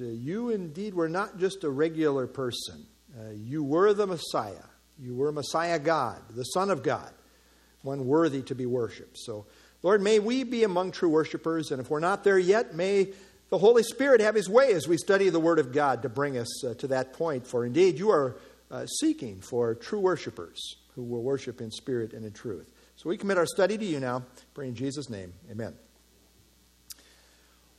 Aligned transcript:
uh, 0.00 0.04
you 0.04 0.50
indeed 0.50 0.94
were 0.94 1.08
not 1.08 1.38
just 1.38 1.64
a 1.64 1.70
regular 1.70 2.26
person. 2.26 2.86
Uh, 3.18 3.30
you 3.32 3.62
were 3.62 3.92
the 3.92 4.06
Messiah. 4.06 4.64
You 4.98 5.14
were 5.14 5.32
Messiah 5.32 5.78
God, 5.78 6.20
the 6.30 6.44
Son 6.44 6.70
of 6.70 6.82
God, 6.82 7.10
one 7.82 8.06
worthy 8.06 8.42
to 8.42 8.54
be 8.54 8.66
worshiped. 8.66 9.16
So, 9.18 9.46
Lord, 9.82 10.02
may 10.02 10.18
we 10.18 10.42
be 10.42 10.64
among 10.64 10.90
true 10.90 11.08
worshipers, 11.08 11.70
and 11.70 11.80
if 11.80 11.88
we're 11.88 12.00
not 12.00 12.24
there 12.24 12.38
yet, 12.38 12.74
may 12.74 13.12
the 13.50 13.58
Holy 13.58 13.82
Spirit 13.82 14.20
have 14.20 14.34
His 14.34 14.48
way 14.48 14.72
as 14.72 14.88
we 14.88 14.96
study 14.96 15.30
the 15.30 15.40
Word 15.40 15.58
of 15.58 15.72
God 15.72 16.02
to 16.02 16.08
bring 16.08 16.36
us 16.36 16.64
uh, 16.64 16.74
to 16.74 16.88
that 16.88 17.12
point. 17.12 17.46
For 17.46 17.64
indeed, 17.64 17.98
you 17.98 18.10
are 18.10 18.36
uh, 18.70 18.86
seeking 18.86 19.40
for 19.40 19.74
true 19.74 20.00
worshipers 20.00 20.76
who 20.94 21.04
will 21.04 21.22
worship 21.22 21.60
in 21.60 21.70
spirit 21.70 22.12
and 22.12 22.24
in 22.24 22.32
truth. 22.32 22.72
So 22.96 23.08
we 23.08 23.16
commit 23.16 23.38
our 23.38 23.46
study 23.46 23.78
to 23.78 23.84
you 23.84 24.00
now. 24.00 24.24
Pray 24.52 24.66
in 24.66 24.74
Jesus' 24.74 25.08
name. 25.08 25.32
Amen. 25.50 25.87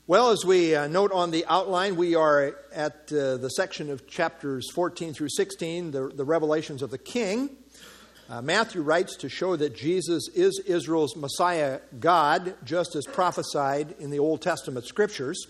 Well, 0.09 0.31
as 0.31 0.43
we 0.43 0.73
uh, 0.73 0.87
note 0.87 1.11
on 1.11 1.29
the 1.29 1.45
outline, 1.47 1.95
we 1.95 2.15
are 2.15 2.55
at 2.73 3.13
uh, 3.13 3.37
the 3.37 3.49
section 3.49 3.91
of 3.91 4.07
chapters 4.07 4.67
14 4.71 5.13
through 5.13 5.29
16, 5.29 5.91
the, 5.91 6.07
the 6.07 6.25
revelations 6.25 6.81
of 6.81 6.89
the 6.89 6.97
King. 6.97 7.51
Uh, 8.27 8.41
Matthew 8.41 8.81
writes 8.81 9.15
to 9.17 9.29
show 9.29 9.55
that 9.55 9.75
Jesus 9.75 10.27
is 10.33 10.63
Israel's 10.65 11.15
Messiah 11.15 11.81
God, 11.99 12.55
just 12.65 12.95
as 12.95 13.05
prophesied 13.05 13.93
in 13.99 14.09
the 14.09 14.17
Old 14.17 14.41
Testament 14.41 14.87
scriptures. 14.87 15.45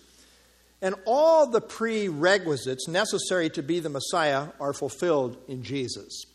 And 0.81 0.93
all 1.05 1.48
the 1.48 1.62
prerequisites 1.62 2.85
necessary 2.89 3.49
to 3.51 3.63
be 3.63 3.79
the 3.79 3.87
Messiah 3.87 4.49
are 4.59 4.73
fulfilled 4.73 5.37
in 5.48 5.63
Jesus. 5.63 6.26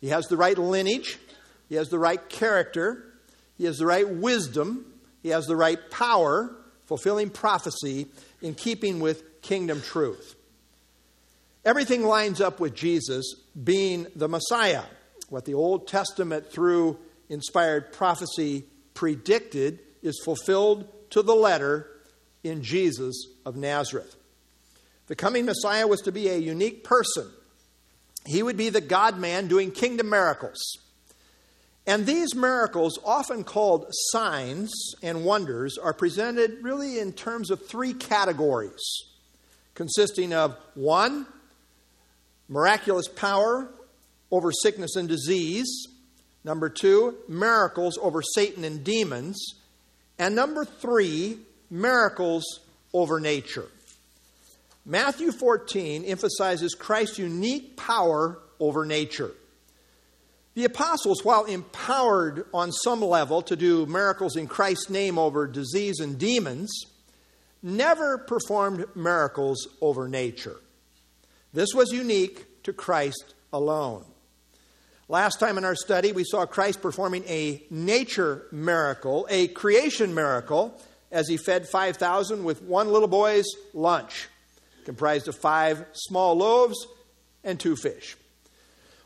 He 0.00 0.08
has 0.08 0.26
the 0.26 0.36
right 0.36 0.58
lineage, 0.58 1.16
he 1.68 1.76
has 1.76 1.90
the 1.90 2.00
right 2.00 2.28
character, 2.28 3.04
he 3.56 3.66
has 3.66 3.78
the 3.78 3.86
right 3.86 4.08
wisdom, 4.08 4.94
he 5.22 5.28
has 5.28 5.46
the 5.46 5.54
right 5.54 5.78
power 5.92 6.56
fulfilling 6.88 7.30
prophecy 7.30 8.06
in 8.42 8.54
keeping 8.54 8.98
with 8.98 9.42
kingdom 9.42 9.80
truth. 9.82 10.34
Everything 11.64 12.02
lines 12.02 12.40
up 12.40 12.60
with 12.60 12.74
Jesus 12.74 13.34
being 13.62 14.06
the 14.16 14.28
Messiah. 14.28 14.84
What 15.28 15.44
the 15.44 15.54
Old 15.54 15.86
Testament, 15.86 16.50
through 16.50 16.98
inspired 17.28 17.92
prophecy, 17.92 18.64
predicted 18.94 19.80
is 20.02 20.20
fulfilled 20.24 20.88
to 21.10 21.22
the 21.22 21.34
letter 21.34 21.86
in 22.42 22.62
Jesus 22.62 23.26
of 23.44 23.54
Nazareth. 23.54 24.16
The 25.08 25.16
coming 25.16 25.44
Messiah 25.44 25.86
was 25.86 26.00
to 26.02 26.12
be 26.12 26.28
a 26.28 26.36
unique 26.36 26.84
person. 26.84 27.28
He 28.24 28.42
would 28.42 28.56
be 28.56 28.70
the 28.70 28.80
God 28.80 29.18
man 29.18 29.48
doing 29.48 29.70
kingdom 29.70 30.08
miracles. 30.10 30.58
And 31.88 32.04
these 32.04 32.34
miracles, 32.34 32.98
often 33.02 33.44
called 33.44 33.86
signs 34.10 34.70
and 35.02 35.24
wonders, 35.24 35.78
are 35.78 35.94
presented 35.94 36.62
really 36.62 36.98
in 36.98 37.14
terms 37.14 37.50
of 37.50 37.66
three 37.66 37.94
categories, 37.94 38.82
consisting 39.74 40.34
of 40.34 40.54
one, 40.74 41.26
miraculous 42.46 43.08
power 43.08 43.70
over 44.30 44.52
sickness 44.52 44.96
and 44.96 45.08
disease, 45.08 45.88
number 46.44 46.68
two, 46.68 47.16
miracles 47.26 47.96
over 48.02 48.20
Satan 48.20 48.64
and 48.64 48.84
demons, 48.84 49.42
and 50.18 50.34
number 50.34 50.66
three, 50.66 51.38
miracles 51.70 52.44
over 52.92 53.18
nature. 53.18 53.68
Matthew 54.84 55.32
14 55.32 56.04
emphasizes 56.04 56.74
Christ's 56.74 57.18
unique 57.18 57.78
power 57.78 58.40
over 58.60 58.84
nature. 58.84 59.32
The 60.58 60.64
apostles, 60.64 61.24
while 61.24 61.44
empowered 61.44 62.46
on 62.52 62.72
some 62.72 63.00
level 63.00 63.42
to 63.42 63.54
do 63.54 63.86
miracles 63.86 64.34
in 64.34 64.48
Christ's 64.48 64.90
name 64.90 65.16
over 65.16 65.46
disease 65.46 66.00
and 66.00 66.18
demons, 66.18 66.68
never 67.62 68.18
performed 68.18 68.84
miracles 68.96 69.68
over 69.80 70.08
nature. 70.08 70.56
This 71.52 71.68
was 71.76 71.92
unique 71.92 72.64
to 72.64 72.72
Christ 72.72 73.36
alone. 73.52 74.04
Last 75.06 75.38
time 75.38 75.58
in 75.58 75.64
our 75.64 75.76
study, 75.76 76.10
we 76.10 76.24
saw 76.24 76.44
Christ 76.44 76.82
performing 76.82 77.22
a 77.28 77.62
nature 77.70 78.48
miracle, 78.50 79.28
a 79.30 79.46
creation 79.46 80.12
miracle, 80.12 80.76
as 81.12 81.28
he 81.28 81.36
fed 81.36 81.68
5,000 81.68 82.42
with 82.42 82.62
one 82.62 82.88
little 82.88 83.06
boy's 83.06 83.46
lunch, 83.74 84.26
comprised 84.84 85.28
of 85.28 85.36
five 85.36 85.86
small 85.92 86.34
loaves 86.34 86.84
and 87.44 87.60
two 87.60 87.76
fish. 87.76 88.16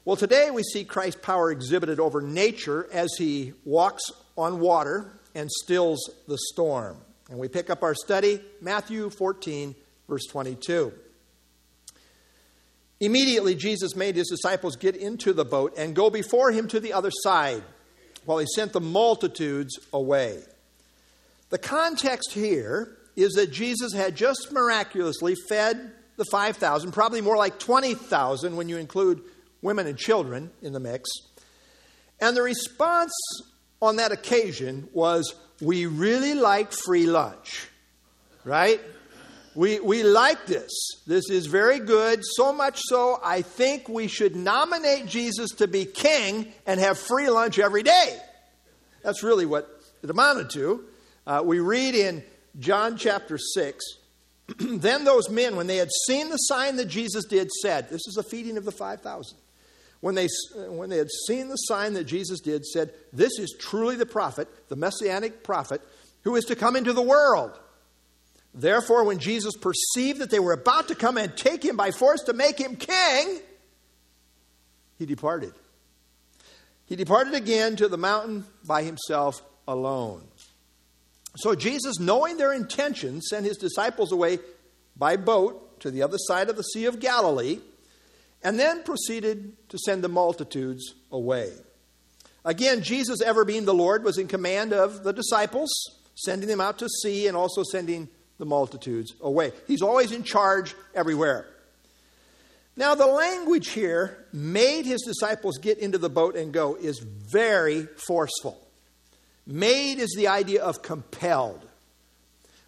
Well, 0.05 0.17
today 0.17 0.51
we 0.51 0.65
see 0.65 0.83
Christ's 0.83 1.21
power 1.23 1.53
exhibited 1.53 2.01
over 2.01 2.21
nature 2.21 2.89
as 2.93 3.09
he 3.17 3.53
walks 3.65 4.03
on 4.37 4.59
water 4.59 5.13
and 5.33 5.49
stills 5.49 6.11
the 6.27 6.39
storm. 6.51 6.97
And 7.31 7.39
we 7.39 7.47
pick 7.47 7.71
up 7.71 7.85
our 7.85 7.95
study, 7.95 8.41
Matthew 8.61 9.11
14, 9.11 9.77
verse 10.09 10.27
22. 10.27 10.93
Immediately, 12.99 13.55
Jesus 13.55 13.95
made 13.95 14.17
his 14.17 14.27
disciples 14.29 14.75
get 14.75 14.97
into 14.97 15.33
the 15.33 15.45
boat 15.45 15.75
and 15.77 15.95
go 15.95 16.11
before 16.11 16.51
him 16.51 16.67
to 16.69 16.81
the 16.81 16.93
other 16.93 17.13
side 17.13 17.63
while 18.25 18.39
he 18.39 18.47
sent 18.57 18.73
the 18.73 18.81
multitudes 18.81 19.79
away. 19.93 20.41
The 21.51 21.59
context 21.59 22.33
here 22.33 22.97
is 23.15 23.35
that 23.35 23.53
Jesus 23.53 23.93
had 23.93 24.17
just 24.17 24.51
miraculously 24.51 25.37
fed 25.49 25.93
the 26.17 26.25
5,000, 26.25 26.91
probably 26.91 27.21
more 27.21 27.37
like 27.37 27.61
20,000 27.61 28.57
when 28.57 28.69
you 28.69 28.79
include 28.79 29.23
women 29.63 29.87
and 29.87 29.97
children 29.97 30.51
in 30.61 30.73
the 30.73 30.81
mix. 30.81 31.09
And 32.21 32.37
the 32.37 32.43
response 32.43 33.13
on 33.81 33.97
that 33.97 34.13
occasion 34.13 34.89
was, 34.93 35.35
We 35.61 35.87
really 35.87 36.35
like 36.35 36.73
free 36.73 37.07
lunch, 37.07 37.69
right? 38.45 38.81
We, 39.55 39.81
we 39.81 40.03
like 40.03 40.47
this. 40.47 40.71
This 41.07 41.29
is 41.29 41.47
very 41.47 41.79
good. 41.79 42.21
So 42.23 42.53
much 42.55 42.81
so, 42.85 43.21
I 43.23 43.43
think 43.43 43.87
we 43.87 44.09
should 44.09 44.35
nominate 44.35 45.07
Jesus 45.07 45.51
to 45.57 45.69
be 45.69 45.85
king 45.85 46.53
and 46.67 46.81
have 46.81 46.99
free 46.99 47.29
lunch 47.29 47.59
every 47.59 47.83
day. 47.83 48.19
That's 49.03 49.23
really 49.23 49.45
what 49.45 49.69
it 50.03 50.09
amounted 50.09 50.49
to. 50.51 50.85
Uh, 51.27 51.43
we 51.45 51.61
read 51.61 51.95
in 51.95 52.25
John 52.59 52.97
chapter 52.97 53.37
6 53.37 53.85
Then 54.59 55.05
those 55.05 55.31
men, 55.31 55.57
when 55.57 55.67
they 55.67 55.77
had 55.77 55.91
seen 56.07 56.31
the 56.31 56.37
sign 56.37 56.77
that 56.77 56.87
Jesus 56.87 57.25
did, 57.25 57.51
said, 57.63 57.89
This 57.89 58.07
is 58.07 58.15
the 58.15 58.23
feeding 58.23 58.57
of 58.57 58.65
the 58.65 58.73
5,000 58.73 59.39
when 60.03 60.17
they, 60.17 60.27
uh, 60.27 60.73
when 60.73 60.91
they 60.91 60.99
had 60.99 61.11
seen 61.29 61.49
the 61.49 61.55
sign 61.55 61.93
that 61.93 62.05
Jesus 62.05 62.41
did, 62.41 62.67
said, 62.67 62.93
This 63.13 63.39
is 63.39 63.55
truly 63.59 63.95
the 63.95 64.05
prophet, 64.05 64.49
the 64.69 64.75
messianic 64.75 65.45
prophet, 65.45 65.81
who 66.23 66.35
is 66.35 66.45
to 66.47 66.57
come 66.57 66.75
into 66.75 66.93
the 66.93 67.01
world. 67.01 67.59
Therefore, 68.53 69.05
when 69.05 69.21
Jesus 69.21 69.55
perceived 69.57 70.19
that 70.19 70.29
they 70.29 70.41
were 70.41 70.55
about 70.55 70.89
to 70.89 70.97
come 70.97 71.17
and 71.19 71.35
take 71.37 71.65
him 71.65 71.77
by 71.77 71.93
force 71.93 72.21
to 72.23 72.33
make 72.33 72.59
him 72.59 72.75
king, 72.75 73.39
he 74.99 75.07
departed. 75.07 75.55
He 76.87 76.97
departed 76.97 77.35
again 77.35 77.77
to 77.77 77.87
the 77.87 77.97
mountain 77.97 78.45
by 78.67 78.83
himself 78.83 79.41
alone. 79.69 80.27
So 81.37 81.55
Jesus, 81.55 82.01
knowing 82.01 82.39
their 82.39 82.53
intentions, 82.53 83.29
sent 83.31 83.47
his 83.47 83.57
disciples 83.57 84.11
away 84.11 84.41
by 84.97 85.17
boat 85.17 85.79
to 85.81 85.93
the 85.93 86.03
other 86.03 86.19
side 86.19 86.51
of 86.51 86.57
the 86.57 86.65
Sea 86.65 86.87
of 86.87 86.99
Galilee 86.99 87.61
and 88.43 88.59
then 88.59 88.83
proceeded 88.83 89.69
to 89.69 89.79
send 89.79 90.03
the 90.03 90.09
multitudes 90.09 90.95
away. 91.11 91.53
Again, 92.45 92.83
Jesus, 92.83 93.21
ever 93.23 93.45
being 93.45 93.65
the 93.65 93.75
Lord, 93.75 94.03
was 94.03 94.19
in 94.19 94.27
command 94.27 94.73
of 94.73 95.05
the 95.05 95.13
disciples, 95.13 95.71
sending 96.15 96.49
them 96.49 96.61
out 96.61 96.79
to 96.81 96.89
sea 96.89 97.29
and 97.29 97.37
also 97.37 97.63
sending 97.63 98.09
the 98.39 98.45
multitudes 98.45 99.15
away. 99.21 99.53
He's 99.69 99.83
always 99.83 100.11
in 100.11 100.25
charge 100.25 100.75
everywhere. 100.95 101.47
Now, 102.77 102.95
the 102.95 103.07
language 103.07 103.69
here, 103.69 104.25
made 104.33 104.87
his 104.87 105.03
disciples 105.03 105.59
get 105.59 105.79
into 105.79 105.99
the 105.99 106.09
boat 106.09 106.37
and 106.37 106.53
go, 106.53 106.75
is 106.75 106.99
very 106.99 107.87
forceful. 108.09 108.59
Made 109.47 109.99
is 109.99 110.15
the 110.17 110.29
idea 110.29 110.63
of 110.63 110.83
compelled. 110.83 111.69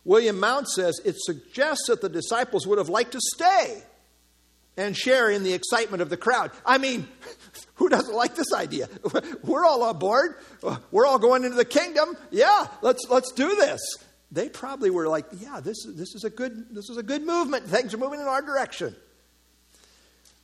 William 0.04 0.38
Mount 0.38 0.68
says 0.68 1.00
it 1.04 1.16
suggests 1.18 1.86
that 1.88 2.02
the 2.02 2.08
disciples 2.08 2.66
would 2.66 2.78
have 2.78 2.90
liked 2.90 3.12
to 3.12 3.20
stay 3.34 3.82
and 4.76 4.96
share 4.96 5.30
in 5.30 5.42
the 5.42 5.52
excitement 5.52 6.02
of 6.02 6.10
the 6.10 6.16
crowd. 6.16 6.50
I 6.64 6.78
mean, 6.78 7.08
who 7.74 7.88
doesn't 7.88 8.14
like 8.14 8.34
this 8.34 8.52
idea? 8.52 8.88
We're 9.42 9.64
all 9.64 9.82
on 9.82 9.98
board. 9.98 10.36
We're 10.90 11.06
all 11.06 11.18
going 11.18 11.44
into 11.44 11.56
the 11.56 11.64
kingdom. 11.64 12.16
Yeah, 12.30 12.66
let's 12.82 13.06
let's 13.08 13.32
do 13.32 13.54
this. 13.56 13.80
They 14.32 14.48
probably 14.48 14.90
were 14.90 15.08
like, 15.08 15.26
yeah, 15.38 15.60
this 15.60 15.84
this 15.88 16.14
is 16.14 16.24
a 16.24 16.30
good 16.30 16.74
this 16.74 16.90
is 16.90 16.96
a 16.96 17.02
good 17.02 17.24
movement. 17.24 17.66
Things 17.66 17.94
are 17.94 17.98
moving 17.98 18.20
in 18.20 18.26
our 18.26 18.42
direction. 18.42 18.96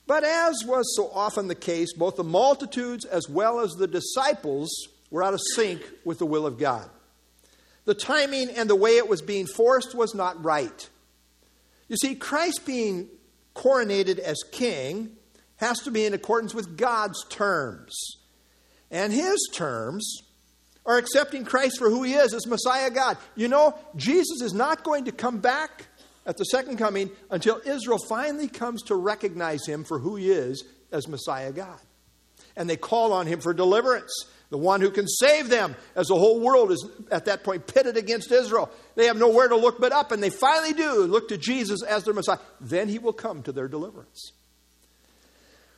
But 0.07 0.23
as 0.23 0.65
was 0.65 0.93
so 0.95 1.09
often 1.13 1.47
the 1.47 1.55
case, 1.55 1.93
both 1.93 2.15
the 2.15 2.23
multitudes 2.23 3.05
as 3.05 3.29
well 3.29 3.59
as 3.59 3.71
the 3.71 3.87
disciples 3.87 4.69
were 5.09 5.23
out 5.23 5.33
of 5.33 5.39
sync 5.55 5.81
with 6.03 6.19
the 6.19 6.25
will 6.25 6.45
of 6.45 6.57
God. 6.57 6.89
The 7.85 7.93
timing 7.93 8.49
and 8.49 8.69
the 8.69 8.75
way 8.75 8.97
it 8.97 9.07
was 9.07 9.21
being 9.21 9.47
forced 9.47 9.95
was 9.95 10.13
not 10.13 10.43
right. 10.43 10.89
You 11.87 11.97
see, 11.97 12.15
Christ 12.15 12.65
being 12.65 13.09
coronated 13.55 14.19
as 14.19 14.43
king 14.51 15.11
has 15.57 15.79
to 15.79 15.91
be 15.91 16.05
in 16.05 16.13
accordance 16.13 16.53
with 16.53 16.77
God's 16.77 17.23
terms. 17.29 17.95
And 18.89 19.13
his 19.13 19.37
terms 19.53 20.21
are 20.85 20.97
accepting 20.97 21.45
Christ 21.45 21.77
for 21.77 21.89
who 21.89 22.03
he 22.03 22.13
is 22.13 22.33
as 22.33 22.47
Messiah 22.47 22.89
God. 22.89 23.17
You 23.35 23.47
know, 23.47 23.77
Jesus 23.95 24.41
is 24.41 24.53
not 24.53 24.83
going 24.83 25.05
to 25.05 25.11
come 25.11 25.39
back 25.39 25.85
at 26.25 26.37
the 26.37 26.45
second 26.45 26.77
coming 26.77 27.11
until 27.29 27.61
Israel 27.65 27.99
finally 28.09 28.47
comes 28.47 28.83
to 28.83 28.95
recognize 28.95 29.65
him 29.65 29.83
for 29.83 29.99
who 29.99 30.15
he 30.15 30.31
is 30.31 30.63
as 30.91 31.07
Messiah 31.07 31.51
God. 31.51 31.79
And 32.55 32.69
they 32.69 32.77
call 32.77 33.13
on 33.13 33.27
him 33.27 33.39
for 33.39 33.53
deliverance, 33.53 34.25
the 34.51 34.57
one 34.57 34.81
who 34.81 34.91
can 34.91 35.07
save 35.07 35.49
them, 35.49 35.75
as 35.95 36.07
the 36.07 36.15
whole 36.15 36.41
world 36.41 36.71
is 36.71 36.85
at 37.09 37.25
that 37.25 37.43
point 37.43 37.65
pitted 37.65 37.95
against 37.95 38.31
Israel. 38.31 38.69
They 38.95 39.07
have 39.07 39.17
nowhere 39.17 39.47
to 39.47 39.55
look 39.55 39.79
but 39.79 39.93
up, 39.93 40.11
and 40.11 40.21
they 40.21 40.29
finally 40.29 40.73
do 40.73 41.05
look 41.05 41.29
to 41.29 41.37
Jesus 41.37 41.81
as 41.83 42.03
their 42.03 42.13
Messiah. 42.13 42.37
Then 42.59 42.89
he 42.89 42.99
will 42.99 43.13
come 43.13 43.41
to 43.43 43.53
their 43.53 43.69
deliverance. 43.69 44.33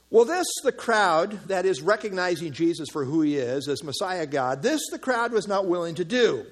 Well, 0.10 0.26
this, 0.26 0.48
the 0.64 0.72
crowd 0.72 1.48
that 1.48 1.66
is 1.66 1.82
recognizing 1.82 2.52
Jesus 2.52 2.90
for 2.92 3.06
who 3.06 3.22
he 3.22 3.38
is 3.38 3.68
as 3.68 3.84
Messiah 3.84 4.26
God, 4.26 4.64
this 4.64 4.82
the 4.92 5.00
crowd 5.00 5.32
was 5.32 5.48
not 5.48 5.68
willing 5.68 5.96
to 5.96 6.06
do, 6.06 6.46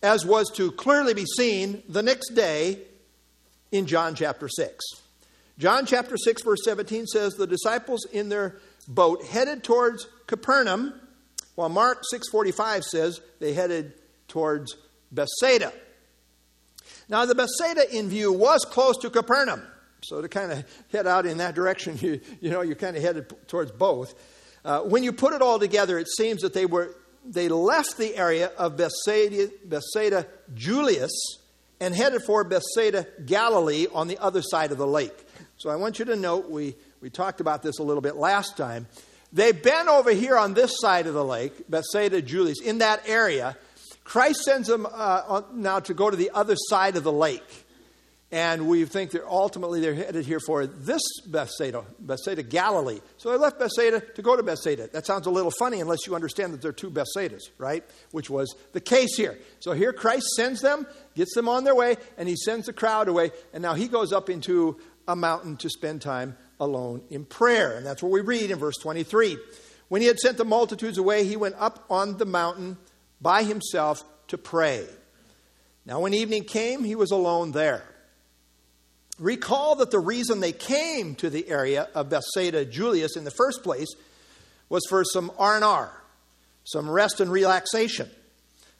as 0.00 0.24
was 0.24 0.48
to 0.52 0.70
clearly 0.70 1.12
be 1.12 1.26
seen 1.26 1.82
the 1.88 2.02
next 2.02 2.30
day 2.30 2.78
in 3.72 3.86
John 3.86 4.14
chapter 4.14 4.48
6. 4.48 4.84
John 5.58 5.86
chapter 5.86 6.16
6, 6.16 6.42
verse 6.42 6.64
17 6.64 7.06
says, 7.06 7.34
The 7.34 7.46
disciples 7.48 8.06
in 8.12 8.28
their 8.28 8.56
boat 8.86 9.24
headed 9.24 9.64
towards 9.64 10.06
Capernaum, 10.26 10.94
while 11.54 11.68
Mark 11.68 12.02
6.45 12.12 12.82
says 12.84 13.20
they 13.40 13.52
headed 13.52 13.94
towards 14.28 14.76
Bethsaida. 15.10 15.72
Now, 17.08 17.26
the 17.26 17.34
Bethsaida 17.34 17.94
in 17.96 18.08
view 18.08 18.32
was 18.32 18.64
close 18.64 18.96
to 18.98 19.10
Capernaum. 19.10 19.62
So 20.02 20.20
to 20.20 20.28
kind 20.28 20.50
of 20.52 20.64
head 20.90 21.06
out 21.06 21.26
in 21.26 21.38
that 21.38 21.54
direction, 21.54 21.98
you, 22.00 22.20
you 22.40 22.50
know, 22.50 22.62
you're 22.62 22.76
kind 22.76 22.96
of 22.96 23.02
headed 23.02 23.32
towards 23.48 23.70
both. 23.70 24.14
Uh, 24.64 24.80
when 24.80 25.02
you 25.02 25.12
put 25.12 25.32
it 25.32 25.42
all 25.42 25.58
together, 25.58 25.98
it 25.98 26.08
seems 26.08 26.42
that 26.42 26.54
they 26.54 26.66
were 26.66 26.94
they 27.24 27.48
left 27.48 27.98
the 27.98 28.16
area 28.16 28.48
of 28.58 28.76
Bethsaida, 28.76 29.48
Bethsaida 29.64 30.26
Julias 30.54 31.12
and 31.80 31.94
headed 31.94 32.22
for 32.22 32.44
Bethsaida 32.44 33.06
Galilee 33.24 33.86
on 33.92 34.08
the 34.08 34.18
other 34.18 34.42
side 34.42 34.72
of 34.72 34.78
the 34.78 34.86
lake. 34.86 35.16
So 35.56 35.70
I 35.70 35.76
want 35.76 35.98
you 35.98 36.04
to 36.06 36.16
note 36.16 36.50
we, 36.50 36.74
we 37.00 37.10
talked 37.10 37.40
about 37.40 37.62
this 37.62 37.78
a 37.78 37.82
little 37.82 38.00
bit 38.00 38.16
last 38.16 38.56
time. 38.56 38.86
They've 39.32 39.60
been 39.60 39.88
over 39.88 40.10
here 40.10 40.36
on 40.36 40.54
this 40.54 40.72
side 40.80 41.06
of 41.06 41.14
the 41.14 41.24
lake, 41.24 41.68
Bethsaida 41.68 42.20
Julias, 42.20 42.60
in 42.60 42.78
that 42.78 43.02
area. 43.08 43.56
Christ 44.04 44.42
sends 44.42 44.68
them 44.68 44.86
uh, 44.90 45.42
now 45.54 45.80
to 45.80 45.94
go 45.94 46.10
to 46.10 46.16
the 46.16 46.30
other 46.34 46.56
side 46.56 46.96
of 46.96 47.04
the 47.04 47.12
lake 47.12 47.62
and 48.32 48.66
we 48.66 48.86
think 48.86 49.10
that 49.10 49.24
ultimately 49.26 49.80
they're 49.80 49.94
headed 49.94 50.24
here 50.24 50.40
for 50.40 50.66
this 50.66 51.02
Bethsaida, 51.26 51.84
Bethsaida 52.00 52.42
Galilee. 52.42 53.00
So 53.18 53.30
they 53.30 53.36
left 53.36 53.58
Bethsaida 53.58 54.00
to 54.00 54.22
go 54.22 54.34
to 54.36 54.42
Bethsaida. 54.42 54.88
That 54.90 55.04
sounds 55.04 55.26
a 55.26 55.30
little 55.30 55.52
funny 55.58 55.82
unless 55.82 56.06
you 56.06 56.14
understand 56.14 56.54
that 56.54 56.62
there 56.62 56.70
are 56.70 56.72
two 56.72 56.90
Bethsaidas, 56.90 57.42
right? 57.58 57.84
Which 58.10 58.30
was 58.30 58.54
the 58.72 58.80
case 58.80 59.14
here. 59.18 59.38
So 59.60 59.72
here 59.72 59.92
Christ 59.92 60.24
sends 60.34 60.62
them, 60.62 60.86
gets 61.14 61.34
them 61.34 61.46
on 61.46 61.64
their 61.64 61.74
way, 61.74 61.98
and 62.16 62.26
he 62.26 62.36
sends 62.36 62.66
the 62.66 62.72
crowd 62.72 63.08
away. 63.08 63.32
And 63.52 63.62
now 63.62 63.74
he 63.74 63.86
goes 63.86 64.14
up 64.14 64.30
into 64.30 64.80
a 65.06 65.14
mountain 65.14 65.58
to 65.58 65.68
spend 65.68 66.00
time 66.00 66.38
alone 66.62 67.02
in 67.10 67.24
prayer. 67.24 67.76
And 67.76 67.84
that's 67.84 68.02
what 68.02 68.12
we 68.12 68.20
read 68.20 68.50
in 68.50 68.58
verse 68.58 68.76
23. 68.78 69.36
When 69.88 70.00
he 70.00 70.06
had 70.06 70.18
sent 70.18 70.38
the 70.38 70.44
multitudes 70.44 70.96
away, 70.96 71.24
he 71.24 71.36
went 71.36 71.56
up 71.58 71.84
on 71.90 72.16
the 72.16 72.24
mountain 72.24 72.78
by 73.20 73.42
himself 73.42 74.02
to 74.28 74.38
pray. 74.38 74.86
Now, 75.84 76.00
when 76.00 76.14
evening 76.14 76.44
came, 76.44 76.84
he 76.84 76.94
was 76.94 77.10
alone 77.10 77.52
there. 77.52 77.84
Recall 79.18 79.76
that 79.76 79.90
the 79.90 79.98
reason 79.98 80.40
they 80.40 80.52
came 80.52 81.14
to 81.16 81.28
the 81.28 81.48
area 81.48 81.88
of 81.94 82.08
Bethsaida 82.08 82.64
Julias 82.64 83.16
in 83.16 83.24
the 83.24 83.30
first 83.30 83.62
place 83.62 83.94
was 84.68 84.82
for 84.88 85.04
some 85.04 85.30
R&R, 85.38 86.02
some 86.64 86.88
rest 86.88 87.20
and 87.20 87.30
relaxation. 87.30 88.08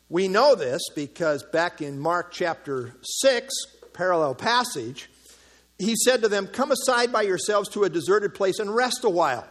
We 0.09 0.29
know 0.29 0.55
this 0.55 0.81
because 0.95 1.43
back 1.43 1.83
in 1.83 1.99
Mark 1.99 2.33
chapter 2.33 2.95
6, 3.03 3.53
parallel 3.93 4.35
passage, 4.35 5.11
he 5.83 5.97
said 5.97 6.23
to 6.23 6.29
them, 6.29 6.47
Come 6.47 6.71
aside 6.71 7.13
by 7.13 7.23
yourselves 7.23 7.69
to 7.71 7.85
a 7.85 7.91
deserted 7.91 8.35
place 8.35 8.59
and 8.59 8.75
rest 8.75 9.05
a 9.05 9.11
while. 9.11 9.47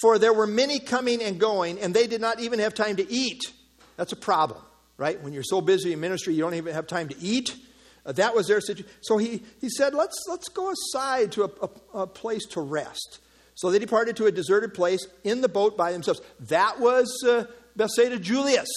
For 0.00 0.18
there 0.18 0.32
were 0.32 0.46
many 0.46 0.80
coming 0.80 1.22
and 1.22 1.38
going, 1.38 1.78
and 1.78 1.94
they 1.94 2.06
did 2.06 2.20
not 2.20 2.40
even 2.40 2.58
have 2.58 2.74
time 2.74 2.96
to 2.96 3.10
eat. 3.10 3.42
That's 3.96 4.12
a 4.12 4.16
problem, 4.16 4.60
right? 4.96 5.22
When 5.22 5.32
you're 5.32 5.44
so 5.44 5.60
busy 5.60 5.92
in 5.92 6.00
ministry, 6.00 6.34
you 6.34 6.42
don't 6.42 6.54
even 6.54 6.74
have 6.74 6.86
time 6.86 7.08
to 7.08 7.16
eat. 7.20 7.54
Uh, 8.04 8.12
that 8.12 8.34
was 8.34 8.48
their 8.48 8.60
situation. 8.60 8.90
So 9.02 9.18
he, 9.18 9.42
he 9.60 9.68
said, 9.68 9.94
let's, 9.94 10.16
let's 10.28 10.48
go 10.48 10.72
aside 10.72 11.32
to 11.32 11.44
a, 11.44 11.50
a, 11.62 12.00
a 12.00 12.06
place 12.06 12.44
to 12.50 12.60
rest. 12.60 13.20
So 13.54 13.70
they 13.70 13.78
departed 13.78 14.16
to 14.16 14.26
a 14.26 14.32
deserted 14.32 14.74
place 14.74 15.06
in 15.22 15.40
the 15.40 15.48
boat 15.48 15.76
by 15.76 15.92
themselves. 15.92 16.20
That 16.40 16.80
was 16.80 17.24
uh, 17.26 17.44
Bethsaida 17.76 18.18
Julias. 18.18 18.68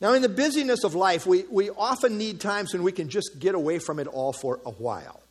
Now, 0.00 0.12
in 0.12 0.20
the 0.20 0.28
busyness 0.28 0.84
of 0.84 0.94
life, 0.94 1.26
we, 1.26 1.44
we 1.50 1.70
often 1.70 2.18
need 2.18 2.40
times 2.40 2.74
when 2.74 2.82
we 2.82 2.92
can 2.92 3.08
just 3.08 3.38
get 3.38 3.54
away 3.54 3.78
from 3.78 3.98
it 3.98 4.06
all 4.06 4.32
for 4.32 4.60
a 4.66 4.70
while. 4.70 5.22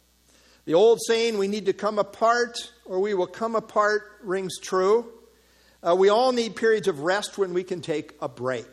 The 0.65 0.73
old 0.73 0.99
saying, 1.05 1.37
we 1.37 1.47
need 1.47 1.67
to 1.67 1.73
come 1.73 1.99
apart 1.99 2.57
or 2.85 2.99
we 2.99 3.13
will 3.13 3.27
come 3.27 3.55
apart, 3.55 4.01
rings 4.23 4.57
true. 4.59 5.05
Uh, 5.83 5.95
we 5.95 6.09
all 6.09 6.31
need 6.31 6.55
periods 6.55 6.87
of 6.87 7.01
rest 7.01 7.37
when 7.37 7.53
we 7.53 7.63
can 7.63 7.81
take 7.81 8.13
a 8.19 8.27
break. 8.27 8.65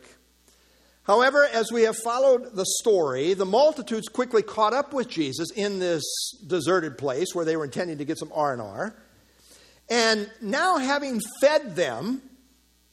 However, 1.03 1.45
as 1.45 1.71
we 1.71 1.83
have 1.83 1.97
followed 1.97 2.55
the 2.55 2.65
story, 2.79 3.35
the 3.35 3.45
multitudes 3.45 4.07
quickly 4.07 4.41
caught 4.41 4.73
up 4.73 4.93
with 4.93 5.09
Jesus 5.09 5.51
in 5.51 5.77
this 5.77 6.03
deserted 6.47 6.97
place 6.97 7.35
where 7.35 7.45
they 7.45 7.57
were 7.57 7.65
intending 7.65 7.99
to 7.99 8.05
get 8.05 8.17
some 8.17 8.31
R&R. 8.33 8.95
And 9.89 10.31
now 10.41 10.77
having 10.77 11.19
fed 11.41 11.75
them, 11.75 12.21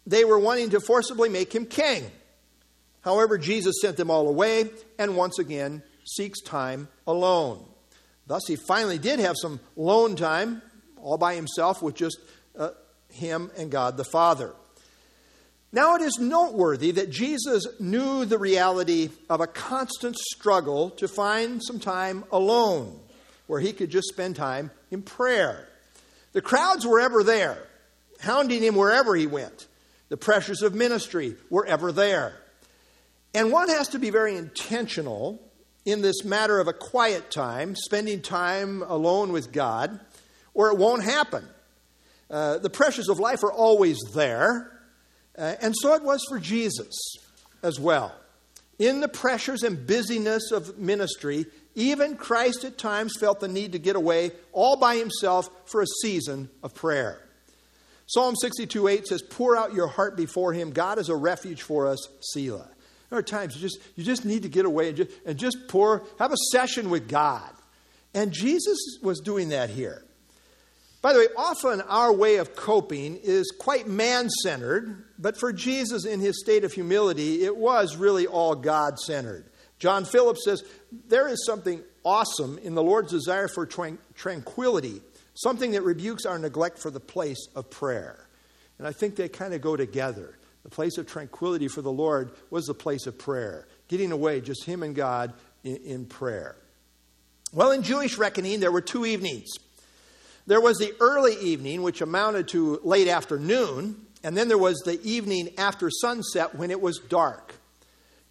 they 0.07 0.25
were 0.25 0.39
wanting 0.39 0.71
to 0.71 0.81
forcibly 0.81 1.29
make 1.29 1.55
him 1.55 1.65
king. 1.65 2.11
However, 3.03 3.39
Jesus 3.39 3.77
sent 3.81 3.97
them 3.97 4.11
all 4.11 4.29
away 4.29 4.71
and 4.99 5.17
once 5.17 5.39
again 5.39 5.83
seeks 6.05 6.41
time 6.43 6.89
alone. 7.07 7.65
Thus, 8.27 8.43
he 8.47 8.57
finally 8.57 8.99
did 8.99 9.19
have 9.19 9.37
some 9.41 9.61
lone 9.77 10.17
time 10.17 10.63
all 10.97 11.19
by 11.19 11.35
himself 11.35 11.83
with 11.83 11.95
just 11.95 12.19
uh, 12.59 12.71
him 13.09 13.51
and 13.57 13.71
God 13.71 13.97
the 13.97 14.05
Father. 14.05 14.55
Now, 15.73 15.95
it 15.95 16.03
is 16.03 16.19
noteworthy 16.19 16.91
that 16.93 17.11
Jesus 17.11 17.65
knew 17.79 18.25
the 18.25 18.39
reality 18.39 19.11
of 19.29 19.41
a 19.41 19.47
constant 19.47 20.17
struggle 20.17 20.91
to 20.91 21.07
find 21.07 21.63
some 21.63 21.79
time 21.79 22.25
alone 22.33 22.99
where 23.47 23.61
he 23.61 23.73
could 23.73 23.91
just 23.91 24.09
spend 24.09 24.35
time 24.35 24.73
in 24.91 25.03
prayer. 25.03 25.69
The 26.33 26.43
crowds 26.43 26.85
were 26.85 27.01
ever 27.01 27.23
there, 27.23 27.59
hounding 28.21 28.63
him 28.63 28.75
wherever 28.75 29.15
he 29.15 29.27
went. 29.27 29.69
The 30.09 30.17
pressures 30.17 30.63
of 30.63 30.75
ministry 30.75 31.37
were 31.51 31.67
ever 31.67 31.93
there. 31.93 32.35
And 33.35 33.53
one 33.53 33.69
has 33.69 33.89
to 33.89 33.99
be 33.99 34.11
very 34.11 34.37
intentional 34.37 35.41
in 35.85 36.03
this 36.03 36.25
matter 36.25 36.59
of 36.59 36.69
a 36.69 36.73
quiet 36.73 37.31
time, 37.31 37.75
spending 37.77 38.21
time 38.21 38.83
alone 38.83 39.33
with 39.33 39.53
God, 39.53 40.01
or 40.53 40.69
it 40.69 40.79
won't 40.79 41.05
happen. 41.05 41.47
Uh, 42.31 42.59
the 42.59 42.71
pressures 42.71 43.09
of 43.09 43.19
life 43.19 43.43
are 43.43 43.53
always 43.53 43.99
there. 44.15 44.81
Uh, 45.37 45.55
and 45.63 45.75
so 45.81 45.95
it 45.95 46.03
was 46.03 46.25
for 46.29 46.39
Jesus 46.39 47.17
as 47.63 47.79
well. 47.79 48.15
In 48.79 49.01
the 49.01 49.09
pressures 49.09 49.63
and 49.63 49.87
busyness 49.87 50.53
of 50.53 50.79
ministry, 50.79 51.47
even 51.75 52.17
Christ 52.17 52.65
at 52.65 52.79
times 52.79 53.13
felt 53.19 53.41
the 53.41 53.49
need 53.49 53.73
to 53.73 53.79
get 53.79 53.97
away 53.97 54.33
all 54.53 54.77
by 54.77 54.97
himself 54.97 55.51
for 55.67 55.83
a 55.83 55.87
season 56.03 56.51
of 56.63 56.75
prayer. 56.75 57.21
Psalm 58.07 58.35
62 58.37 58.89
8 58.89 59.07
says, 59.07 59.23
Pour 59.23 59.57
out 59.57 59.73
your 59.73 59.87
heart 59.87 60.17
before 60.17 60.53
him. 60.53 60.71
God 60.73 60.99
is 60.99 61.09
a 61.09 61.17
refuge 61.17 61.63
for 61.63 61.87
us, 61.87 62.09
Selah. 62.21 62.69
There 63.11 63.19
are 63.19 63.23
times 63.23 63.57
you 63.57 63.61
just, 63.61 63.79
you 63.97 64.05
just 64.05 64.25
need 64.25 64.45
to 64.45 64.49
get 64.49 64.65
away 64.65 64.89
and 64.89 64.97
just, 64.97 65.11
and 65.27 65.39
just 65.39 65.69
pour, 65.69 66.05
have 66.19 66.33
a 66.33 66.37
session 66.53 66.91
with 66.91 67.09
God. 67.09 67.51
And 68.15 68.33
Jesus 68.33 68.79
was 69.03 69.21
doing 69.21 69.51
that 69.51 69.71
here. 69.71 70.05
By 71.03 71.13
the 71.13 71.21
way, 71.21 71.27
often 71.37 71.81
our 71.83 72.13
way 72.13 72.37
of 72.37 72.55
coping 72.55 73.17
is 73.17 73.53
quite 73.59 73.89
man 73.89 74.29
centered, 74.43 75.05
but 75.19 75.39
for 75.39 75.53
Jesus 75.53 76.05
in 76.05 76.21
his 76.21 76.41
state 76.41 76.63
of 76.63 76.73
humility, 76.73 77.45
it 77.45 77.57
was 77.57 77.97
really 77.97 78.27
all 78.27 78.55
God 78.55 78.99
centered. 78.99 79.47
John 79.79 80.05
Phillips 80.05 80.45
says, 80.45 80.63
There 81.09 81.27
is 81.27 81.45
something 81.47 81.83
awesome 82.05 82.59
in 82.59 82.75
the 82.75 82.83
Lord's 82.83 83.13
desire 83.13 83.49
for 83.49 83.67
tranquility, 83.67 85.01
something 85.35 85.71
that 85.71 85.83
rebukes 85.83 86.27
our 86.27 86.39
neglect 86.39 86.79
for 86.79 86.91
the 86.91 87.01
place 87.01 87.49
of 87.57 87.71
prayer. 87.71 88.27
And 88.79 88.87
I 88.87 88.93
think 88.93 89.17
they 89.17 89.29
kind 89.29 89.55
of 89.55 89.63
go 89.63 89.77
together. 89.77 90.37
The 90.63 90.71
place 90.71 90.99
of 90.99 91.07
tranquility 91.07 91.69
for 91.69 91.83
the 91.83 91.93
Lord 91.93 92.33
was 92.51 92.67
the 92.67 92.75
place 92.75 93.07
of 93.07 93.19
prayer, 93.19 93.67
getting 93.89 94.13
away, 94.13 94.41
just 94.41 94.65
him 94.65 94.83
and 94.83 94.95
God 94.95 95.33
in, 95.65 95.77
in 95.77 96.07
prayer. 96.07 96.57
Well, 97.53 97.73
in 97.73 97.83
Jewish 97.83 98.19
reckoning, 98.19 98.61
there 98.61 98.71
were 98.71 98.81
two 98.81 99.07
evenings. 99.07 99.49
There 100.47 100.61
was 100.61 100.79
the 100.79 100.95
early 101.01 101.37
evening, 101.37 101.83
which 101.83 102.01
amounted 102.01 102.49
to 102.49 102.81
late 102.83 103.09
afternoon, 103.09 104.07
and 104.23 104.37
then 104.37 104.49
there 104.49 104.59
was 104.59 104.79
the 104.85 105.01
evening 105.03 105.51
after 105.59 105.91
sunset 105.91 106.55
when 106.55 106.71
it 106.71 106.81
was 106.81 106.99
dark. 106.99 107.55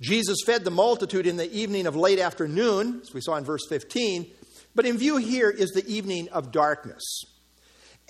Jesus 0.02 0.38
fed 0.46 0.64
the 0.64 0.72
multitude 0.72 1.28
in 1.28 1.36
the 1.36 1.52
evening 1.52 1.86
of 1.86 1.96
late 1.96 2.20
afternoon, 2.20 3.02
as 3.02 3.14
we 3.14 3.22
saw 3.22 3.36
in 3.36 3.44
verse 3.44 3.68
15, 3.68 4.28
but 4.74 4.86
in 4.86 4.98
view 4.98 5.18
here 5.18 5.50
is 5.50 5.72
the 5.72 5.86
evening 5.88 6.30
of 6.30 6.52
darkness. 6.52 7.24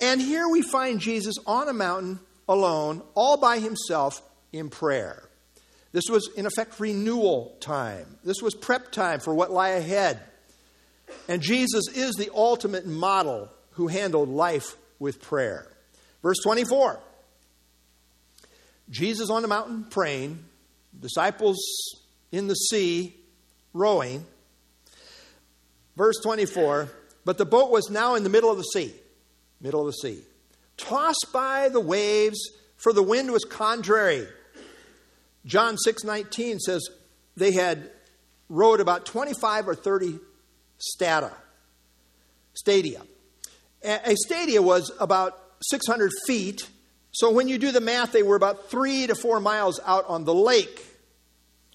And 0.00 0.20
here 0.20 0.48
we 0.48 0.62
find 0.62 1.00
Jesus 1.00 1.36
on 1.46 1.68
a 1.68 1.72
mountain 1.72 2.20
alone, 2.50 3.00
all 3.14 3.36
by 3.36 3.60
himself 3.60 4.20
in 4.52 4.68
prayer. 4.68 5.22
This 5.92 6.04
was, 6.10 6.28
in 6.36 6.46
effect, 6.46 6.78
renewal 6.78 7.56
time. 7.60 8.18
This 8.24 8.42
was 8.42 8.54
prep 8.54 8.92
time 8.92 9.20
for 9.20 9.34
what 9.34 9.50
lie 9.50 9.70
ahead. 9.70 10.20
And 11.28 11.40
Jesus 11.40 11.88
is 11.94 12.14
the 12.14 12.30
ultimate 12.34 12.86
model 12.86 13.48
who 13.72 13.86
handled 13.86 14.28
life 14.28 14.76
with 14.98 15.22
prayer. 15.22 15.66
Verse 16.22 16.38
24 16.42 17.00
Jesus 18.90 19.30
on 19.30 19.42
the 19.42 19.48
mountain 19.48 19.86
praying, 19.88 20.44
disciples 20.98 21.58
in 22.32 22.48
the 22.48 22.54
sea 22.54 23.14
rowing. 23.72 24.26
Verse 25.96 26.16
24 26.22 26.88
But 27.24 27.38
the 27.38 27.46
boat 27.46 27.70
was 27.70 27.90
now 27.90 28.16
in 28.16 28.24
the 28.24 28.28
middle 28.28 28.50
of 28.50 28.56
the 28.56 28.64
sea, 28.64 28.92
middle 29.60 29.80
of 29.80 29.86
the 29.86 29.92
sea, 29.92 30.22
tossed 30.80 31.28
by 31.32 31.68
the 31.68 31.80
waves, 31.80 32.38
for 32.76 32.92
the 32.92 33.02
wind 33.02 33.30
was 33.30 33.44
contrary. 33.44 34.26
John 35.46 35.76
6:19 35.76 36.58
says 36.58 36.88
they 37.36 37.52
had 37.52 37.90
rowed 38.48 38.80
about 38.80 39.06
25 39.06 39.68
or 39.68 39.74
30 39.74 40.18
stata, 40.78 41.32
stadia. 42.54 43.02
A 43.82 44.14
stadia 44.16 44.60
was 44.60 44.92
about 45.00 45.38
600 45.62 46.10
feet. 46.26 46.68
So 47.12 47.30
when 47.30 47.48
you 47.48 47.58
do 47.58 47.72
the 47.72 47.80
math, 47.80 48.12
they 48.12 48.22
were 48.22 48.36
about 48.36 48.70
three 48.70 49.06
to 49.06 49.14
four 49.14 49.40
miles 49.40 49.80
out 49.86 50.04
on 50.06 50.24
the 50.24 50.34
lake, 50.34 50.84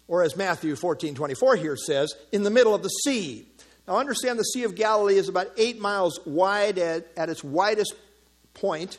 or 0.07 0.21
as 0.21 0.35
Matthew 0.35 0.75
14 0.75 1.15
24 1.15 1.55
here 1.55 1.75
says, 1.75 2.13
in 2.31 2.43
the 2.43 2.51
middle 2.51 2.75
of 2.75 2.83
the 2.83 2.89
sea. 2.89 3.47
Now 3.87 3.97
understand 3.97 4.39
the 4.39 4.43
Sea 4.43 4.63
of 4.63 4.75
Galilee 4.75 5.17
is 5.17 5.29
about 5.29 5.47
eight 5.57 5.79
miles 5.79 6.19
wide 6.25 6.79
at, 6.79 7.07
at 7.15 7.29
its 7.29 7.43
widest 7.43 7.93
point, 8.55 8.97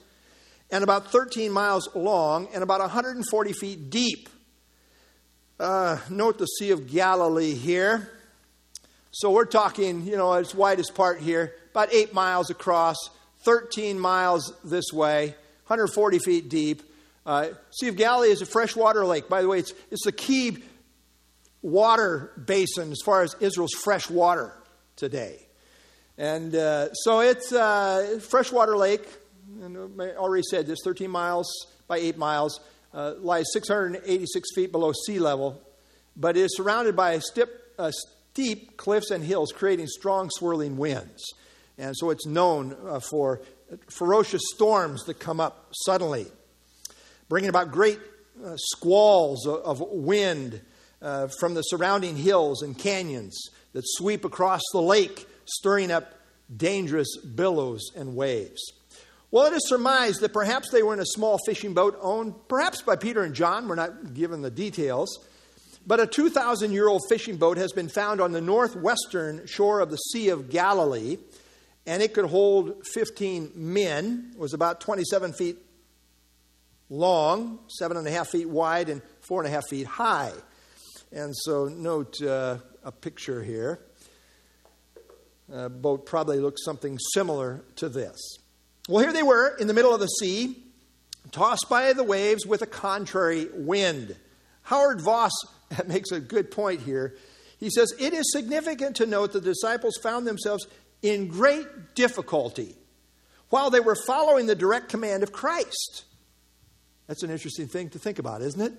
and 0.71 0.85
about 0.85 1.11
13 1.11 1.51
miles 1.51 1.89
long, 1.95 2.49
and 2.55 2.63
about 2.63 2.81
140 2.81 3.53
feet 3.53 3.91
deep. 3.91 4.29
Uh, 5.59 5.99
note 6.11 6.39
the 6.39 6.47
Sea 6.47 6.71
of 6.71 6.91
Galilee 6.91 7.55
here. 7.55 8.11
So 9.11 9.31
we're 9.31 9.47
talking, 9.47 10.07
you 10.07 10.17
know, 10.17 10.35
its 10.35 10.55
widest 10.55 10.95
part 10.95 11.21
here, 11.21 11.55
about 11.71 11.93
eight 11.93 12.13
miles 12.13 12.51
across, 12.51 12.97
13 13.45 13.99
miles 13.99 14.53
this 14.63 14.93
way, 14.93 15.29
140 15.67 16.19
feet 16.19 16.49
deep. 16.49 16.83
Uh, 17.25 17.49
sea 17.71 17.89
of 17.89 17.97
Galilee 17.97 18.29
is 18.29 18.43
a 18.43 18.47
freshwater 18.47 19.07
lake. 19.07 19.29
By 19.29 19.43
the 19.43 19.49
way, 19.49 19.61
it's, 19.61 19.73
it's 19.91 20.05
the 20.05 20.13
key 20.13 20.59
water 21.63 22.31
basin 22.45 22.93
as 22.93 23.01
far 23.05 23.23
as 23.23 23.35
Israel's 23.41 23.73
fresh 23.73 24.09
water 24.11 24.53
today. 24.95 25.41
And 26.19 26.55
uh, 26.55 26.93
so 26.93 27.21
it's 27.21 27.53
a 27.53 27.61
uh, 27.61 28.19
freshwater 28.21 28.77
lake, 28.77 29.07
and 29.62 30.00
I 30.00 30.11
already 30.17 30.43
said 30.50 30.67
this 30.67 30.79
13 30.85 31.11
miles 31.11 31.49
by 31.87 31.99
8 31.99 32.19
miles, 32.19 32.61
uh, 32.93 33.15
lies 33.19 33.47
686 33.53 34.49
feet 34.55 34.73
below 34.73 34.93
sea 35.07 35.19
level, 35.19 35.61
but 36.17 36.37
is 36.37 36.57
surrounded 36.57 36.97
by 36.97 37.19
steep, 37.19 37.49
uh, 37.79 37.93
steep 38.33 38.76
cliffs 38.76 39.11
and 39.11 39.23
hills, 39.23 39.53
creating 39.53 39.87
strong 39.87 40.31
swirling 40.31 40.76
winds. 40.76 41.25
And 41.79 41.95
so 41.97 42.11
it's 42.11 42.26
known 42.26 42.76
uh, 42.87 43.00
for 43.00 43.43
ferocious 43.91 44.43
storms 44.55 45.05
that 45.05 45.19
come 45.19 45.41
up 45.41 45.69
suddenly, 45.85 46.26
bringing 47.29 47.50
about 47.50 47.71
great 47.71 48.00
uh, 48.45 48.57
squalls 48.57 49.47
of, 49.47 49.81
wind 49.81 50.61
uh, 51.03 51.29
from 51.38 51.55
the 51.55 51.62
surrounding 51.62 52.17
hills 52.17 52.62
and 52.62 52.79
canyons 52.79 53.38
that 53.73 53.83
sweep 53.85 54.25
across 54.25 54.62
the 54.73 54.81
lake, 54.81 55.26
stirring 55.45 55.91
up 55.91 56.15
dangerous 56.55 57.17
billows 57.19 57.91
and 57.95 58.17
waves. 58.17 58.61
Well, 59.37 59.52
it 59.52 59.52
is 59.52 59.69
surmised 59.69 60.23
that 60.23 60.33
perhaps 60.33 60.71
they 60.71 60.83
were 60.83 60.95
in 60.95 61.00
a 61.00 61.05
small 61.05 61.37
fishing 61.45 61.75
boat 61.75 61.99
owned 62.00 62.49
perhaps 62.49 62.81
by 62.81 62.97
Peter 62.97 63.23
and 63.23 63.35
John. 63.35 63.69
We're 63.69 63.75
not 63.75 64.14
given 64.14 64.40
the 64.40 64.50
details. 64.50 65.19
But 65.87 66.00
a 66.00 66.07
2,000 66.07 66.73
year 66.73 66.88
old 66.88 67.02
fishing 67.11 67.37
boat 67.37 67.59
has 67.59 67.71
been 67.73 67.90
found 67.90 68.23
on 68.23 68.33
the 68.33 68.40
northwestern 68.40 69.47
shore 69.47 69.81
of 69.81 69.90
the 69.90 69.99
Sea 69.99 70.31
of 70.31 70.49
Galilee 70.49 71.19
and 71.87 72.02
it 72.02 72.14
could 72.14 72.25
hold 72.25 72.87
15 72.95 73.52
men. 73.55 74.31
It 74.33 74.38
was 74.38 74.55
about 74.55 74.81
27 74.81 75.35
feet 75.35 75.59
long, 76.88 77.59
seven 77.69 77.99
and 77.99 78.09
a 78.09 78.11
half 78.11 78.28
feet 78.28 78.49
wide, 78.49 78.88
and 78.88 79.02
four 79.21 79.43
and 79.43 79.49
a 79.49 79.50
half 79.50 79.69
feet 79.69 79.87
high. 79.87 80.33
And 81.12 81.37
so, 81.37 81.66
note 81.66 82.23
uh, 82.23 82.57
a 82.83 82.90
picture 82.90 83.43
here. 83.43 83.81
A 85.52 85.69
boat 85.69 86.07
probably 86.07 86.40
looks 86.40 86.64
something 86.64 86.99
similar 87.12 87.62
to 87.76 87.90
this. 87.90 88.16
Well, 88.88 89.02
here 89.02 89.12
they 89.12 89.23
were 89.23 89.57
in 89.57 89.66
the 89.66 89.75
middle 89.75 89.93
of 89.93 90.00
the 90.00 90.07
sea, 90.07 90.57
tossed 91.33 91.69
by 91.69 91.93
the 91.93 92.05
waves 92.05 92.47
with 92.47 92.62
a 92.62 92.66
contrary 92.66 93.49
wind. 93.52 94.16
Howard 94.62 95.00
Vos 95.00 95.33
makes 95.87 96.12
a 96.12 96.21
good 96.21 96.50
point 96.50 96.83
here. 96.83 97.14
He 97.59 97.71
says, 97.71 97.93
It 97.99 98.12
is 98.12 98.31
significant 98.33 98.97
to 98.97 99.07
note 99.07 99.33
the 99.33 99.40
disciples 99.40 99.97
found 99.97 100.26
themselves 100.26 100.66
in 101.02 101.28
great 101.28 101.95
difficulty 101.95 102.76
while 103.49 103.71
they 103.71 103.81
were 103.81 103.97
following 103.97 104.47
the 104.47 104.55
direct 104.55 104.88
command 104.88 105.23
of 105.23 105.33
Christ. 105.33 106.05
That's 107.07 107.23
an 107.23 107.31
interesting 107.31 107.69
thing 107.69 107.90
to 107.90 107.99
think 107.99 108.19
about, 108.19 108.43
isn't 108.43 108.61
it? 108.61 108.73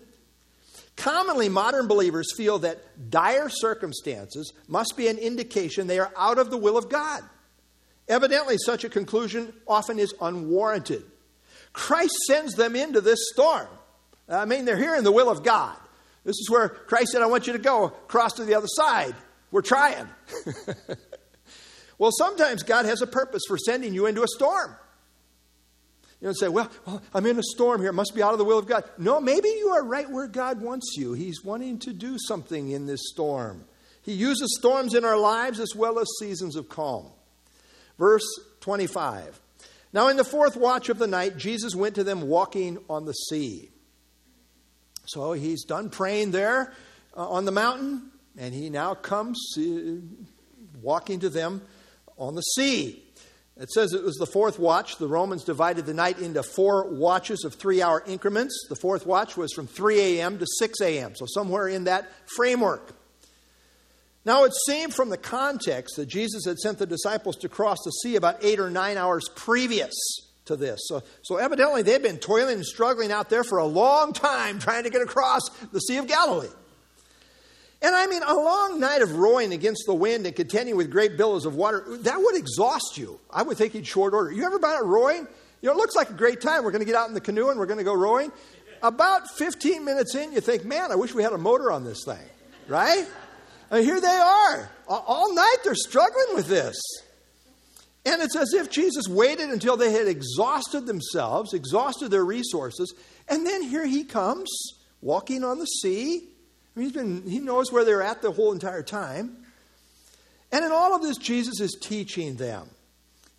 Commonly, 0.95 1.47
modern 1.47 1.87
believers 1.87 2.33
feel 2.35 2.59
that 2.59 3.09
dire 3.09 3.49
circumstances 3.49 4.51
must 4.67 4.97
be 4.97 5.07
an 5.07 5.17
indication 5.17 5.87
they 5.87 5.99
are 5.99 6.11
out 6.17 6.39
of 6.39 6.49
the 6.49 6.57
will 6.57 6.77
of 6.77 6.89
God. 6.89 7.21
Evidently, 8.07 8.57
such 8.57 8.83
a 8.83 8.89
conclusion 8.89 9.53
often 9.67 9.99
is 9.99 10.13
unwarranted. 10.21 11.03
Christ 11.73 12.15
sends 12.27 12.53
them 12.53 12.75
into 12.75 13.01
this 13.01 13.19
storm. 13.33 13.67
I 14.29 14.45
mean, 14.45 14.65
they're 14.65 14.77
hearing 14.77 15.03
the 15.03 15.11
will 15.11 15.29
of 15.29 15.43
God. 15.43 15.75
This 16.23 16.35
is 16.37 16.49
where 16.49 16.69
Christ 16.69 17.11
said, 17.11 17.21
I 17.21 17.27
want 17.27 17.47
you 17.47 17.53
to 17.53 17.59
go 17.59 17.85
across 17.85 18.33
to 18.33 18.45
the 18.45 18.55
other 18.55 18.67
side. 18.67 19.15
We're 19.51 19.61
trying. 19.61 20.07
Well, 21.97 22.11
sometimes 22.11 22.63
God 22.63 22.85
has 22.85 23.01
a 23.01 23.07
purpose 23.07 23.43
for 23.47 23.57
sending 23.57 23.93
you 23.93 24.05
into 24.05 24.23
a 24.23 24.27
storm. 24.27 24.75
You 26.21 26.25
don't 26.25 26.37
say, 26.37 26.47
well, 26.47 26.69
well, 26.85 27.01
I'm 27.13 27.25
in 27.25 27.37
a 27.37 27.43
storm 27.43 27.81
here. 27.81 27.89
It 27.89 27.93
must 27.93 28.15
be 28.15 28.23
out 28.23 28.33
of 28.33 28.39
the 28.39 28.45
will 28.45 28.57
of 28.57 28.67
God. 28.67 28.83
No, 28.97 29.19
maybe 29.19 29.49
you 29.49 29.69
are 29.69 29.83
right 29.83 30.09
where 30.09 30.27
God 30.27 30.61
wants 30.61 30.95
you. 30.97 31.13
He's 31.13 31.43
wanting 31.43 31.77
to 31.79 31.93
do 31.93 32.17
something 32.27 32.71
in 32.71 32.87
this 32.87 33.01
storm. 33.11 33.65
He 34.01 34.13
uses 34.13 34.55
storms 34.57 34.95
in 34.95 35.05
our 35.05 35.17
lives 35.17 35.59
as 35.59 35.75
well 35.75 35.99
as 35.99 36.07
seasons 36.19 36.55
of 36.55 36.69
calm. 36.69 37.11
Verse 37.97 38.25
25. 38.61 39.39
Now, 39.93 40.09
in 40.09 40.17
the 40.17 40.23
fourth 40.23 40.55
watch 40.55 40.89
of 40.89 40.97
the 40.97 41.07
night, 41.07 41.37
Jesus 41.37 41.73
went 41.73 41.95
to 41.95 42.03
them 42.03 42.27
walking 42.27 42.77
on 42.89 43.05
the 43.05 43.13
sea. 43.13 43.71
So 45.05 45.31
he's 45.33 45.63
done 45.63 45.89
praying 45.89 46.31
there 46.31 46.73
uh, 47.15 47.27
on 47.29 47.45
the 47.45 47.51
mountain, 47.51 48.11
and 48.37 48.53
he 48.53 48.69
now 48.69 48.93
comes 48.93 49.55
uh, 49.57 49.61
walking 50.81 51.21
to 51.21 51.29
them 51.29 51.61
on 52.17 52.35
the 52.35 52.41
sea. 52.41 53.03
It 53.59 53.71
says 53.71 53.93
it 53.93 54.03
was 54.03 54.17
the 54.17 54.27
fourth 54.27 54.59
watch. 54.59 54.97
The 54.97 55.07
Romans 55.07 55.43
divided 55.43 55.85
the 55.85 55.93
night 55.93 56.19
into 56.19 56.43
four 56.43 56.93
watches 56.93 57.43
of 57.43 57.55
three 57.55 57.81
hour 57.81 58.03
increments. 58.05 58.67
The 58.69 58.75
fourth 58.75 59.07
watch 59.07 59.35
was 59.35 59.51
from 59.53 59.65
3 59.65 59.99
a.m. 60.19 60.37
to 60.37 60.45
6 60.59 60.81
a.m., 60.81 61.15
so 61.15 61.25
somewhere 61.27 61.67
in 61.67 61.85
that 61.85 62.07
framework. 62.35 62.93
Now, 64.27 64.43
it 64.43 64.51
seemed 64.65 64.93
from 64.93 65.09
the 65.09 65.15
context 65.15 65.95
that 65.95 66.07
Jesus 66.07 66.43
had 66.43 66.59
sent 66.59 66.79
the 66.79 66.85
disciples 66.85 67.37
to 67.37 67.47
cross 67.47 67.77
the 67.85 67.91
sea 67.91 68.17
about 68.17 68.43
eight 68.43 68.59
or 68.59 68.69
nine 68.69 68.97
hours 68.97 69.29
previous 69.35 69.93
to 70.47 70.57
this. 70.57 70.81
So, 70.89 71.01
so 71.21 71.37
evidently, 71.37 71.81
they'd 71.81 72.03
been 72.03 72.17
toiling 72.17 72.55
and 72.55 72.65
struggling 72.65 73.09
out 73.09 73.29
there 73.29 73.45
for 73.45 73.57
a 73.57 73.65
long 73.65 74.11
time 74.11 74.59
trying 74.59 74.83
to 74.83 74.89
get 74.89 75.01
across 75.01 75.47
the 75.71 75.79
Sea 75.79 75.95
of 75.95 76.07
Galilee. 76.07 76.49
And 77.81 77.95
I 77.95 78.05
mean, 78.07 78.21
a 78.21 78.33
long 78.33 78.81
night 78.81 79.01
of 79.01 79.13
rowing 79.15 79.53
against 79.53 79.83
the 79.85 79.93
wind 79.93 80.25
and 80.25 80.35
contending 80.35 80.75
with 80.75 80.91
great 80.91 81.15
billows 81.15 81.45
of 81.45 81.55
water, 81.55 81.85
that 81.99 82.17
would 82.17 82.35
exhaust 82.35 82.97
you. 82.97 83.21
I 83.31 83.43
would 83.43 83.55
think 83.55 83.75
in 83.75 83.83
short 83.83 84.13
order. 84.13 84.29
You 84.29 84.43
ever 84.43 84.59
been 84.59 84.71
out 84.71 84.85
rowing? 84.85 85.25
You 85.61 85.69
know, 85.69 85.71
it 85.71 85.77
looks 85.77 85.95
like 85.95 86.09
a 86.09 86.13
great 86.13 86.41
time. 86.41 86.65
We're 86.65 86.71
going 86.71 86.81
to 86.81 86.85
get 86.85 86.95
out 86.95 87.07
in 87.07 87.13
the 87.13 87.21
canoe 87.21 87.47
and 87.47 87.57
we're 87.57 87.65
going 87.65 87.77
to 87.79 87.85
go 87.85 87.93
rowing. 87.93 88.33
About 88.83 89.21
15 89.37 89.85
minutes 89.85 90.15
in, 90.15 90.33
you 90.33 90.41
think, 90.41 90.65
man, 90.65 90.91
I 90.91 90.95
wish 90.95 91.13
we 91.13 91.23
had 91.23 91.31
a 91.31 91.37
motor 91.37 91.71
on 91.71 91.85
this 91.85 92.03
thing, 92.03 92.25
right? 92.67 93.07
And 93.69 93.83
here 93.83 93.99
they 93.99 94.07
are. 94.07 94.69
All 94.87 95.33
night 95.33 95.57
they're 95.63 95.75
struggling 95.75 96.35
with 96.35 96.47
this. 96.47 96.77
And 98.05 98.21
it's 98.21 98.37
as 98.37 98.53
if 98.53 98.69
Jesus 98.69 99.07
waited 99.09 99.49
until 99.49 99.75
they 99.75 99.91
had 99.91 100.07
exhausted 100.07 100.85
themselves, 100.85 101.53
exhausted 101.53 102.09
their 102.09 102.23
resources, 102.23 102.93
and 103.27 103.45
then 103.45 103.63
here 103.63 103.85
he 103.85 104.05
comes, 104.05 104.49
walking 105.01 105.43
on 105.43 105.59
the 105.59 105.65
sea 105.65 106.29
I 106.77 106.79
mean, 106.79 106.89
he's 106.89 106.95
been, 106.95 107.23
he 107.27 107.39
knows 107.39 107.71
where 107.71 107.83
they're 107.83 108.03
at 108.03 108.21
the 108.21 108.31
whole 108.31 108.51
entire 108.51 108.83
time. 108.83 109.35
And 110.51 110.63
in 110.63 110.71
all 110.71 110.95
of 110.95 111.01
this, 111.01 111.17
Jesus 111.17 111.59
is 111.59 111.75
teaching 111.81 112.35
them. 112.35 112.69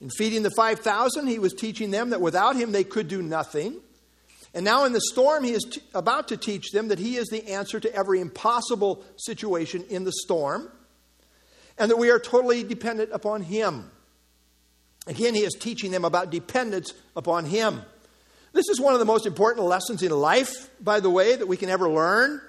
In 0.01 0.11
feeding 0.11 0.43
the 0.43 0.51
5,000, 0.51 1.29
he 1.29 1.39
was 1.39 1.53
teaching 1.53 1.93
them 1.93 2.11
that 2.11 2.21
without 2.21 2.57
him 2.57 2.73
they 2.73 2.83
could 2.83 3.07
do 3.07 3.23
nothing. 3.23 3.77
And 4.59 4.65
now 4.65 4.87
in 4.87 4.93
the 4.93 5.01
storm, 5.01 5.45
he 5.45 5.53
is 5.53 5.63
t- 5.63 5.81
about 5.95 6.27
to 6.29 6.37
teach 6.37 6.73
them 6.73 6.89
that 6.89 6.99
he 6.99 7.15
is 7.15 7.29
the 7.29 7.49
answer 7.53 7.79
to 7.79 7.95
every 7.95 8.21
impossible 8.21 9.05
situation 9.15 9.85
in 9.89 10.03
the 10.03 10.11
storm, 10.11 10.69
and 11.79 11.89
that 11.93 11.97
we 11.97 12.11
are 12.11 12.19
totally 12.19 12.65
dependent 12.65 13.11
upon 13.13 13.43
him. 13.43 13.89
Again, 15.07 15.37
he 15.37 15.43
is 15.45 15.55
teaching 15.55 15.93
them 15.93 16.05
about 16.05 16.31
dependence 16.31 16.93
upon 17.15 17.45
him. 17.45 17.83
This 18.53 18.69
is 18.69 18.81
one 18.81 18.95
of 18.95 18.99
the 18.99 19.05
most 19.05 19.27
important 19.27 19.65
lessons 19.65 20.03
in 20.03 20.11
life, 20.11 20.69
by 20.83 20.99
the 20.99 21.09
way, 21.09 21.37
that 21.37 21.47
we 21.47 21.57
can 21.57 21.71
ever 21.71 21.89
learn. 21.89 22.41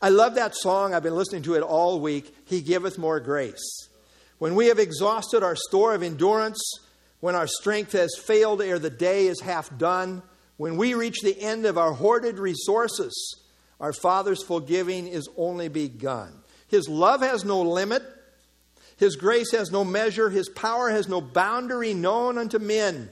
I 0.00 0.08
love 0.08 0.36
that 0.36 0.56
song. 0.56 0.94
I've 0.94 1.02
been 1.02 1.14
listening 1.14 1.42
to 1.42 1.56
it 1.56 1.62
all 1.62 2.00
week. 2.00 2.34
He 2.46 2.62
giveth 2.62 2.96
more 2.96 3.20
grace. 3.20 3.86
When 4.38 4.54
we 4.54 4.68
have 4.68 4.78
exhausted 4.78 5.42
our 5.42 5.56
store 5.56 5.92
of 5.94 6.02
endurance, 6.02 6.58
when 7.20 7.34
our 7.34 7.46
strength 7.46 7.92
has 7.92 8.16
failed 8.16 8.62
ere 8.62 8.78
the 8.78 8.88
day 8.88 9.26
is 9.26 9.42
half 9.42 9.76
done, 9.76 10.22
when 10.60 10.76
we 10.76 10.92
reach 10.92 11.22
the 11.22 11.40
end 11.40 11.64
of 11.64 11.78
our 11.78 11.94
hoarded 11.94 12.38
resources, 12.38 13.40
our 13.80 13.94
Father's 13.94 14.42
forgiving 14.42 15.06
is 15.06 15.26
only 15.38 15.68
begun. 15.68 16.34
His 16.68 16.86
love 16.86 17.22
has 17.22 17.46
no 17.46 17.62
limit. 17.62 18.02
His 18.98 19.16
grace 19.16 19.52
has 19.52 19.70
no 19.70 19.86
measure. 19.86 20.28
His 20.28 20.50
power 20.50 20.90
has 20.90 21.08
no 21.08 21.22
boundary 21.22 21.94
known 21.94 22.36
unto 22.36 22.58
men. 22.58 23.08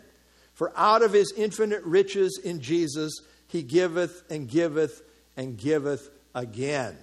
For 0.52 0.74
out 0.76 1.00
of 1.00 1.14
his 1.14 1.32
infinite 1.38 1.82
riches 1.84 2.38
in 2.44 2.60
Jesus, 2.60 3.18
he 3.46 3.62
giveth 3.62 4.30
and 4.30 4.46
giveth 4.46 5.00
and 5.34 5.56
giveth 5.56 6.10
again. 6.34 6.98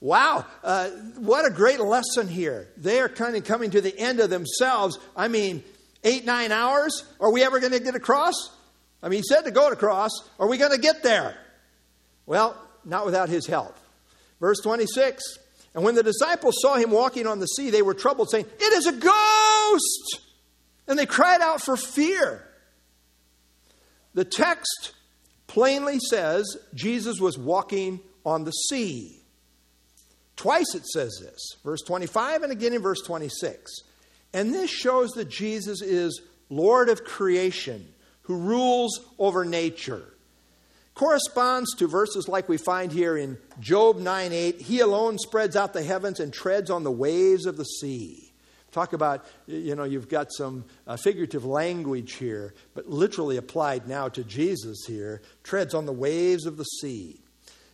Wow, 0.00 0.44
uh, 0.62 0.90
what 1.16 1.46
a 1.46 1.50
great 1.50 1.80
lesson 1.80 2.28
here. 2.28 2.68
They 2.76 3.00
are 3.00 3.08
kind 3.08 3.34
of 3.34 3.44
coming 3.44 3.70
to 3.70 3.80
the 3.80 3.98
end 3.98 4.20
of 4.20 4.28
themselves. 4.28 4.98
I 5.16 5.28
mean, 5.28 5.64
eight, 6.04 6.26
nine 6.26 6.52
hours? 6.52 7.02
Are 7.18 7.32
we 7.32 7.42
ever 7.42 7.60
going 7.60 7.72
to 7.72 7.80
get 7.80 7.94
across? 7.94 8.50
I 9.02 9.08
mean, 9.08 9.18
he 9.18 9.22
said 9.22 9.42
to 9.42 9.50
go 9.50 9.70
across. 9.70 10.10
Are 10.38 10.48
we 10.48 10.58
going 10.58 10.72
to 10.72 10.78
get 10.78 11.02
there? 11.02 11.36
Well, 12.24 12.56
not 12.84 13.04
without 13.04 13.28
his 13.28 13.46
help. 13.46 13.76
Verse 14.40 14.60
26 14.60 15.22
And 15.74 15.84
when 15.84 15.94
the 15.94 16.02
disciples 16.02 16.56
saw 16.60 16.76
him 16.76 16.90
walking 16.90 17.26
on 17.26 17.38
the 17.38 17.46
sea, 17.46 17.70
they 17.70 17.82
were 17.82 17.94
troubled, 17.94 18.30
saying, 18.30 18.46
It 18.58 18.72
is 18.72 18.86
a 18.86 18.92
ghost! 18.92 20.20
And 20.88 20.98
they 20.98 21.06
cried 21.06 21.40
out 21.40 21.62
for 21.62 21.76
fear. 21.76 22.42
The 24.14 24.24
text 24.24 24.92
plainly 25.46 25.98
says 25.98 26.56
Jesus 26.74 27.20
was 27.20 27.38
walking 27.38 28.00
on 28.24 28.44
the 28.44 28.50
sea. 28.50 29.20
Twice 30.36 30.74
it 30.74 30.86
says 30.86 31.18
this, 31.20 31.56
verse 31.64 31.82
25 31.82 32.42
and 32.42 32.52
again 32.52 32.74
in 32.74 32.82
verse 32.82 33.00
26. 33.02 33.72
And 34.34 34.54
this 34.54 34.70
shows 34.70 35.12
that 35.12 35.30
Jesus 35.30 35.80
is 35.80 36.20
Lord 36.50 36.88
of 36.88 37.04
creation, 37.04 37.88
who 38.26 38.36
rules 38.36 39.00
over 39.18 39.44
nature. 39.44 40.12
Corresponds 40.94 41.74
to 41.76 41.86
verses 41.86 42.26
like 42.26 42.48
we 42.48 42.56
find 42.56 42.90
here 42.90 43.16
in 43.16 43.38
Job 43.60 43.98
9 43.98 44.32
8. 44.32 44.60
He 44.60 44.80
alone 44.80 45.18
spreads 45.18 45.54
out 45.54 45.72
the 45.72 45.82
heavens 45.82 46.20
and 46.20 46.32
treads 46.32 46.70
on 46.70 46.84
the 46.84 46.90
waves 46.90 47.46
of 47.46 47.56
the 47.56 47.64
sea. 47.64 48.32
Talk 48.72 48.92
about, 48.92 49.24
you 49.46 49.74
know, 49.74 49.84
you've 49.84 50.08
got 50.08 50.32
some 50.32 50.64
uh, 50.86 50.96
figurative 50.96 51.44
language 51.44 52.14
here, 52.14 52.54
but 52.74 52.88
literally 52.88 53.36
applied 53.36 53.86
now 53.86 54.08
to 54.08 54.24
Jesus 54.24 54.84
here, 54.86 55.22
treads 55.42 55.74
on 55.74 55.86
the 55.86 55.92
waves 55.92 56.46
of 56.46 56.56
the 56.56 56.64
sea. 56.64 57.20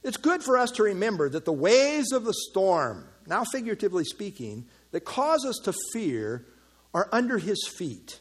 It's 0.02 0.16
good 0.16 0.42
for 0.42 0.58
us 0.58 0.70
to 0.72 0.82
remember 0.82 1.28
that 1.28 1.44
the 1.44 1.52
waves 1.52 2.12
of 2.12 2.24
the 2.24 2.34
storm, 2.50 3.06
now 3.26 3.44
figuratively 3.44 4.04
speaking, 4.04 4.66
that 4.90 5.04
cause 5.04 5.44
us 5.44 5.58
to 5.64 5.74
fear 5.92 6.44
are 6.92 7.08
under 7.12 7.38
his 7.38 7.66
feet. 7.66 8.20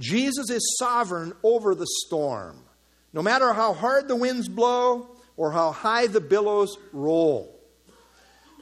Jesus 0.00 0.50
is 0.50 0.76
sovereign 0.78 1.34
over 1.42 1.74
the 1.74 1.86
storm, 2.06 2.64
no 3.12 3.22
matter 3.22 3.52
how 3.52 3.74
hard 3.74 4.08
the 4.08 4.16
winds 4.16 4.48
blow 4.48 5.08
or 5.36 5.52
how 5.52 5.70
high 5.70 6.06
the 6.06 6.20
billows 6.20 6.76
roll. 6.92 7.60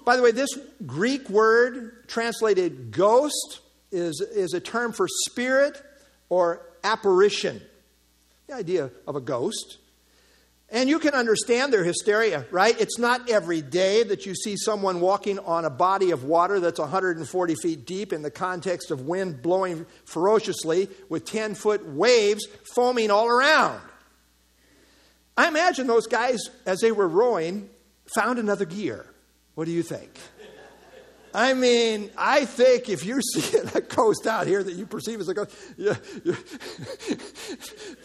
By 0.05 0.17
the 0.17 0.23
way, 0.23 0.33
this 0.33 0.51
Greek 0.85 1.31
word 1.31 2.09
translated 2.09 2.91
ghost 2.91 3.61
is, 3.93 4.21
is 4.21 4.53
a 4.53 4.61
term 4.61 4.93
for 4.93 5.07
spirit 5.09 5.81
or 6.29 6.67
apparition. 6.83 7.63
The 8.49 8.55
idea 8.55 8.91
of 9.07 9.17
a 9.17 9.21
ghost 9.21 9.79
and 10.71 10.89
you 10.89 10.99
can 10.99 11.15
understand 11.15 11.73
their 11.73 11.85
hysteria, 11.85 12.45
right? 12.51 12.79
It's 12.79 12.99
not 12.99 13.31
every 13.31 13.63
day 13.63 14.03
that 14.03 14.27
you 14.27 14.35
see 14.35 14.57
someone 14.57 15.01
walking 15.01 15.39
on 15.39 15.65
a 15.65 15.71
body 15.71 16.11
of 16.11 16.25
water 16.25 16.61
that's 16.61 16.79
140 16.79 17.55
feet 17.55 17.87
deep 17.87 18.13
in 18.13 18.23
the 18.23 18.31
context 18.31 18.91
of 18.91 19.03
wind 19.03 19.41
blowing 19.41 19.87
ferociously 20.05 20.89
with 21.09 21.25
10 21.25 21.55
foot 21.55 21.87
waves 21.87 22.47
foaming 22.75 23.11
all 23.11 23.29
around. 23.29 23.81
I 25.39 25.49
imagine 25.49 25.87
those 25.87 26.07
guys, 26.07 26.41
as 26.67 26.81
they 26.81 26.93
were 26.93 27.09
rowing, 27.09 27.71
found 28.15 28.39
another 28.39 28.65
gear. 28.65 29.07
What 29.55 29.65
do 29.65 29.71
you 29.71 29.83
think? 29.83 30.11
I 31.35 31.55
mean, 31.55 32.11
I 32.17 32.45
think 32.45 32.89
if 32.89 33.05
you 33.05 33.21
see 33.23 33.59
a 33.59 33.81
coast 33.81 34.27
out 34.27 34.47
here 34.47 34.63
that 34.63 34.75
you 34.75 34.87
perceive 34.87 35.21
as 35.21 35.29
a 35.29 35.35
you're, 35.35 35.49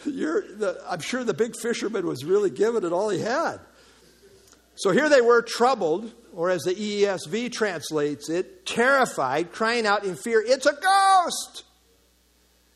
you're 0.04 0.56
the, 0.56 0.82
I'm 0.88 1.00
sure 1.00 1.24
the 1.24 1.34
big 1.34 1.54
fisherman 1.60 2.06
was 2.06 2.24
really 2.24 2.50
giving 2.50 2.84
it 2.84 2.92
all 2.92 3.08
he 3.08 3.20
had. 3.20 3.60
So 4.76 4.90
here 4.90 5.08
they 5.08 5.20
were, 5.20 5.40
troubled, 5.42 6.12
or 6.34 6.50
as 6.50 6.62
the 6.62 6.74
ESV 6.74 7.52
translates 7.52 8.28
it, 8.28 8.66
terrified, 8.66 9.52
crying 9.52 9.86
out 9.86 10.04
in 10.04 10.16
fear, 10.16 10.42
It's 10.44 10.66
a 10.66 10.72
ghost! 10.72 11.64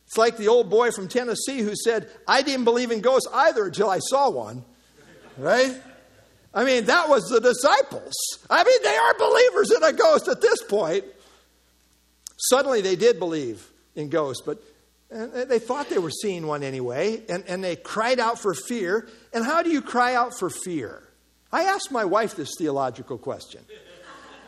It's 0.07 0.17
like 0.17 0.39
the 0.39 0.49
old 0.49 0.71
boy 0.71 0.91
from 0.91 1.07
Tennessee 1.07 1.59
who 1.59 1.75
said, 1.77 2.09
I 2.27 2.41
didn't 2.41 2.65
believe 2.65 2.91
in 2.91 3.03
ghosts 3.03 3.29
either 3.31 3.67
until 3.67 3.91
I 3.91 3.99
saw 3.99 4.31
one. 4.31 4.65
Right? 5.37 5.79
I 6.55 6.65
mean, 6.65 6.87
that 6.87 7.09
was 7.09 7.29
the 7.29 7.41
disciples. 7.41 8.15
I 8.49 8.65
mean, 8.65 8.83
they 8.83 8.97
are 8.97 9.15
believers 9.19 9.71
in 9.71 9.83
a 9.83 9.93
ghost 9.93 10.29
at 10.29 10.41
this 10.41 10.63
point. 10.63 11.05
Suddenly 12.37 12.81
they 12.81 12.97
did 12.97 13.19
believe 13.19 13.69
in 13.95 14.09
ghosts, 14.09 14.43
but 14.45 14.63
they 15.11 15.59
thought 15.59 15.89
they 15.89 15.99
were 15.99 16.11
seeing 16.11 16.47
one 16.47 16.63
anyway, 16.63 17.23
and, 17.29 17.45
and 17.47 17.63
they 17.63 17.77
cried 17.77 18.21
out 18.21 18.39
for 18.39 18.55
fear. 18.55 19.09
And 19.33 19.45
how 19.45 19.63
do 19.63 19.71
you 19.71 19.83
cry 19.83 20.15
out 20.15 20.39
for 20.39 20.51
fear? 20.51 21.03
I 21.51 21.65
asked 21.65 21.91
my 21.91 22.05
wife 22.05 22.37
this 22.37 22.51
theological 22.59 23.19
question. 23.19 23.63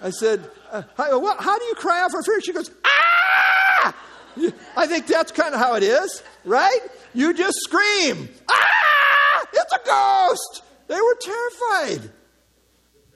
I 0.02 0.10
said, 0.10 0.48
uh, 0.70 0.82
how, 0.96 1.36
how, 1.36 1.58
do 1.58 1.64
you 1.64 1.74
cry 1.74 2.02
out 2.02 2.10
for 2.10 2.22
fear? 2.22 2.40
She 2.40 2.52
goes, 2.52 2.70
ah! 2.84 3.96
I 4.76 4.86
think 4.86 5.06
that's 5.06 5.32
kind 5.32 5.54
of 5.54 5.60
how 5.60 5.74
it 5.74 5.82
is, 5.82 6.22
right? 6.44 6.80
You 7.12 7.34
just 7.34 7.58
scream, 7.60 8.28
ah! 8.50 9.46
It's 9.52 9.72
a 9.72 9.80
ghost! 9.84 10.62
They 10.90 11.00
were 11.00 11.16
terrified. 11.20 12.10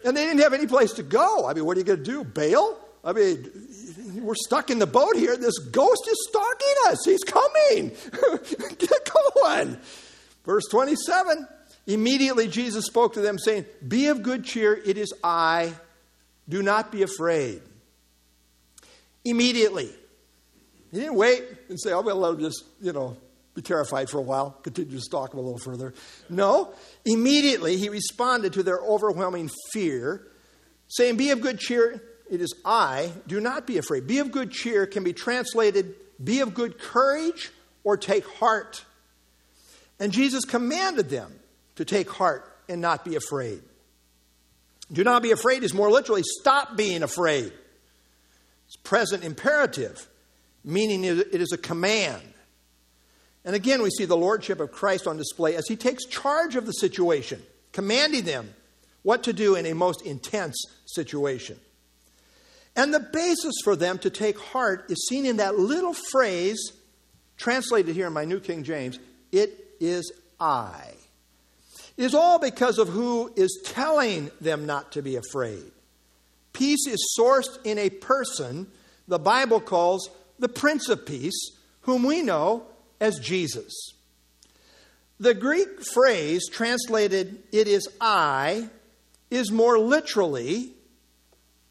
And 0.04 0.16
they 0.16 0.24
didn't 0.24 0.42
have 0.42 0.52
any 0.52 0.68
place 0.68 0.92
to 0.92 1.02
go. 1.02 1.48
I 1.48 1.54
mean, 1.54 1.64
what 1.64 1.76
are 1.76 1.80
you 1.80 1.84
going 1.84 1.98
to 1.98 2.04
do? 2.04 2.22
Bail? 2.22 2.78
I 3.02 3.12
mean, 3.12 3.50
we're 4.20 4.36
stuck 4.36 4.70
in 4.70 4.78
the 4.78 4.86
boat 4.86 5.16
here. 5.16 5.36
This 5.36 5.58
ghost 5.58 6.08
is 6.08 6.28
stalking 6.28 6.74
us. 6.86 6.98
He's 7.04 7.24
coming. 7.24 7.90
Get 8.78 9.10
going. 9.34 9.76
Verse 10.44 10.68
27 10.70 11.48
Immediately 11.88 12.46
Jesus 12.46 12.86
spoke 12.86 13.14
to 13.14 13.20
them, 13.20 13.40
saying, 13.40 13.64
Be 13.86 14.06
of 14.06 14.22
good 14.22 14.44
cheer. 14.44 14.74
It 14.74 14.96
is 14.96 15.12
I. 15.24 15.72
Do 16.48 16.62
not 16.62 16.92
be 16.92 17.02
afraid. 17.02 17.60
Immediately. 19.24 19.90
He 20.92 21.00
didn't 21.00 21.16
wait 21.16 21.42
and 21.68 21.80
say, 21.80 21.92
Oh, 21.92 22.02
well, 22.02 22.18
let 22.18 22.34
him 22.34 22.40
just, 22.40 22.62
you 22.80 22.92
know, 22.92 23.16
be 23.54 23.62
terrified 23.62 24.10
for 24.10 24.18
a 24.18 24.22
while, 24.22 24.50
continue 24.62 24.96
to 24.96 25.00
stalk 25.00 25.32
him 25.32 25.38
a 25.38 25.42
little 25.42 25.58
further. 25.58 25.94
No, 26.28 26.74
immediately 27.04 27.76
he 27.76 27.88
responded 27.88 28.54
to 28.54 28.62
their 28.62 28.78
overwhelming 28.78 29.50
fear, 29.72 30.26
saying, 30.88 31.16
Be 31.16 31.30
of 31.30 31.40
good 31.40 31.58
cheer, 31.58 32.02
it 32.30 32.40
is 32.40 32.54
I, 32.64 33.12
do 33.26 33.40
not 33.40 33.66
be 33.66 33.78
afraid. 33.78 34.06
Be 34.06 34.18
of 34.18 34.30
good 34.30 34.50
cheer 34.50 34.86
can 34.86 35.04
be 35.04 35.12
translated, 35.12 35.94
Be 36.22 36.40
of 36.40 36.54
good 36.54 36.78
courage 36.78 37.50
or 37.82 37.96
take 37.96 38.26
heart. 38.26 38.84
And 40.00 40.12
Jesus 40.12 40.44
commanded 40.44 41.10
them 41.10 41.32
to 41.76 41.84
take 41.84 42.10
heart 42.10 42.50
and 42.68 42.80
not 42.80 43.04
be 43.04 43.16
afraid. 43.16 43.62
Do 44.92 45.04
not 45.04 45.22
be 45.22 45.30
afraid 45.30 45.62
is 45.62 45.72
more 45.72 45.90
literally, 45.90 46.22
stop 46.40 46.76
being 46.76 47.02
afraid. 47.02 47.52
It's 48.66 48.76
present 48.76 49.24
imperative, 49.24 50.08
meaning 50.64 51.04
it 51.04 51.40
is 51.40 51.52
a 51.52 51.58
command. 51.58 52.22
And 53.44 53.54
again, 53.54 53.82
we 53.82 53.90
see 53.90 54.04
the 54.04 54.16
lordship 54.16 54.60
of 54.60 54.72
Christ 54.72 55.06
on 55.06 55.16
display 55.16 55.54
as 55.54 55.68
he 55.68 55.76
takes 55.76 56.06
charge 56.06 56.56
of 56.56 56.66
the 56.66 56.72
situation, 56.72 57.42
commanding 57.72 58.24
them 58.24 58.54
what 59.02 59.22
to 59.24 59.32
do 59.32 59.54
in 59.54 59.66
a 59.66 59.74
most 59.74 60.04
intense 60.06 60.56
situation. 60.86 61.58
And 62.76 62.92
the 62.92 63.00
basis 63.00 63.54
for 63.62 63.76
them 63.76 63.98
to 63.98 64.10
take 64.10 64.38
heart 64.38 64.86
is 64.90 65.06
seen 65.08 65.26
in 65.26 65.36
that 65.36 65.58
little 65.58 65.94
phrase, 66.10 66.72
translated 67.36 67.94
here 67.94 68.06
in 68.06 68.12
my 68.12 68.24
New 68.24 68.40
King 68.40 68.64
James 68.64 68.98
it 69.30 69.76
is 69.80 70.12
I. 70.40 70.92
It 71.96 72.04
is 72.04 72.14
all 72.14 72.38
because 72.38 72.78
of 72.78 72.88
who 72.88 73.32
is 73.36 73.62
telling 73.64 74.30
them 74.40 74.66
not 74.66 74.92
to 74.92 75.02
be 75.02 75.16
afraid. 75.16 75.70
Peace 76.52 76.86
is 76.86 77.16
sourced 77.18 77.58
in 77.64 77.78
a 77.78 77.90
person 77.90 78.68
the 79.06 79.18
Bible 79.18 79.60
calls 79.60 80.08
the 80.38 80.48
Prince 80.48 80.88
of 80.88 81.04
Peace, 81.04 81.50
whom 81.82 82.04
we 82.04 82.22
know 82.22 82.64
as 83.04 83.18
Jesus. 83.18 83.92
The 85.20 85.34
Greek 85.34 85.84
phrase 85.84 86.48
translated, 86.48 87.42
it 87.52 87.68
is 87.68 87.86
I, 88.00 88.68
is 89.30 89.52
more 89.52 89.78
literally, 89.78 90.72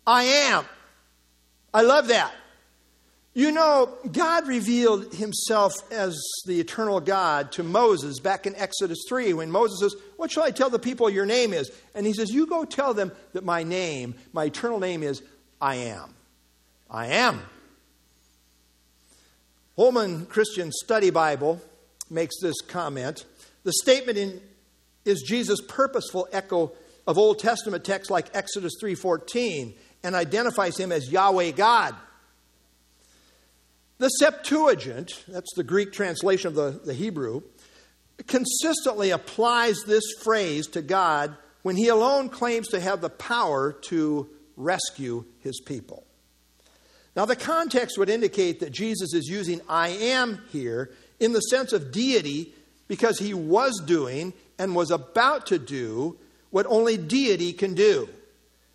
I 0.05 0.23
am. 0.23 0.65
I 1.73 1.81
love 1.81 2.07
that. 2.09 2.33
You 3.33 3.51
know, 3.51 3.97
God 4.11 4.47
revealed 4.47 5.15
himself 5.15 5.73
as 5.91 6.15
the 6.45 6.59
eternal 6.59 6.99
God 6.99 7.51
to 7.53 7.63
Moses 7.63 8.19
back 8.19 8.45
in 8.45 8.55
Exodus 8.55 8.99
3 9.09 9.33
when 9.33 9.49
Moses 9.49 9.79
says, 9.79 10.01
What 10.17 10.31
shall 10.31 10.43
I 10.43 10.51
tell 10.51 10.69
the 10.69 10.77
people 10.77 11.09
your 11.09 11.25
name 11.25 11.51
is? 11.51 11.71
And 11.95 12.05
he 12.05 12.13
says, 12.13 12.31
You 12.31 12.45
go 12.45 12.63
tell 12.63 12.93
them 12.93 13.11
that 13.33 13.43
my 13.43 13.63
name, 13.63 14.13
my 14.33 14.45
eternal 14.45 14.79
name 14.79 15.01
is 15.01 15.23
I 15.59 15.77
am. 15.77 16.13
I 16.91 17.07
am. 17.07 17.41
Holman 19.75 20.27
Christian 20.27 20.71
Study 20.71 21.09
Bible 21.09 21.59
makes 22.09 22.35
this 22.41 22.61
comment. 22.61 23.25
The 23.63 23.73
statement 23.73 24.17
in, 24.17 24.41
is 25.03 25.23
Jesus' 25.27 25.61
purposeful 25.67 26.27
echo 26.31 26.73
of 27.07 27.17
Old 27.17 27.39
Testament 27.39 27.83
texts 27.83 28.11
like 28.11 28.29
Exodus 28.35 28.73
3:14 28.81 29.73
and 30.03 30.15
identifies 30.15 30.77
him 30.77 30.91
as 30.91 31.11
Yahweh 31.11 31.51
God. 31.51 31.95
The 33.97 34.09
Septuagint, 34.09 35.23
that's 35.27 35.53
the 35.55 35.63
Greek 35.63 35.91
translation 35.91 36.49
of 36.49 36.55
the, 36.55 36.81
the 36.83 36.93
Hebrew, 36.93 37.41
consistently 38.27 39.09
applies 39.09 39.77
this 39.87 40.03
phrase 40.21 40.67
to 40.67 40.81
God 40.81 41.35
when 41.63 41.77
he 41.77 41.87
alone 41.87 42.29
claims 42.29 42.67
to 42.69 42.79
have 42.79 43.01
the 43.01 43.09
power 43.09 43.73
to 43.83 44.29
rescue 44.55 45.25
his 45.39 45.59
people. 45.61 46.05
Now, 47.15 47.25
the 47.25 47.35
context 47.35 47.97
would 47.97 48.09
indicate 48.09 48.59
that 48.59 48.71
Jesus 48.71 49.13
is 49.13 49.27
using 49.27 49.61
I 49.69 49.89
am 49.89 50.41
here 50.51 50.91
in 51.19 51.33
the 51.33 51.41
sense 51.41 51.71
of 51.73 51.91
deity 51.91 52.53
because 52.87 53.19
he 53.19 53.33
was 53.33 53.81
doing 53.85 54.33
and 54.57 54.75
was 54.75 54.91
about 54.91 55.47
to 55.47 55.59
do 55.59 56.17
what 56.49 56.65
only 56.67 56.97
deity 56.97 57.53
can 57.53 57.73
do 57.75 58.09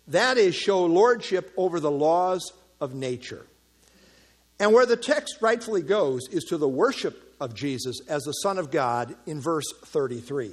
that 0.09 0.37
is, 0.39 0.55
show 0.55 0.85
lordship 0.85 1.53
over 1.55 1.79
the 1.79 1.91
laws 1.91 2.51
of 2.81 2.93
nature. 2.93 3.45
And 4.59 4.73
where 4.73 4.85
the 4.85 4.97
text 4.97 5.37
rightfully 5.39 5.83
goes 5.83 6.27
is 6.29 6.43
to 6.45 6.57
the 6.57 6.67
worship 6.67 7.35
of 7.39 7.53
Jesus 7.53 8.01
as 8.09 8.23
the 8.23 8.33
Son 8.33 8.57
of 8.57 8.71
God 8.71 9.15
in 9.25 9.39
verse 9.39 9.71
33. 9.85 10.51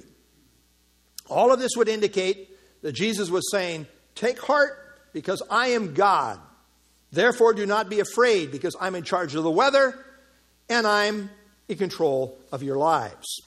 All 1.29 1.53
of 1.53 1.59
this 1.59 1.73
would 1.77 1.89
indicate 1.89 2.51
that 2.83 2.93
Jesus 2.93 3.31
was 3.31 3.51
saying, 3.51 3.87
Take 4.15 4.41
heart, 4.41 4.79
because 5.13 5.43
I 5.51 5.69
am 5.69 5.95
God. 5.95 6.39
Therefore, 7.13 7.55
do 7.55 7.67
not 7.67 7.89
be 7.89 8.01
afraid, 8.01 8.51
because 8.51 8.77
I'm 8.81 8.95
in 8.95 9.05
charge 9.05 9.35
of 9.35 9.43
the 9.43 9.51
weather 9.51 9.99
and 10.69 10.87
I'm 10.87 11.31
in 11.69 11.79
control 11.79 12.39
of 12.53 12.63
your 12.63 12.77
lives. 12.77 13.41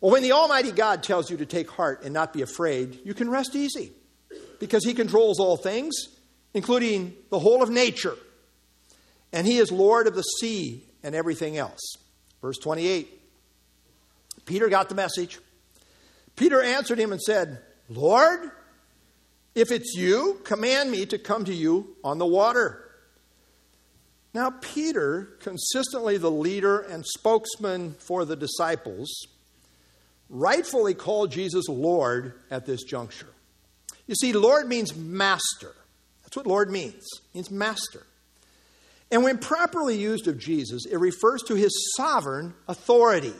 Well, 0.00 0.12
when 0.12 0.22
the 0.22 0.32
Almighty 0.32 0.72
God 0.72 1.02
tells 1.02 1.30
you 1.30 1.38
to 1.38 1.46
take 1.46 1.70
heart 1.70 2.02
and 2.04 2.14
not 2.14 2.32
be 2.32 2.42
afraid, 2.42 3.00
you 3.04 3.14
can 3.14 3.30
rest 3.30 3.54
easy, 3.56 3.92
because 4.58 4.84
He 4.84 4.94
controls 4.94 5.40
all 5.40 5.56
things, 5.56 5.94
including 6.54 7.14
the 7.30 7.38
whole 7.38 7.62
of 7.62 7.70
nature 7.70 8.16
and 9.32 9.46
he 9.46 9.58
is 9.58 9.70
Lord 9.70 10.06
of 10.06 10.14
the 10.14 10.22
sea 10.22 10.84
and 11.02 11.14
everything 11.14 11.56
else. 11.56 11.96
Verse 12.42 12.58
28. 12.58 13.08
Peter 14.46 14.68
got 14.68 14.88
the 14.88 14.94
message. 14.94 15.38
Peter 16.36 16.62
answered 16.62 16.98
him 16.98 17.12
and 17.12 17.20
said, 17.20 17.60
Lord, 17.88 18.50
if 19.54 19.70
it's 19.70 19.94
you, 19.96 20.40
command 20.44 20.90
me 20.90 21.06
to 21.06 21.18
come 21.18 21.44
to 21.44 21.54
you 21.54 21.96
on 22.04 22.18
the 22.18 22.26
water. 22.26 22.86
Now, 24.32 24.50
Peter, 24.50 25.36
consistently 25.40 26.16
the 26.16 26.30
leader 26.30 26.78
and 26.78 27.04
spokesman 27.04 27.94
for 27.94 28.24
the 28.24 28.36
disciples, 28.36 29.10
rightfully 30.28 30.94
called 30.94 31.32
Jesus 31.32 31.68
Lord 31.68 32.34
at 32.50 32.64
this 32.64 32.84
juncture. 32.84 33.30
You 34.06 34.14
see, 34.14 34.32
Lord 34.32 34.68
means 34.68 34.94
master. 34.94 35.74
That's 36.22 36.36
what 36.36 36.46
Lord 36.46 36.70
means. 36.70 37.04
It 37.12 37.34
means 37.34 37.50
master. 37.50 38.06
And 39.10 39.24
when 39.24 39.38
properly 39.38 39.98
used 39.98 40.28
of 40.28 40.38
Jesus, 40.38 40.86
it 40.86 40.98
refers 40.98 41.42
to 41.48 41.56
his 41.56 41.72
sovereign 41.96 42.54
authority, 42.68 43.34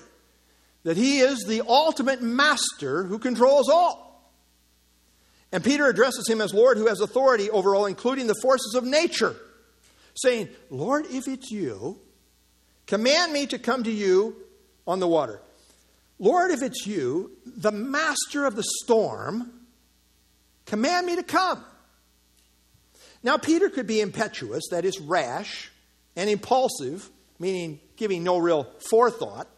that 0.82 0.96
he 0.96 1.20
is 1.20 1.44
the 1.46 1.62
ultimate 1.66 2.20
master 2.20 3.04
who 3.04 3.20
controls 3.20 3.68
all. 3.68 4.09
And 5.52 5.64
Peter 5.64 5.88
addresses 5.88 6.28
him 6.28 6.40
as 6.40 6.54
Lord 6.54 6.78
who 6.78 6.86
has 6.86 7.00
authority 7.00 7.50
over 7.50 7.74
all, 7.74 7.86
including 7.86 8.26
the 8.26 8.36
forces 8.40 8.74
of 8.74 8.84
nature, 8.84 9.34
saying, 10.14 10.48
Lord, 10.70 11.06
if 11.10 11.26
it's 11.26 11.50
you, 11.50 11.98
command 12.86 13.32
me 13.32 13.46
to 13.46 13.58
come 13.58 13.82
to 13.84 13.90
you 13.90 14.36
on 14.86 15.00
the 15.00 15.08
water. 15.08 15.40
Lord, 16.18 16.50
if 16.50 16.62
it's 16.62 16.86
you, 16.86 17.32
the 17.46 17.72
master 17.72 18.44
of 18.44 18.54
the 18.54 18.64
storm, 18.82 19.50
command 20.66 21.06
me 21.06 21.16
to 21.16 21.22
come. 21.22 21.64
Now, 23.22 23.36
Peter 23.36 23.68
could 23.68 23.86
be 23.86 24.00
impetuous, 24.00 24.64
that 24.70 24.84
is, 24.84 24.98
rash, 25.00 25.70
and 26.16 26.30
impulsive, 26.30 27.08
meaning 27.38 27.80
giving 27.96 28.22
no 28.22 28.38
real 28.38 28.64
forethought. 28.88 29.48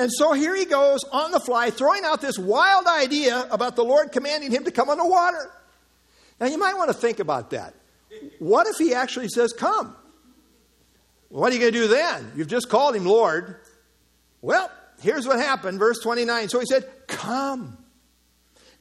And 0.00 0.10
so 0.10 0.32
here 0.32 0.56
he 0.56 0.64
goes 0.64 1.04
on 1.12 1.30
the 1.30 1.38
fly, 1.38 1.68
throwing 1.68 2.06
out 2.06 2.22
this 2.22 2.38
wild 2.38 2.86
idea 2.86 3.46
about 3.50 3.76
the 3.76 3.84
Lord 3.84 4.12
commanding 4.12 4.50
him 4.50 4.64
to 4.64 4.70
come 4.70 4.88
on 4.88 4.96
the 4.96 5.06
water. 5.06 5.50
Now, 6.40 6.46
you 6.46 6.56
might 6.56 6.74
want 6.78 6.88
to 6.88 6.94
think 6.94 7.18
about 7.18 7.50
that. 7.50 7.74
What 8.38 8.66
if 8.66 8.78
he 8.78 8.94
actually 8.94 9.28
says, 9.28 9.52
Come? 9.52 9.94
What 11.28 11.52
are 11.52 11.54
you 11.54 11.60
going 11.60 11.74
to 11.74 11.78
do 11.78 11.86
then? 11.86 12.32
You've 12.34 12.48
just 12.48 12.70
called 12.70 12.96
him 12.96 13.04
Lord. 13.04 13.56
Well, 14.40 14.70
here's 15.02 15.26
what 15.26 15.38
happened, 15.38 15.78
verse 15.78 15.98
29. 16.00 16.48
So 16.48 16.60
he 16.60 16.66
said, 16.66 16.88
Come. 17.06 17.76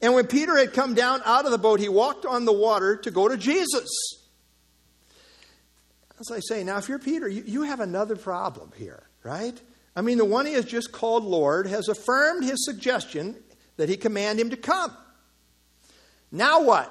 And 0.01 0.13
when 0.13 0.25
Peter 0.25 0.57
had 0.57 0.71
come 0.71 0.93
down 0.93 1.21
out 1.25 1.43
of 1.43 1.51
the 1.51 1.57
boat, 1.57 1.81
he 1.81 1.89
walked 1.89 2.25
on 2.25 2.45
the 2.45 2.53
water 2.53 2.95
to 2.95 3.11
go 3.11 3.27
to 3.27 3.35
Jesus. 3.35 3.89
As 6.17 6.31
I 6.31 6.39
say, 6.39 6.63
now 6.63 6.77
if 6.77 6.87
you're 6.87 6.97
Peter, 6.97 7.27
you, 7.27 7.43
you 7.45 7.63
have 7.63 7.81
another 7.81 8.15
problem 8.15 8.71
here, 8.77 9.03
right? 9.21 9.61
I 9.99 10.01
mean, 10.01 10.17
the 10.17 10.23
one 10.23 10.45
he 10.45 10.53
has 10.53 10.63
just 10.63 10.93
called 10.93 11.25
Lord 11.25 11.67
has 11.67 11.89
affirmed 11.89 12.45
his 12.45 12.63
suggestion 12.63 13.35
that 13.75 13.89
he 13.89 13.97
command 13.97 14.39
him 14.39 14.49
to 14.51 14.55
come. 14.55 14.95
Now 16.31 16.61
what? 16.61 16.89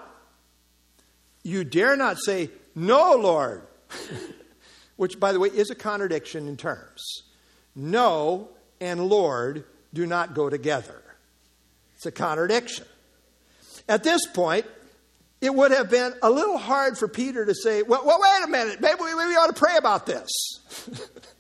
You 1.43 1.65
dare 1.65 1.97
not 1.97 2.19
say, 2.19 2.51
No, 2.75 3.15
Lord, 3.15 3.63
which, 4.97 5.19
by 5.19 5.33
the 5.33 5.41
way, 5.41 5.49
is 5.49 5.71
a 5.71 5.75
contradiction 5.75 6.49
in 6.49 6.59
terms. 6.59 7.23
No 7.75 8.51
and 8.79 9.07
Lord 9.07 9.65
do 9.95 10.05
not 10.05 10.35
go 10.35 10.51
together. 10.51 11.03
It's 11.95 12.05
a 12.05 12.13
contradiction. 12.13 12.85
At 13.89 14.05
this 14.05 14.27
point, 14.27 14.67
it 15.41 15.55
would 15.55 15.71
have 15.71 15.89
been 15.89 16.13
a 16.23 16.29
little 16.29 16.59
hard 16.59 16.99
for 16.99 17.09
Peter 17.09 17.47
to 17.47 17.55
say, 17.55 17.81
well, 17.81 18.05
well 18.05 18.21
wait 18.21 18.45
a 18.45 18.51
minute, 18.51 18.83
maybe 18.83 19.01
we, 19.01 19.15
maybe 19.15 19.29
we 19.29 19.37
ought 19.37 19.47
to 19.47 19.59
pray 19.59 19.79
about 19.79 20.05
this. 20.05 20.29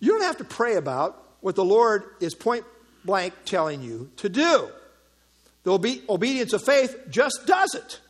you 0.00 0.12
don't 0.12 0.22
have 0.22 0.38
to 0.38 0.44
pray 0.44 0.76
about 0.76 1.22
what 1.40 1.54
the 1.54 1.64
Lord 1.64 2.04
is 2.20 2.34
point 2.34 2.64
blank 3.04 3.34
telling 3.44 3.82
you 3.82 4.10
to 4.16 4.28
do. 4.28 4.68
The 5.62 5.72
obe- 5.72 6.08
obedience 6.08 6.52
of 6.52 6.64
faith 6.64 6.96
just 7.08 7.46
does 7.46 7.74
it. 7.74 8.00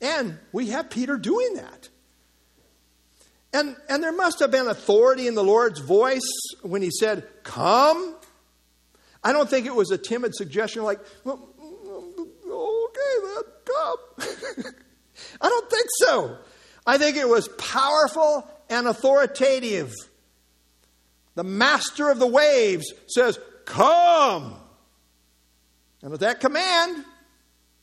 And 0.00 0.38
we 0.52 0.68
have 0.68 0.90
Peter 0.90 1.16
doing 1.16 1.54
that. 1.54 1.88
And, 3.52 3.76
and 3.88 4.02
there 4.02 4.12
must 4.12 4.40
have 4.40 4.50
been 4.50 4.66
authority 4.68 5.26
in 5.26 5.34
the 5.34 5.42
Lord's 5.42 5.80
voice 5.80 6.28
when 6.62 6.82
he 6.82 6.90
said, 6.90 7.26
Come. 7.44 8.16
I 9.24 9.32
don't 9.32 9.48
think 9.48 9.66
it 9.66 9.74
was 9.74 9.90
a 9.90 9.98
timid 9.98 10.34
suggestion 10.34 10.84
like, 10.84 11.00
okay, 11.26 11.40
then 13.24 13.42
come. 13.64 13.96
I 15.40 15.48
don't 15.48 15.70
think 15.70 15.86
so. 15.98 16.36
I 16.86 16.98
think 16.98 17.16
it 17.16 17.28
was 17.28 17.48
powerful 17.58 18.48
and 18.70 18.86
authoritative. 18.86 19.92
The 21.38 21.44
master 21.44 22.10
of 22.10 22.18
the 22.18 22.26
waves 22.26 22.92
says, 23.06 23.38
Come. 23.64 24.56
And 26.02 26.10
with 26.10 26.20
that 26.20 26.40
command, 26.40 27.04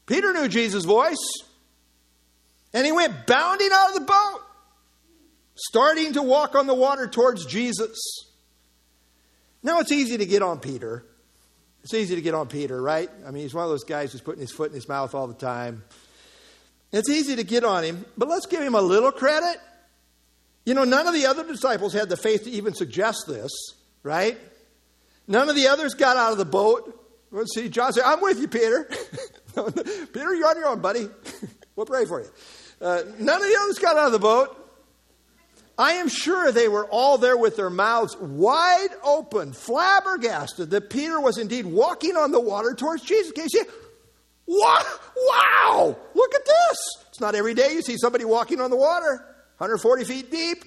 Peter 0.06 0.34
knew 0.34 0.48
Jesus' 0.48 0.84
voice. 0.84 1.32
And 2.74 2.86
he 2.86 2.92
went 2.92 3.26
bounding 3.26 3.70
out 3.72 3.90
of 3.90 3.94
the 3.96 4.06
boat, 4.06 4.42
starting 5.56 6.14
to 6.14 6.22
walk 6.22 6.56
on 6.56 6.68
the 6.68 6.74
water 6.74 7.08
towards 7.08 7.46
Jesus. 7.46 7.98
Now 9.64 9.80
it's 9.80 9.92
easy 9.92 10.18
to 10.18 10.26
get 10.26 10.42
on 10.42 10.60
Peter 10.60 11.06
it's 11.86 11.94
easy 11.94 12.16
to 12.16 12.22
get 12.22 12.34
on 12.34 12.48
Peter, 12.48 12.82
right? 12.82 13.12
I 13.28 13.30
mean, 13.30 13.44
he's 13.44 13.54
one 13.54 13.64
of 13.64 13.70
those 13.70 13.84
guys 13.84 14.12
who's 14.12 14.20
putting 14.20 14.42
his 14.42 14.52
foot 14.52 14.70
in 14.70 14.74
his 14.74 14.90
mouth 14.90 15.14
all 15.14 15.28
the 15.28 15.36
time. 15.36 15.84
It's 16.92 17.12
easy 17.12 17.36
to 17.36 17.44
get 17.44 17.64
on 17.64 17.84
him, 17.84 18.06
but 18.18 18.28
let's 18.28 18.48
give 18.48 18.64
him 18.64 18.74
a 18.74 18.82
little 18.82 19.12
credit. 19.12 19.58
You 20.66 20.74
know, 20.74 20.84
none 20.84 21.08
of 21.08 21.14
the 21.14 21.28
other 21.28 21.46
disciples 21.46 21.94
had 21.94 22.10
the 22.10 22.18
faith 22.18 22.46
to 22.46 22.50
even 22.50 22.74
suggest 22.74 23.26
this, 23.28 23.52
right? 24.02 24.38
None 25.28 25.48
of 25.48 25.56
the 25.56 25.68
others 25.68 25.94
got 25.94 26.18
out 26.18 26.32
of 26.32 26.38
the 26.38 26.46
boat. 26.46 26.92
Let's 27.32 27.54
see, 27.54 27.70
John 27.70 27.94
said, 27.94 28.04
I'm 28.06 28.22
with 28.22 28.40
you, 28.40 28.48
Peter. 28.48 28.86
Peter, 29.56 30.36
you're 30.36 30.48
on 30.48 30.58
your 30.58 30.68
own, 30.68 30.82
buddy. 30.82 31.08
we'll 31.76 31.86
pray 31.86 32.06
for 32.06 32.22
you. 32.22 32.30
Uh, 32.82 33.04
none 33.20 33.42
of 33.42 33.48
the 33.48 33.58
others 33.62 33.80
got 33.80 33.96
out 33.96 34.08
of 34.08 34.12
the 34.12 34.20
boat. 34.20 34.62
I 35.78 35.94
am 35.94 36.08
sure 36.08 36.52
they 36.52 36.70
were 36.70 36.86
all 36.86 37.18
there 37.18 37.38
with 37.38 37.58
their 37.58 37.70
mouths 37.70 38.16
wide 38.18 38.90
open, 39.04 39.52
flabbergasted 39.52 40.70
that 40.70 40.90
Peter 40.90 41.20
was 41.20 41.38
indeed 41.38 41.66
walking 41.66 42.16
on 42.16 42.32
the 42.32 42.40
water 42.40 42.74
towards 42.74 43.04
Jesus. 43.04 43.34
Can 43.34 43.44
you 43.44 43.50
see? 43.50 43.64
What? 44.46 44.86
Wow! 45.18 45.98
Look 46.14 46.34
at 46.34 46.46
this! 46.46 46.78
It's 47.10 47.20
not 47.20 47.36
every 47.36 47.54
day 47.54 47.74
you 47.74 47.82
see 47.82 47.98
somebody 47.98 48.24
walking 48.24 48.62
on 48.62 48.70
the 48.70 48.78
water. 48.78 49.35
140 49.58 50.04
feet 50.04 50.32
deep. 50.32 50.66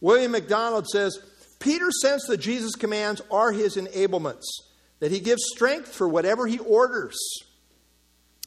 William 0.00 0.32
MacDonald 0.32 0.86
says 0.88 1.18
Peter 1.58 1.90
sensed 2.02 2.26
that 2.28 2.38
Jesus' 2.38 2.74
commands 2.74 3.20
are 3.30 3.52
his 3.52 3.76
enablements, 3.76 4.44
that 4.98 5.10
he 5.10 5.20
gives 5.20 5.42
strength 5.54 5.88
for 5.94 6.08
whatever 6.08 6.46
he 6.46 6.58
orders. 6.58 7.18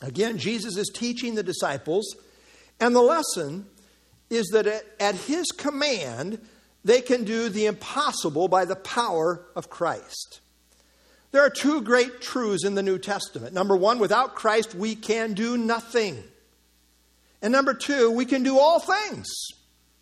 Again, 0.01 0.37
Jesus 0.37 0.77
is 0.77 0.91
teaching 0.93 1.35
the 1.35 1.43
disciples, 1.43 2.15
and 2.79 2.95
the 2.95 3.01
lesson 3.01 3.67
is 4.29 4.47
that 4.47 4.67
at 4.99 5.15
his 5.15 5.45
command, 5.51 6.39
they 6.83 7.01
can 7.01 7.23
do 7.23 7.49
the 7.49 7.67
impossible 7.67 8.47
by 8.47 8.65
the 8.65 8.75
power 8.75 9.45
of 9.55 9.69
Christ. 9.69 10.41
There 11.31 11.41
are 11.41 11.49
two 11.49 11.81
great 11.81 12.21
truths 12.21 12.65
in 12.65 12.75
the 12.75 12.83
New 12.83 12.99
Testament. 12.99 13.53
Number 13.53 13.75
one, 13.75 13.99
without 13.99 14.35
Christ, 14.35 14.75
we 14.75 14.95
can 14.95 15.33
do 15.33 15.57
nothing. 15.57 16.23
And 17.43 17.51
number 17.51 17.73
two, 17.73 18.09
we 18.09 18.25
can 18.25 18.41
do 18.41 18.57
all 18.57 18.79
things 18.79 19.27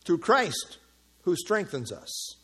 through 0.05 0.19
Christ 0.19 0.77
who 1.23 1.35
strengthens 1.35 1.91
us. 1.91 2.35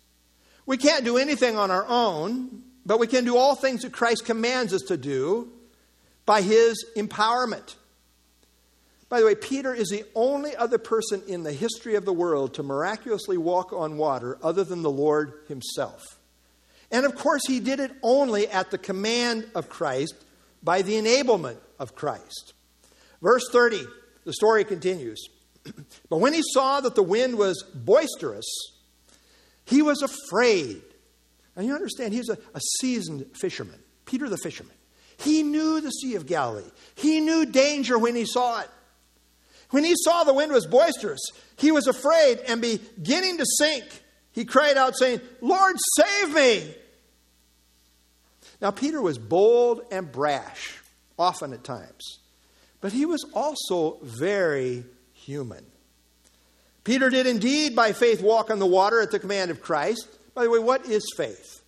We 0.66 0.76
can't 0.76 1.06
do 1.06 1.18
anything 1.18 1.56
on 1.56 1.70
our 1.70 1.86
own, 1.88 2.64
but 2.84 3.00
we 3.00 3.06
can 3.06 3.24
do 3.24 3.38
all 3.38 3.56
things 3.56 3.84
that 3.84 3.94
Christ 3.94 4.26
commands 4.26 4.74
us 4.74 4.82
to 4.88 4.98
do 4.98 5.50
by 6.26 6.42
his 6.42 6.84
empowerment. 6.98 7.76
By 9.08 9.20
the 9.20 9.28
way, 9.28 9.36
Peter 9.36 9.74
is 9.74 9.90
the 9.90 10.04
only 10.16 10.56
other 10.56 10.80
person 10.80 11.22
in 11.28 11.44
the 11.44 11.54
history 11.54 11.94
of 11.94 12.04
the 12.04 12.12
world 12.12 12.56
to 12.56 12.64
miraculously 12.64 13.38
walk 13.38 13.72
on 13.72 13.98
water 13.98 14.40
other 14.42 14.64
than 14.64 14.82
the 14.82 14.92
Lord 14.92 15.34
himself. 15.48 16.04
And 16.92 17.06
of 17.06 17.16
course, 17.16 17.46
he 17.48 17.60
did 17.60 17.80
it 17.80 17.92
only 18.02 18.48
at 18.48 18.72
the 18.72 18.78
command 18.80 19.48
of 19.54 19.70
Christ 19.70 20.16
by 20.64 20.82
the 20.82 20.96
enablement 20.96 21.58
of 21.78 21.94
Christ. 21.94 22.54
Verse 23.22 23.48
30, 23.52 23.86
the 24.28 24.34
story 24.34 24.66
continues. 24.66 25.30
but 26.10 26.18
when 26.18 26.34
he 26.34 26.44
saw 26.54 26.82
that 26.82 26.96
the 26.96 27.02
wind 27.02 27.38
was 27.38 27.63
boisterous, 27.74 28.46
he 29.66 29.82
was 29.82 30.02
afraid. 30.02 30.82
Now 31.56 31.63
you 31.63 31.74
understand, 31.74 32.13
he's 32.13 32.28
a, 32.28 32.38
a 32.54 32.60
seasoned 32.80 33.26
fisherman, 33.34 33.80
Peter 34.06 34.28
the 34.28 34.38
fisherman. 34.38 34.74
He 35.16 35.44
knew 35.44 35.80
the 35.80 35.92
Sea 35.92 36.16
of 36.16 36.28
Galilee, 36.28 36.70
he 36.96 37.22
knew 37.22 37.46
danger 37.46 37.98
when 37.98 38.16
he 38.16 38.26
saw 38.26 38.60
it. 38.60 38.70
When 39.70 39.86
he 39.86 39.94
saw 39.96 40.26
the 40.26 40.34
wind 40.34 40.52
was 40.52 40.68
boisterous, 40.68 41.22
he 41.58 41.72
was 41.72 41.88
afraid 41.88 42.40
and 42.48 42.62
beginning 42.62 43.38
to 43.38 43.46
sink. 43.46 43.86
He 44.34 44.44
cried 44.44 44.78
out, 44.78 44.98
saying, 44.98 45.22
Lord, 45.42 45.76
save 45.98 46.34
me. 46.34 46.76
Now, 48.62 48.72
Peter 48.72 49.02
was 49.02 49.18
bold 49.18 49.82
and 49.92 50.12
brash, 50.12 50.80
often 51.18 51.54
at 51.54 51.63
times, 51.63 52.20
but 52.82 52.94
he 52.94 53.06
was 53.06 53.26
also 53.34 53.98
very 54.02 54.86
human. 55.13 55.66
Peter 56.84 57.10
did 57.10 57.28
indeed 57.28 57.76
by 57.76 57.92
faith 57.92 58.22
walk 58.22 58.50
on 58.50 58.60
the 58.60 58.66
water 58.66 59.02
at 59.02 59.12
the 59.12 59.20
command 59.20 59.52
of 59.52 59.62
Christ. 59.62 60.08
By 60.34 60.44
the 60.44 60.50
way, 60.50 60.60
what 60.60 60.86
is 60.86 61.04
faith? 61.18 61.62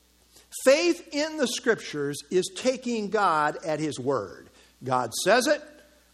Faith 0.63 1.09
in 1.11 1.37
the 1.37 1.47
scriptures 1.47 2.23
is 2.31 2.49
taking 2.55 3.09
God 3.09 3.57
at 3.65 3.79
his 3.79 3.99
word. 3.99 4.49
God 4.83 5.13
says 5.13 5.47
it, 5.47 5.61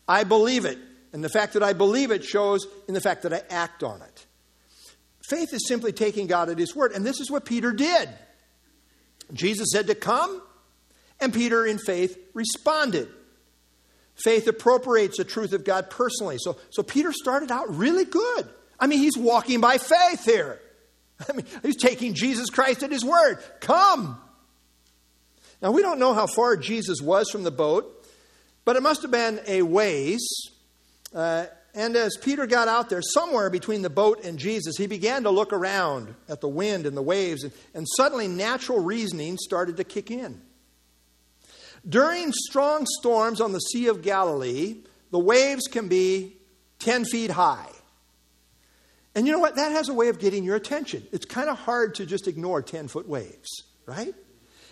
I 0.08 0.24
believe 0.24 0.66
it. 0.66 0.78
And 1.14 1.24
the 1.24 1.30
fact 1.30 1.54
that 1.54 1.64
I 1.64 1.74
believe 1.74 2.12
it 2.12 2.26
shows 2.26 2.66
in 2.88 2.94
the 2.94 3.02
fact 3.02 3.24
that 3.24 3.34
I 3.34 3.42
act 3.50 3.84
on 3.84 4.02
it. 4.02 4.26
Faith 5.30 5.54
is 5.54 5.68
simply 5.68 5.92
taking 5.92 6.28
God 6.28 6.50
at 6.50 6.58
his 6.58 6.76
word. 6.76 6.92
And 6.92 7.06
this 7.06 7.20
is 7.20 7.32
what 7.32 7.46
Peter 7.46 7.72
did. 7.72 8.10
Jesus 9.34 9.68
said 9.72 9.88
to 9.88 9.96
come, 9.96 10.42
and 11.20 11.34
Peter, 11.34 11.66
in 11.66 11.78
faith, 11.78 12.18
responded. 12.34 13.08
Faith 14.16 14.48
appropriates 14.48 15.18
the 15.18 15.26
truth 15.26 15.54
of 15.54 15.64
God 15.64 15.90
personally. 15.90 16.38
So, 16.40 16.58
so 16.70 16.84
Peter 16.84 17.12
started 17.12 17.52
out 17.52 17.76
really 17.76 18.06
good. 18.06 18.50
I 18.80 18.88
mean, 18.88 19.00
he's 19.00 19.18
walking 19.18 19.62
by 19.62 19.78
faith 19.78 20.26
here. 20.26 20.60
I 21.30 21.34
mean, 21.34 21.46
he's 21.64 21.78
taking 21.78 22.14
Jesus 22.14 22.50
Christ 22.50 22.84
at 22.84 22.92
his 22.92 23.04
word. 23.04 23.38
Come. 23.60 24.20
Now, 25.62 25.72
we 25.72 25.82
don't 25.82 26.00
know 26.00 26.14
how 26.14 26.28
far 26.28 26.58
Jesus 26.58 27.02
was 27.02 27.30
from 27.30 27.44
the 27.44 27.52
boat, 27.52 28.06
but 28.66 28.76
it 28.76 28.84
must 28.84 29.02
have 29.02 29.12
been 29.12 29.40
a 29.48 29.62
ways. 29.62 30.26
Uh, 31.14 31.46
and 31.74 31.96
as 31.96 32.18
Peter 32.18 32.46
got 32.46 32.68
out 32.68 32.90
there, 32.90 33.02
somewhere 33.02 33.50
between 33.50 33.82
the 33.82 33.90
boat 33.90 34.24
and 34.24 34.40
Jesus, 34.40 34.78
he 34.78 34.88
began 34.88 35.24
to 35.24 35.30
look 35.30 35.52
around 35.52 36.14
at 36.30 36.40
the 36.40 36.48
wind 36.48 36.86
and 36.86 36.96
the 36.96 37.02
waves, 37.02 37.44
and, 37.44 37.52
and 37.74 37.86
suddenly 37.98 38.28
natural 38.28 38.80
reasoning 38.80 39.38
started 39.38 39.78
to 39.78 39.84
kick 39.84 40.10
in. 40.10 40.42
During 41.88 42.32
strong 42.34 42.86
storms 43.00 43.42
on 43.42 43.52
the 43.52 43.60
Sea 43.60 43.88
of 43.88 44.02
Galilee, 44.02 44.78
the 45.12 45.20
waves 45.20 45.68
can 45.68 45.88
be 45.88 46.38
10 46.80 47.06
feet 47.06 47.32
high. 47.32 47.70
And 49.14 49.26
you 49.26 49.32
know 49.32 49.40
what? 49.40 49.56
That 49.56 49.72
has 49.72 49.88
a 49.88 49.94
way 49.94 50.10
of 50.10 50.20
getting 50.20 50.44
your 50.44 50.56
attention. 50.56 51.08
It's 51.12 51.26
kind 51.26 51.50
of 51.50 51.58
hard 51.58 51.96
to 51.96 52.06
just 52.06 52.28
ignore 52.28 52.62
10 52.62 52.88
foot 52.88 53.08
waves, 53.08 53.50
right? 53.86 54.14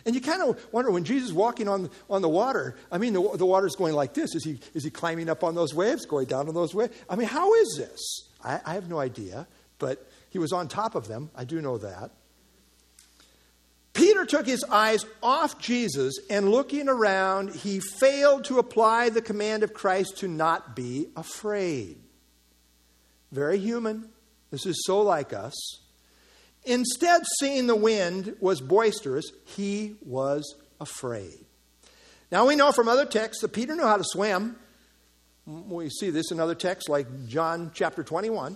And 0.06 0.16
you 0.16 0.22
kind 0.22 0.42
of 0.42 0.62
wonder 0.74 0.92
when 0.92 1.06
Jesus 1.06 1.30
is 1.30 1.34
walking 1.34 1.70
on, 1.70 1.90
on 2.10 2.22
the 2.22 2.30
water, 2.30 2.76
I 2.92 2.98
mean, 2.98 3.14
the, 3.14 3.38
the 3.38 3.46
water's 3.46 3.76
going 3.76 3.94
like 3.94 4.14
this. 4.14 4.36
Is 4.36 4.44
he, 4.44 4.60
is 4.74 4.84
he 4.84 4.90
climbing 4.90 5.30
up 5.30 5.44
on 5.46 5.56
those 5.56 5.74
waves, 5.74 6.06
going 6.06 6.28
down 6.28 6.50
on 6.50 6.54
those 6.54 6.76
waves? 6.76 6.94
I 7.10 7.16
mean, 7.16 7.28
how 7.28 7.54
is 7.54 7.76
this? 7.78 8.30
I, 8.44 8.60
I 8.66 8.74
have 8.74 8.90
no 8.90 9.00
idea, 9.00 9.48
but 9.80 10.06
he 10.30 10.40
was 10.40 10.52
on 10.52 10.68
top 10.68 10.96
of 10.96 11.08
them. 11.08 11.30
I 11.36 11.46
do 11.46 11.62
know 11.62 11.78
that. 11.78 12.12
Peter 14.24 14.38
took 14.38 14.48
his 14.48 14.64
eyes 14.66 15.06
off 15.22 15.60
Jesus 15.60 16.18
and 16.30 16.50
looking 16.50 16.88
around, 16.88 17.54
he 17.54 17.80
failed 17.80 18.46
to 18.46 18.58
apply 18.58 19.10
the 19.10 19.22
command 19.22 19.64
of 19.64 19.74
Christ 19.74 20.18
to 20.20 20.28
not 20.30 20.76
be 20.76 21.08
afraid. 21.16 21.98
Very 23.32 23.58
human. 23.58 24.10
This 24.50 24.66
is 24.66 24.82
so 24.86 25.02
like 25.02 25.34
us. 25.34 25.54
Instead, 26.64 27.24
seeing 27.40 27.68
the 27.68 27.76
wind 27.76 28.38
was 28.40 28.62
boisterous, 28.62 29.26
he 29.44 29.96
was 30.06 30.56
afraid. 30.80 31.46
Now 32.32 32.48
we 32.48 32.56
know 32.56 32.72
from 32.72 32.88
other 32.88 33.06
texts 33.06 33.42
that 33.42 33.50
Peter 33.50 33.76
knew 33.76 33.84
how 33.84 33.98
to 33.98 34.06
swim. 34.06 34.56
We 35.46 35.90
see 35.90 36.12
this 36.12 36.32
in 36.32 36.40
other 36.40 36.56
texts 36.56 36.88
like 36.88 37.28
John 37.28 37.72
chapter 37.74 38.04
21. 38.04 38.56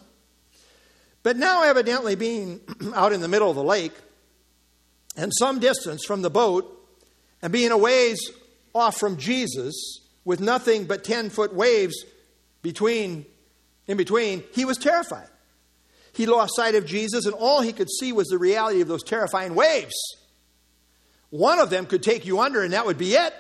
But 1.24 1.36
now, 1.36 1.64
evidently, 1.64 2.16
being 2.16 2.62
out 2.96 3.12
in 3.12 3.20
the 3.20 3.28
middle 3.28 3.50
of 3.50 3.58
the 3.58 3.64
lake, 3.64 3.92
and 5.18 5.34
some 5.36 5.60
distance 5.60 6.06
from 6.06 6.22
the 6.22 6.30
boat 6.30 6.74
and 7.42 7.52
being 7.52 7.72
a 7.72 7.78
ways 7.78 8.32
off 8.74 8.98
from 8.98 9.18
Jesus 9.18 10.00
with 10.24 10.40
nothing 10.40 10.86
but 10.86 11.04
10 11.04 11.32
foot 11.32 11.54
waves 11.54 12.06
between 12.62 13.26
in 13.88 13.98
between 13.98 14.44
he 14.54 14.64
was 14.64 14.78
terrified. 14.78 15.28
He 16.14 16.26
lost 16.26 16.56
sight 16.56 16.76
of 16.76 16.86
jesus 16.86 17.26
and 17.26 17.34
all 17.34 17.62
he 17.62 17.74
could 17.74 17.90
see 17.90 18.14
was 18.14 18.28
the 18.28 18.38
reality 18.38 18.82
of 18.82 18.88
those 18.88 19.04
terrifying 19.04 19.56
waves. 19.56 19.96
One 21.30 21.60
of 21.60 21.70
them 21.70 21.86
could 21.86 22.04
take 22.04 22.26
you 22.26 22.40
under 22.40 22.64
and 22.64 22.74
that 22.74 22.86
would 22.86 22.98
be 22.98 23.14
it. 23.14 23.34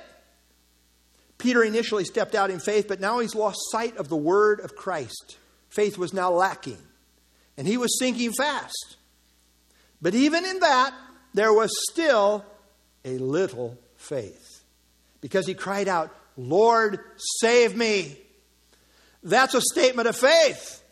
Peter 1.37 1.63
initially 1.63 2.03
stepped 2.03 2.33
out 2.33 2.49
in 2.49 2.59
faith 2.59 2.87
but 2.87 2.99
now 2.99 3.19
he's 3.19 3.35
lost 3.35 3.59
sight 3.71 3.97
of 3.97 4.09
the 4.09 4.17
word 4.17 4.59
of 4.61 4.75
christ. 4.75 5.37
Faith 5.69 5.97
was 5.97 6.13
now 6.13 6.31
lacking 6.31 6.81
and 7.57 7.67
he 7.67 7.77
was 7.77 7.99
sinking 7.99 8.31
fast. 8.31 8.97
But 10.01 10.15
even 10.15 10.45
in 10.45 10.59
that 10.59 10.93
there 11.37 11.53
was 11.53 11.71
still 11.89 12.45
a 13.05 13.17
little 13.17 13.77
faith 13.95 14.63
because 15.21 15.45
he 15.45 15.53
cried 15.53 15.87
out, 15.87 16.13
Lord, 16.35 16.99
save 17.17 17.75
me. 17.75 18.17
That's 19.23 19.53
a 19.53 19.61
statement 19.61 20.07
of 20.07 20.15
faith. 20.15 20.83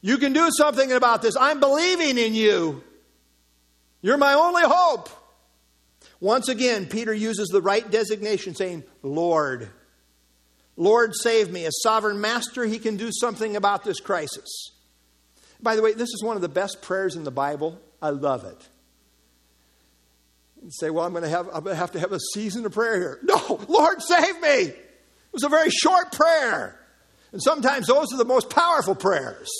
You 0.00 0.18
can 0.18 0.32
do 0.32 0.48
something 0.56 0.92
about 0.92 1.22
this. 1.22 1.36
I'm 1.38 1.60
believing 1.60 2.18
in 2.18 2.34
you. 2.34 2.82
You're 4.02 4.18
my 4.18 4.34
only 4.34 4.62
hope. 4.64 5.08
Once 6.20 6.48
again, 6.48 6.86
Peter 6.86 7.14
uses 7.14 7.48
the 7.48 7.62
right 7.62 7.90
designation, 7.90 8.54
saying, 8.54 8.84
Lord. 9.02 9.68
Lord, 10.76 11.14
save 11.14 11.50
me. 11.50 11.64
As 11.64 11.80
sovereign 11.82 12.20
master, 12.20 12.64
he 12.64 12.78
can 12.78 12.96
do 12.96 13.10
something 13.12 13.56
about 13.56 13.84
this 13.84 14.00
crisis. 14.00 14.70
By 15.62 15.76
the 15.76 15.82
way, 15.82 15.92
this 15.92 16.10
is 16.10 16.22
one 16.22 16.36
of 16.36 16.42
the 16.42 16.48
best 16.48 16.82
prayers 16.82 17.16
in 17.16 17.24
the 17.24 17.30
Bible. 17.30 17.80
I 18.02 18.10
love 18.10 18.44
it 18.44 18.68
say, 20.70 20.90
Well, 20.90 21.04
I'm 21.04 21.12
going 21.12 21.24
to 21.24 21.30
have, 21.30 21.46
I'm 21.46 21.64
going 21.64 21.74
to, 21.74 21.80
have 21.80 21.92
to 21.92 22.00
have 22.00 22.12
a 22.12 22.20
season 22.32 22.64
of 22.66 22.72
prayer 22.72 22.96
here. 22.96 23.18
No, 23.22 23.60
Lord, 23.68 24.02
save 24.02 24.40
me. 24.40 24.48
It 24.48 25.32
was 25.32 25.44
a 25.44 25.48
very 25.48 25.70
short 25.70 26.12
prayer. 26.12 26.80
And 27.32 27.42
sometimes 27.42 27.88
those 27.88 28.12
are 28.12 28.16
the 28.16 28.24
most 28.24 28.50
powerful 28.50 28.94
prayers. 28.94 29.50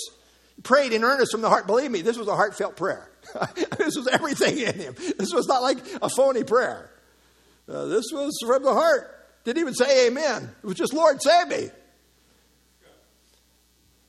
prayed 0.62 0.92
in 0.92 1.02
earnest 1.02 1.32
from 1.32 1.40
the 1.40 1.48
heart. 1.48 1.66
Believe 1.66 1.90
me, 1.90 2.02
this 2.02 2.16
was 2.16 2.28
a 2.28 2.36
heartfelt 2.36 2.76
prayer. 2.76 3.10
this 3.78 3.96
was 3.96 4.06
everything 4.06 4.58
in 4.58 4.74
him. 4.74 4.94
This 5.18 5.32
was 5.32 5.48
not 5.48 5.62
like 5.62 5.78
a 6.00 6.08
phony 6.08 6.44
prayer. 6.44 6.90
Uh, 7.68 7.86
this 7.86 8.04
was 8.12 8.38
from 8.46 8.62
the 8.62 8.72
heart. 8.72 9.10
Didn't 9.44 9.60
even 9.60 9.74
say 9.74 10.06
amen. 10.06 10.50
It 10.62 10.66
was 10.66 10.76
just, 10.76 10.92
Lord, 10.92 11.20
save 11.22 11.48
me. 11.48 11.70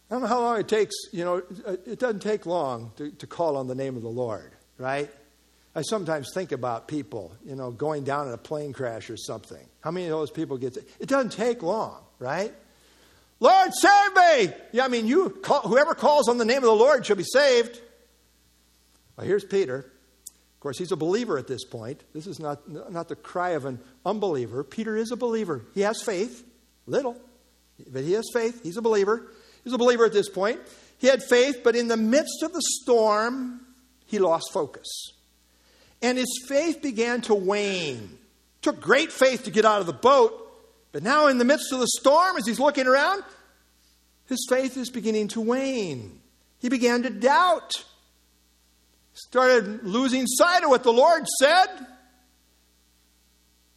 I 0.10 0.14
don't 0.14 0.22
know 0.22 0.28
how 0.28 0.42
long 0.42 0.60
it 0.60 0.68
takes, 0.68 0.94
you 1.12 1.26
know, 1.26 1.42
it 1.86 1.98
doesn't 2.00 2.22
take 2.22 2.46
long 2.46 2.92
to, 2.98 3.10
to 3.12 3.28
call 3.28 3.58
on 3.58 3.68
the 3.68 3.74
name 3.74 3.96
of 3.96 4.04
the 4.04 4.10
Lord, 4.10 4.52
right? 4.78 5.10
I 5.76 5.82
sometimes 5.82 6.32
think 6.34 6.54
about 6.54 6.88
people, 6.88 7.36
you 7.46 7.56
know, 7.56 7.70
going 7.70 8.06
down 8.06 8.28
in 8.28 8.34
a 8.34 8.38
plane 8.38 8.72
crash 8.72 9.10
or 9.10 9.18
something. 9.18 9.64
How 9.82 9.92
many 9.92 10.06
of 10.06 10.12
those 10.12 10.32
people 10.32 10.58
get 10.58 10.76
to, 10.76 10.84
it 11.00 11.10
doesn't 11.10 11.34
take 11.34 11.62
long, 11.62 12.02
right? 12.18 12.54
Lord, 13.42 13.72
save 13.74 14.16
me. 14.16 14.54
Yeah, 14.72 14.86
I 14.86 14.88
mean, 14.88 15.06
you 15.06 15.30
call, 15.30 15.62
whoever 15.62 15.94
calls 15.94 16.30
on 16.30 16.38
the 16.38 16.46
name 16.46 16.60
of 16.60 16.64
the 16.64 16.72
Lord 16.72 17.06
shall 17.06 17.18
be 17.18 17.26
saved. 17.26 17.82
Well, 19.18 19.28
here's 19.28 19.44
Peter. 19.44 19.80
Of 19.80 20.60
course, 20.62 20.78
he's 20.78 20.94
a 20.94 20.96
believer 20.96 21.38
at 21.38 21.48
this 21.48 21.66
point. 21.66 22.02
This 22.14 22.26
is 22.26 22.40
not, 22.40 22.70
not 22.92 23.10
the 23.10 23.16
cry 23.18 23.52
of 23.52 23.66
an 23.66 23.80
unbeliever. 24.06 24.64
Peter 24.64 24.96
is 24.96 25.12
a 25.12 25.18
believer. 25.18 25.66
He 25.74 25.82
has 25.82 26.02
faith, 26.02 26.44
little, 26.88 27.20
but 27.92 28.04
he 28.04 28.14
has 28.14 28.26
faith. 28.34 28.64
He's 28.64 28.78
a 28.78 28.82
believer. 28.82 29.28
He's 29.66 29.74
a 29.74 29.78
believer 29.78 30.06
at 30.06 30.14
this 30.14 30.30
point. 30.30 30.62
He 30.98 31.08
had 31.08 31.22
faith, 31.22 31.62
but 31.64 31.76
in 31.76 31.90
the 31.90 31.98
midst 31.98 32.42
of 32.44 32.54
the 32.54 32.62
storm, 32.82 33.60
he 34.06 34.20
lost 34.20 34.52
focus. 34.54 34.88
And 36.02 36.18
his 36.18 36.46
faith 36.48 36.82
began 36.82 37.22
to 37.22 37.36
wane. 37.36 38.18
It 38.58 38.62
took 38.62 38.82
great 38.82 39.12
faith 39.12 39.44
to 39.46 39.52
get 39.52 39.66
out 39.66 39.82
of 39.82 39.88
the 39.88 39.94
boat, 39.94 40.42
but 40.92 41.04
now 41.04 41.28
in 41.28 41.38
the 41.38 41.46
midst 41.46 41.72
of 41.74 41.80
the 41.80 41.88
storm, 42.00 42.38
as 42.38 42.46
he's 42.46 42.60
looking 42.60 42.88
around, 42.88 43.24
his 44.28 44.46
faith 44.50 44.78
is 44.78 44.90
beginning 44.90 45.28
to 45.30 45.42
wane. 45.42 46.20
He 46.60 46.70
began 46.70 47.04
to 47.04 47.10
doubt. 47.10 47.84
Started 49.14 49.84
losing 49.84 50.26
sight 50.28 50.64
of 50.64 50.70
what 50.70 50.84
the 50.84 50.92
Lord 50.92 51.26
said. 51.40 51.68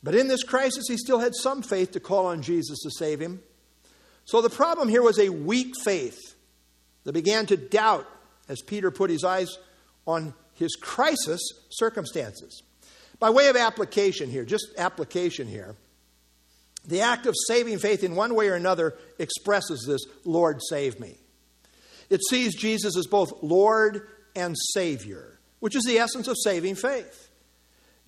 But 0.02 0.14
in 0.14 0.28
this 0.28 0.42
crisis, 0.42 0.86
he 0.88 0.96
still 0.96 1.18
had 1.18 1.34
some 1.34 1.62
faith 1.62 1.92
to 1.92 2.00
call 2.00 2.26
on 2.26 2.42
Jesus 2.42 2.78
to 2.82 2.90
save 2.90 3.20
him. 3.20 3.40
So 4.24 4.40
the 4.40 4.50
problem 4.50 4.88
here 4.88 5.02
was 5.02 5.18
a 5.18 5.28
weak 5.28 5.74
faith 5.84 6.18
that 7.04 7.12
began 7.12 7.46
to 7.46 7.56
doubt 7.56 8.06
as 8.48 8.62
Peter 8.62 8.90
put 8.90 9.10
his 9.10 9.24
eyes 9.24 9.48
on 10.06 10.34
his 10.58 10.76
crisis 10.76 11.40
circumstances. 11.70 12.62
By 13.18 13.30
way 13.30 13.48
of 13.48 13.56
application 13.56 14.30
here, 14.30 14.44
just 14.44 14.66
application 14.76 15.48
here, 15.48 15.76
the 16.86 17.00
act 17.00 17.26
of 17.26 17.34
saving 17.46 17.78
faith 17.78 18.04
in 18.04 18.14
one 18.14 18.34
way 18.34 18.48
or 18.48 18.54
another 18.54 18.94
expresses 19.18 19.84
this 19.86 20.04
Lord, 20.24 20.60
save 20.68 21.00
me. 21.00 21.16
It 22.10 22.20
sees 22.28 22.54
Jesus 22.54 22.96
as 22.96 23.06
both 23.06 23.42
Lord 23.42 24.08
and 24.34 24.56
Savior, 24.72 25.38
which 25.60 25.76
is 25.76 25.84
the 25.84 25.98
essence 25.98 26.28
of 26.28 26.36
saving 26.42 26.76
faith. 26.76 27.30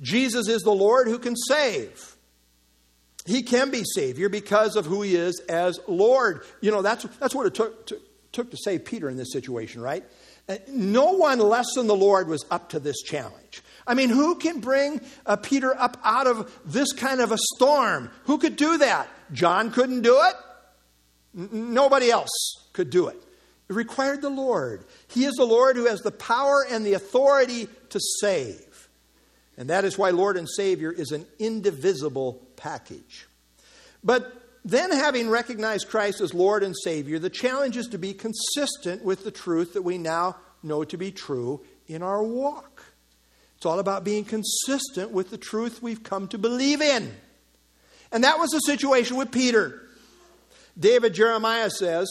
Jesus 0.00 0.48
is 0.48 0.62
the 0.62 0.70
Lord 0.70 1.08
who 1.08 1.18
can 1.18 1.36
save. 1.36 2.16
He 3.26 3.42
can 3.42 3.70
be 3.70 3.82
Savior 3.84 4.28
because 4.28 4.76
of 4.76 4.86
who 4.86 5.02
He 5.02 5.14
is 5.14 5.40
as 5.48 5.78
Lord. 5.86 6.42
You 6.60 6.70
know, 6.70 6.80
that's, 6.80 7.04
that's 7.18 7.34
what 7.34 7.46
it 7.46 7.54
took 7.54 7.86
to, 7.86 8.00
took 8.32 8.50
to 8.50 8.56
save 8.56 8.84
Peter 8.84 9.08
in 9.08 9.16
this 9.16 9.32
situation, 9.32 9.80
right? 9.80 10.04
Uh, 10.48 10.56
no 10.68 11.12
one 11.12 11.38
less 11.38 11.66
than 11.74 11.86
the 11.86 11.96
Lord 11.96 12.28
was 12.28 12.44
up 12.50 12.70
to 12.70 12.78
this 12.78 13.02
challenge. 13.02 13.62
I 13.86 13.94
mean, 13.94 14.08
who 14.08 14.36
can 14.36 14.60
bring 14.60 15.00
uh, 15.26 15.36
Peter 15.36 15.78
up 15.78 15.98
out 16.04 16.26
of 16.26 16.52
this 16.64 16.92
kind 16.92 17.20
of 17.20 17.32
a 17.32 17.38
storm? 17.54 18.10
Who 18.24 18.38
could 18.38 18.56
do 18.56 18.78
that? 18.78 19.08
John 19.32 19.70
couldn't 19.70 20.02
do 20.02 20.20
it. 20.22 20.34
N- 21.36 21.74
nobody 21.74 22.10
else 22.10 22.30
could 22.72 22.90
do 22.90 23.08
it. 23.08 23.16
It 23.68 23.74
required 23.74 24.22
the 24.22 24.30
Lord. 24.30 24.84
He 25.08 25.24
is 25.24 25.34
the 25.34 25.44
Lord 25.44 25.76
who 25.76 25.86
has 25.86 26.00
the 26.00 26.10
power 26.10 26.66
and 26.68 26.84
the 26.84 26.94
authority 26.94 27.68
to 27.90 28.00
save. 28.20 28.88
And 29.56 29.70
that 29.70 29.84
is 29.84 29.98
why 29.98 30.10
Lord 30.10 30.36
and 30.36 30.48
Savior 30.48 30.90
is 30.90 31.12
an 31.12 31.26
indivisible 31.38 32.46
package. 32.56 33.26
But 34.02 34.39
then, 34.64 34.90
having 34.90 35.30
recognized 35.30 35.88
Christ 35.88 36.20
as 36.20 36.34
Lord 36.34 36.62
and 36.62 36.74
Savior, 36.84 37.18
the 37.18 37.30
challenge 37.30 37.76
is 37.76 37.88
to 37.88 37.98
be 37.98 38.12
consistent 38.12 39.02
with 39.02 39.24
the 39.24 39.30
truth 39.30 39.72
that 39.72 39.82
we 39.82 39.96
now 39.96 40.36
know 40.62 40.84
to 40.84 40.98
be 40.98 41.10
true 41.10 41.62
in 41.86 42.02
our 42.02 42.22
walk. 42.22 42.84
It's 43.56 43.66
all 43.66 43.78
about 43.78 44.04
being 44.04 44.24
consistent 44.24 45.10
with 45.12 45.30
the 45.30 45.38
truth 45.38 45.82
we've 45.82 46.02
come 46.02 46.28
to 46.28 46.38
believe 46.38 46.82
in. 46.82 47.14
And 48.12 48.24
that 48.24 48.38
was 48.38 48.50
the 48.50 48.58
situation 48.60 49.16
with 49.16 49.30
Peter. 49.32 49.82
David 50.78 51.14
Jeremiah 51.14 51.70
says, 51.70 52.08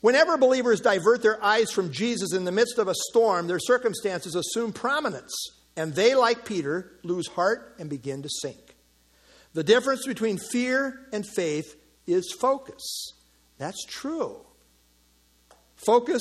Whenever 0.00 0.36
believers 0.36 0.80
divert 0.80 1.22
their 1.22 1.42
eyes 1.42 1.70
from 1.70 1.92
Jesus 1.92 2.32
in 2.32 2.44
the 2.44 2.52
midst 2.52 2.78
of 2.78 2.88
a 2.88 2.94
storm, 3.10 3.46
their 3.46 3.58
circumstances 3.58 4.34
assume 4.34 4.72
prominence, 4.72 5.34
and 5.76 5.94
they, 5.94 6.14
like 6.14 6.44
Peter, 6.44 6.92
lose 7.02 7.26
heart 7.28 7.74
and 7.78 7.90
begin 7.90 8.22
to 8.22 8.28
sink. 8.28 8.65
The 9.56 9.64
difference 9.64 10.06
between 10.06 10.36
fear 10.36 11.00
and 11.14 11.26
faith 11.26 11.76
is 12.06 12.30
focus. 12.38 13.14
That's 13.56 13.86
true. 13.86 14.36
Focus 15.76 16.20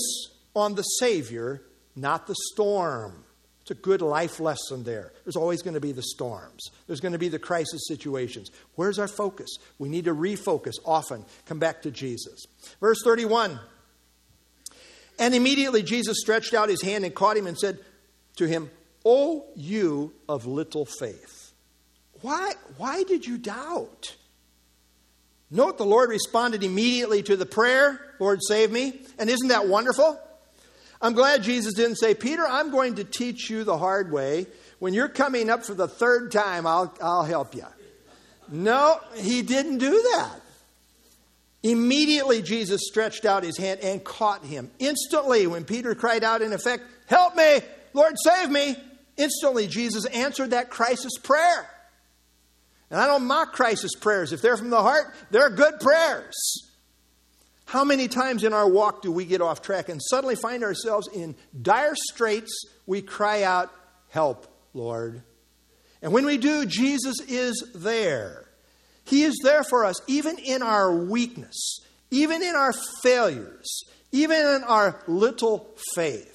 on 0.56 0.76
the 0.76 0.84
Savior, 0.84 1.62
not 1.98 2.28
the 2.28 2.36
storm. 2.54 3.26
It's 3.64 3.72
a 3.72 3.76
good 3.76 4.02
life 4.02 4.40
lesson 4.40 4.86
there. 4.86 5.12
There's 5.26 5.36
always 5.36 5.64
going 5.64 5.74
to 5.74 5.82
be 5.82 5.92
the 5.92 6.02
storms, 6.02 6.70
there's 6.88 7.02
going 7.02 7.12
to 7.12 7.20
be 7.20 7.28
the 7.28 7.38
crisis 7.38 7.86
situations. 7.90 8.52
Where's 8.76 9.00
our 9.00 9.08
focus? 9.10 9.58
We 9.80 9.90
need 9.90 10.06
to 10.06 10.16
refocus 10.16 10.76
often, 10.86 11.26
come 11.46 11.60
back 11.60 11.82
to 11.82 11.92
Jesus. 11.92 12.46
Verse 12.80 13.02
31 13.04 13.60
And 15.20 15.36
immediately 15.36 15.84
Jesus 15.84 16.22
stretched 16.22 16.54
out 16.54 16.70
his 16.70 16.82
hand 16.82 17.04
and 17.04 17.14
caught 17.14 17.36
him 17.36 17.48
and 17.48 17.58
said 17.58 17.80
to 18.38 18.48
him, 18.48 18.72
O 19.04 19.44
you 19.58 20.14
of 20.30 20.46
little 20.46 20.86
faith. 20.86 21.45
Why, 22.26 22.54
why 22.78 23.04
did 23.04 23.28
you 23.28 23.38
doubt? 23.38 24.16
Note 25.52 25.78
the 25.78 25.86
Lord 25.86 26.10
responded 26.10 26.64
immediately 26.64 27.22
to 27.22 27.38
the 27.38 27.46
prayer, 27.46 28.02
Lord, 28.20 28.40
save 28.42 28.72
me. 28.72 29.00
And 29.20 29.30
isn't 29.30 29.50
that 29.50 29.68
wonderful? 29.68 30.20
I'm 31.00 31.14
glad 31.14 31.44
Jesus 31.44 31.76
didn't 31.76 31.98
say, 31.98 32.16
Peter, 32.16 32.44
I'm 32.44 32.72
going 32.72 32.96
to 32.96 33.04
teach 33.04 33.52
you 33.52 33.64
the 33.64 33.78
hard 33.78 34.12
way. 34.12 34.48
When 34.80 34.96
you're 34.96 35.08
coming 35.08 35.52
up 35.52 35.66
for 35.66 35.76
the 35.76 35.88
third 35.88 36.32
time, 36.32 36.66
I'll, 36.66 36.92
I'll 37.00 37.26
help 37.26 37.54
you. 37.54 37.68
No, 38.50 39.00
he 39.18 39.44
didn't 39.44 39.78
do 39.78 39.92
that. 39.92 40.42
Immediately, 41.62 42.42
Jesus 42.42 42.88
stretched 42.88 43.26
out 43.26 43.44
his 43.44 43.60
hand 43.60 43.82
and 43.82 44.04
caught 44.04 44.44
him. 44.44 44.72
Instantly, 44.80 45.46
when 45.46 45.64
Peter 45.64 45.94
cried 45.94 46.24
out, 46.24 46.42
in 46.42 46.54
effect, 46.54 46.86
Help 47.06 47.36
me, 47.36 47.60
Lord, 47.94 48.16
save 48.18 48.50
me, 48.50 48.78
instantly 49.16 49.68
Jesus 49.68 50.06
answered 50.06 50.50
that 50.50 50.72
crisis 50.72 51.20
prayer. 51.22 51.70
And 52.90 53.00
I 53.00 53.08
don't 53.08 53.26
mock 53.26 53.54
crisis 53.54 53.96
prayers. 53.96 54.32
If 54.32 54.42
they're 54.42 54.58
from 54.58 54.70
the 54.70 54.82
heart, 54.82 55.14
they're 55.32 55.50
good 55.50 55.80
prayers. 55.80 56.36
How 57.66 57.84
many 57.84 58.08
times 58.08 58.44
in 58.44 58.54
our 58.54 58.70
walk 58.70 59.02
do 59.02 59.12
we 59.12 59.26
get 59.26 59.42
off 59.42 59.62
track 59.62 59.90
and 59.90 60.00
suddenly 60.02 60.36
find 60.36 60.64
ourselves 60.64 61.10
in 61.14 61.36
dire 61.60 61.96
straits? 61.96 62.66
We 62.86 63.02
cry 63.02 63.44
out, 63.44 63.72
Help, 64.10 64.48
Lord. 64.74 65.24
And 66.02 66.14
when 66.14 66.26
we 66.26 66.38
do, 66.38 66.66
Jesus 66.66 67.20
is 67.28 67.72
there. 67.74 68.46
He 69.04 69.24
is 69.24 69.40
there 69.44 69.64
for 69.64 69.84
us, 69.84 69.96
even 70.08 70.38
in 70.38 70.62
our 70.62 70.96
weakness, 70.96 71.80
even 72.12 72.42
in 72.44 72.56
our 72.56 72.74
failures, 73.02 73.84
even 74.12 74.38
in 74.38 74.64
our 74.64 75.02
little 75.08 75.76
faith. 75.96 76.34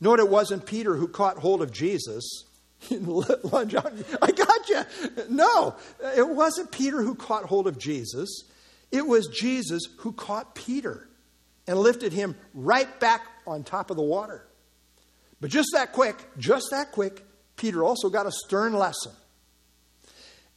Note 0.00 0.18
it 0.18 0.28
wasn't 0.28 0.66
Peter 0.66 0.96
who 0.96 1.08
caught 1.08 1.38
hold 1.38 1.62
of 1.62 1.72
Jesus 1.72 2.44
lunge 2.90 3.74
out. 3.74 3.92
I 4.22 4.30
got 4.30 4.68
you. 4.68 4.82
No, 5.28 5.76
it 6.16 6.28
wasn't 6.28 6.70
Peter 6.70 7.02
who 7.02 7.14
caught 7.14 7.44
hold 7.44 7.66
of 7.66 7.78
Jesus. 7.78 8.44
It 8.90 9.06
was 9.06 9.26
Jesus 9.28 9.82
who 9.98 10.12
caught 10.12 10.54
Peter 10.54 11.08
and 11.66 11.78
lifted 11.78 12.12
him 12.12 12.36
right 12.54 12.98
back 12.98 13.22
on 13.46 13.62
top 13.62 13.90
of 13.90 13.96
the 13.96 14.02
water. 14.02 14.46
But 15.40 15.50
just 15.50 15.70
that 15.72 15.92
quick, 15.92 16.16
just 16.38 16.66
that 16.70 16.92
quick, 16.92 17.24
Peter 17.56 17.84
also 17.84 18.08
got 18.08 18.26
a 18.26 18.32
stern 18.32 18.72
lesson. 18.72 19.12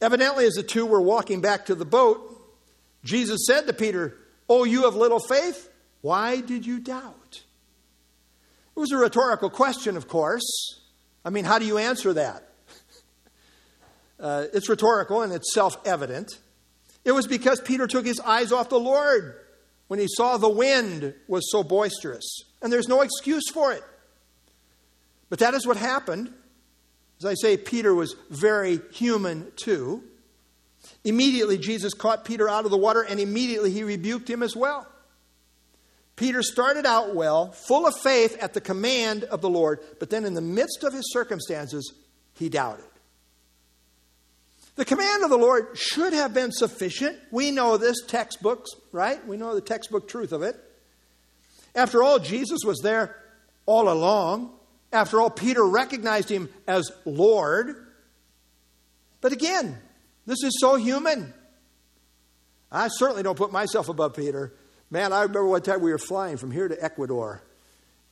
Evidently, 0.00 0.44
as 0.46 0.54
the 0.54 0.62
two 0.62 0.84
were 0.84 1.00
walking 1.00 1.40
back 1.40 1.66
to 1.66 1.74
the 1.74 1.84
boat, 1.84 2.30
Jesus 3.04 3.46
said 3.46 3.66
to 3.66 3.72
Peter, 3.72 4.16
Oh, 4.48 4.64
you 4.64 4.84
have 4.84 4.94
little 4.94 5.20
faith, 5.20 5.70
why 6.00 6.40
did 6.40 6.66
you 6.66 6.80
doubt? 6.80 7.42
It 8.76 8.80
was 8.80 8.92
a 8.92 8.96
rhetorical 8.96 9.50
question, 9.50 9.96
of 9.96 10.08
course. 10.08 10.44
I 11.24 11.30
mean, 11.30 11.44
how 11.44 11.58
do 11.58 11.64
you 11.64 11.78
answer 11.78 12.12
that? 12.14 12.48
Uh, 14.20 14.46
it's 14.54 14.68
rhetorical 14.68 15.22
and 15.22 15.32
it's 15.32 15.52
self 15.52 15.76
evident. 15.84 16.38
It 17.04 17.10
was 17.12 17.26
because 17.26 17.60
Peter 17.60 17.88
took 17.88 18.06
his 18.06 18.20
eyes 18.20 18.52
off 18.52 18.68
the 18.68 18.78
Lord 18.78 19.34
when 19.88 19.98
he 19.98 20.06
saw 20.08 20.36
the 20.36 20.48
wind 20.48 21.14
was 21.26 21.50
so 21.50 21.62
boisterous. 21.62 22.44
And 22.62 22.72
there's 22.72 22.88
no 22.88 23.02
excuse 23.02 23.50
for 23.52 23.72
it. 23.72 23.82
But 25.28 25.40
that 25.40 25.52
is 25.54 25.66
what 25.66 25.76
happened. 25.76 26.32
As 27.18 27.26
I 27.26 27.34
say, 27.34 27.56
Peter 27.56 27.94
was 27.94 28.14
very 28.30 28.80
human 28.92 29.52
too. 29.56 30.04
Immediately, 31.02 31.58
Jesus 31.58 31.92
caught 31.92 32.24
Peter 32.24 32.48
out 32.48 32.64
of 32.64 32.70
the 32.70 32.78
water 32.78 33.02
and 33.02 33.18
immediately 33.20 33.70
he 33.70 33.82
rebuked 33.82 34.30
him 34.30 34.42
as 34.42 34.56
well. 34.56 34.86
Peter 36.16 36.42
started 36.42 36.86
out 36.86 37.14
well, 37.14 37.50
full 37.50 37.86
of 37.86 37.94
faith 38.02 38.36
at 38.40 38.54
the 38.54 38.60
command 38.60 39.24
of 39.24 39.40
the 39.40 39.50
Lord, 39.50 39.80
but 39.98 40.10
then 40.10 40.24
in 40.24 40.34
the 40.34 40.40
midst 40.40 40.84
of 40.84 40.92
his 40.92 41.12
circumstances, 41.12 41.92
he 42.34 42.48
doubted. 42.48 42.84
The 44.76 44.84
command 44.84 45.22
of 45.22 45.30
the 45.30 45.38
Lord 45.38 45.76
should 45.78 46.12
have 46.12 46.34
been 46.34 46.50
sufficient. 46.50 47.16
We 47.30 47.50
know 47.50 47.76
this 47.76 47.96
textbooks, 48.06 48.70
right? 48.90 49.24
We 49.26 49.36
know 49.36 49.54
the 49.54 49.60
textbook 49.60 50.08
truth 50.08 50.32
of 50.32 50.42
it. 50.42 50.56
After 51.74 52.02
all, 52.02 52.18
Jesus 52.18 52.60
was 52.64 52.80
there 52.80 53.16
all 53.66 53.88
along. 53.88 54.52
After 54.92 55.20
all, 55.20 55.30
Peter 55.30 55.64
recognized 55.64 56.28
him 56.28 56.48
as 56.66 56.90
Lord. 57.04 57.86
But 59.20 59.32
again, 59.32 59.78
this 60.26 60.42
is 60.42 60.58
so 60.60 60.76
human. 60.76 61.32
I 62.70 62.88
certainly 62.88 63.22
don't 63.22 63.38
put 63.38 63.52
myself 63.52 63.88
above 63.88 64.14
Peter. 64.14 64.52
Man, 64.94 65.12
I 65.12 65.22
remember 65.22 65.48
one 65.48 65.60
time 65.60 65.80
we 65.80 65.90
were 65.90 65.98
flying 65.98 66.36
from 66.36 66.52
here 66.52 66.68
to 66.68 66.84
Ecuador, 66.84 67.42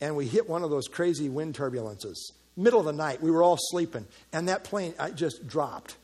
and 0.01 0.17
we 0.17 0.27
hit 0.27 0.49
one 0.49 0.65
of 0.65 0.71
those 0.71 0.89
crazy 0.89 1.29
wind 1.29 1.55
turbulences. 1.55 2.17
Middle 2.57 2.81
of 2.81 2.87
the 2.87 2.93
night, 2.93 3.23
we 3.23 3.31
were 3.31 3.41
all 3.41 3.57
sleeping, 3.57 4.05
and 4.33 4.49
that 4.49 4.65
plane 4.65 4.93
I 4.99 5.11
just 5.11 5.47
dropped. 5.47 5.95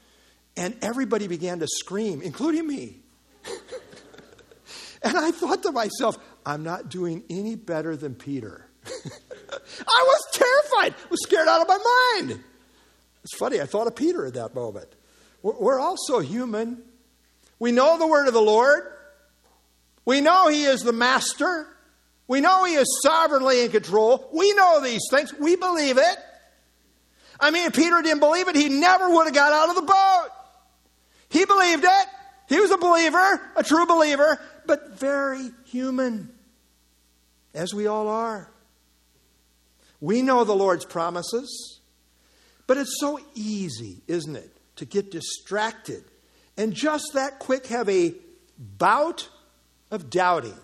And 0.56 0.76
everybody 0.80 1.26
began 1.26 1.58
to 1.58 1.66
scream, 1.66 2.22
including 2.22 2.64
me. 2.64 3.00
and 5.02 5.16
I 5.16 5.32
thought 5.32 5.64
to 5.64 5.72
myself, 5.72 6.16
I'm 6.46 6.62
not 6.62 6.90
doing 6.90 7.24
any 7.28 7.56
better 7.56 7.96
than 7.96 8.14
Peter. 8.14 8.64
I 8.86 10.04
was 10.04 10.22
terrified, 10.32 10.94
I 10.94 11.08
was 11.10 11.20
scared 11.24 11.48
out 11.48 11.60
of 11.60 11.66
my 11.66 12.20
mind. 12.20 12.38
It's 13.24 13.36
funny, 13.36 13.60
I 13.60 13.66
thought 13.66 13.88
of 13.88 13.96
Peter 13.96 14.24
at 14.26 14.34
that 14.34 14.54
moment. 14.54 14.94
We're 15.42 15.80
all 15.80 15.96
so 16.06 16.20
human. 16.20 16.80
We 17.58 17.72
know 17.72 17.98
the 17.98 18.06
word 18.06 18.28
of 18.28 18.32
the 18.32 18.40
Lord. 18.40 18.92
We 20.08 20.22
know 20.22 20.48
He 20.48 20.64
is 20.64 20.80
the 20.80 20.94
master. 20.94 21.66
We 22.28 22.40
know 22.40 22.64
He 22.64 22.72
is 22.72 23.00
sovereignly 23.02 23.62
in 23.66 23.70
control. 23.70 24.26
We 24.32 24.54
know 24.54 24.80
these 24.80 25.02
things. 25.10 25.34
We 25.34 25.54
believe 25.54 25.98
it. 25.98 26.16
I 27.38 27.50
mean, 27.50 27.66
if 27.66 27.74
Peter 27.74 28.00
didn't 28.00 28.20
believe 28.20 28.48
it, 28.48 28.56
he 28.56 28.70
never 28.70 29.10
would 29.10 29.26
have 29.26 29.34
got 29.34 29.52
out 29.52 29.68
of 29.68 29.74
the 29.74 29.82
boat. 29.82 30.28
He 31.28 31.44
believed 31.44 31.84
it. 31.84 32.06
He 32.48 32.58
was 32.58 32.70
a 32.70 32.78
believer, 32.78 33.52
a 33.54 33.62
true 33.62 33.84
believer, 33.84 34.40
but 34.64 34.98
very 34.98 35.50
human, 35.66 36.30
as 37.52 37.74
we 37.74 37.86
all 37.86 38.08
are. 38.08 38.50
We 40.00 40.22
know 40.22 40.42
the 40.44 40.56
Lord's 40.56 40.86
promises, 40.86 41.80
but 42.66 42.78
it's 42.78 42.96
so 42.98 43.20
easy, 43.34 44.00
isn't 44.08 44.36
it, 44.36 44.56
to 44.76 44.86
get 44.86 45.10
distracted 45.10 46.02
and 46.56 46.72
just 46.72 47.10
that 47.12 47.40
quick 47.40 47.66
have 47.66 47.90
a 47.90 48.14
bout 48.56 49.28
of 49.90 50.10
doubting. 50.10 50.58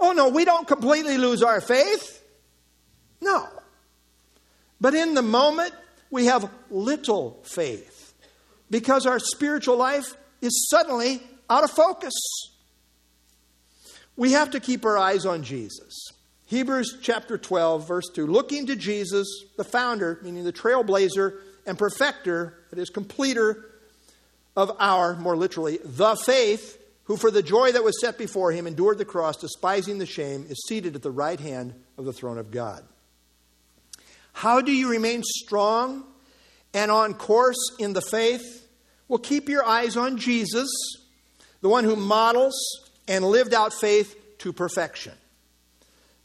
Oh, 0.00 0.12
no, 0.12 0.28
we 0.28 0.44
don't 0.44 0.66
completely 0.66 1.18
lose 1.18 1.42
our 1.42 1.60
faith. 1.60 2.22
No. 3.20 3.48
But 4.80 4.94
in 4.94 5.14
the 5.14 5.22
moment, 5.22 5.74
we 6.10 6.26
have 6.26 6.50
little 6.70 7.40
faith 7.42 8.14
because 8.70 9.06
our 9.06 9.18
spiritual 9.18 9.76
life 9.76 10.16
is 10.40 10.68
suddenly 10.70 11.22
out 11.50 11.64
of 11.64 11.70
focus. 11.70 12.14
We 14.16 14.32
have 14.32 14.50
to 14.50 14.60
keep 14.60 14.84
our 14.84 14.98
eyes 14.98 15.26
on 15.26 15.42
Jesus. 15.42 16.12
Hebrews 16.46 16.98
chapter 17.02 17.36
12, 17.36 17.86
verse 17.86 18.08
2. 18.14 18.26
Looking 18.26 18.66
to 18.66 18.76
Jesus, 18.76 19.26
the 19.56 19.64
founder, 19.64 20.18
meaning 20.22 20.44
the 20.44 20.52
trailblazer 20.52 21.40
and 21.66 21.78
perfecter, 21.78 22.54
that 22.70 22.78
is, 22.78 22.88
completer 22.88 23.64
of 24.56 24.74
our, 24.78 25.14
more 25.16 25.36
literally, 25.36 25.78
the 25.84 26.16
faith, 26.16 26.77
who 27.08 27.16
for 27.16 27.30
the 27.30 27.42
joy 27.42 27.72
that 27.72 27.82
was 27.82 28.00
set 28.00 28.16
before 28.16 28.52
him 28.52 28.66
endured 28.66 28.98
the 28.98 29.04
cross, 29.04 29.36
despising 29.36 29.98
the 29.98 30.06
shame, 30.06 30.46
is 30.48 30.64
seated 30.68 30.94
at 30.94 31.02
the 31.02 31.10
right 31.10 31.40
hand 31.40 31.74
of 31.96 32.04
the 32.04 32.12
throne 32.12 32.38
of 32.38 32.52
God. 32.52 32.84
How 34.32 34.60
do 34.60 34.70
you 34.70 34.88
remain 34.88 35.24
strong 35.24 36.04
and 36.72 36.90
on 36.90 37.14
course 37.14 37.74
in 37.80 37.94
the 37.94 38.00
faith? 38.00 38.68
Well, 39.08 39.18
keep 39.18 39.48
your 39.48 39.64
eyes 39.64 39.96
on 39.96 40.18
Jesus, 40.18 40.68
the 41.60 41.68
one 41.68 41.82
who 41.82 41.96
models 41.96 42.54
and 43.08 43.24
lived 43.24 43.52
out 43.52 43.72
faith 43.72 44.38
to 44.38 44.52
perfection 44.52 45.14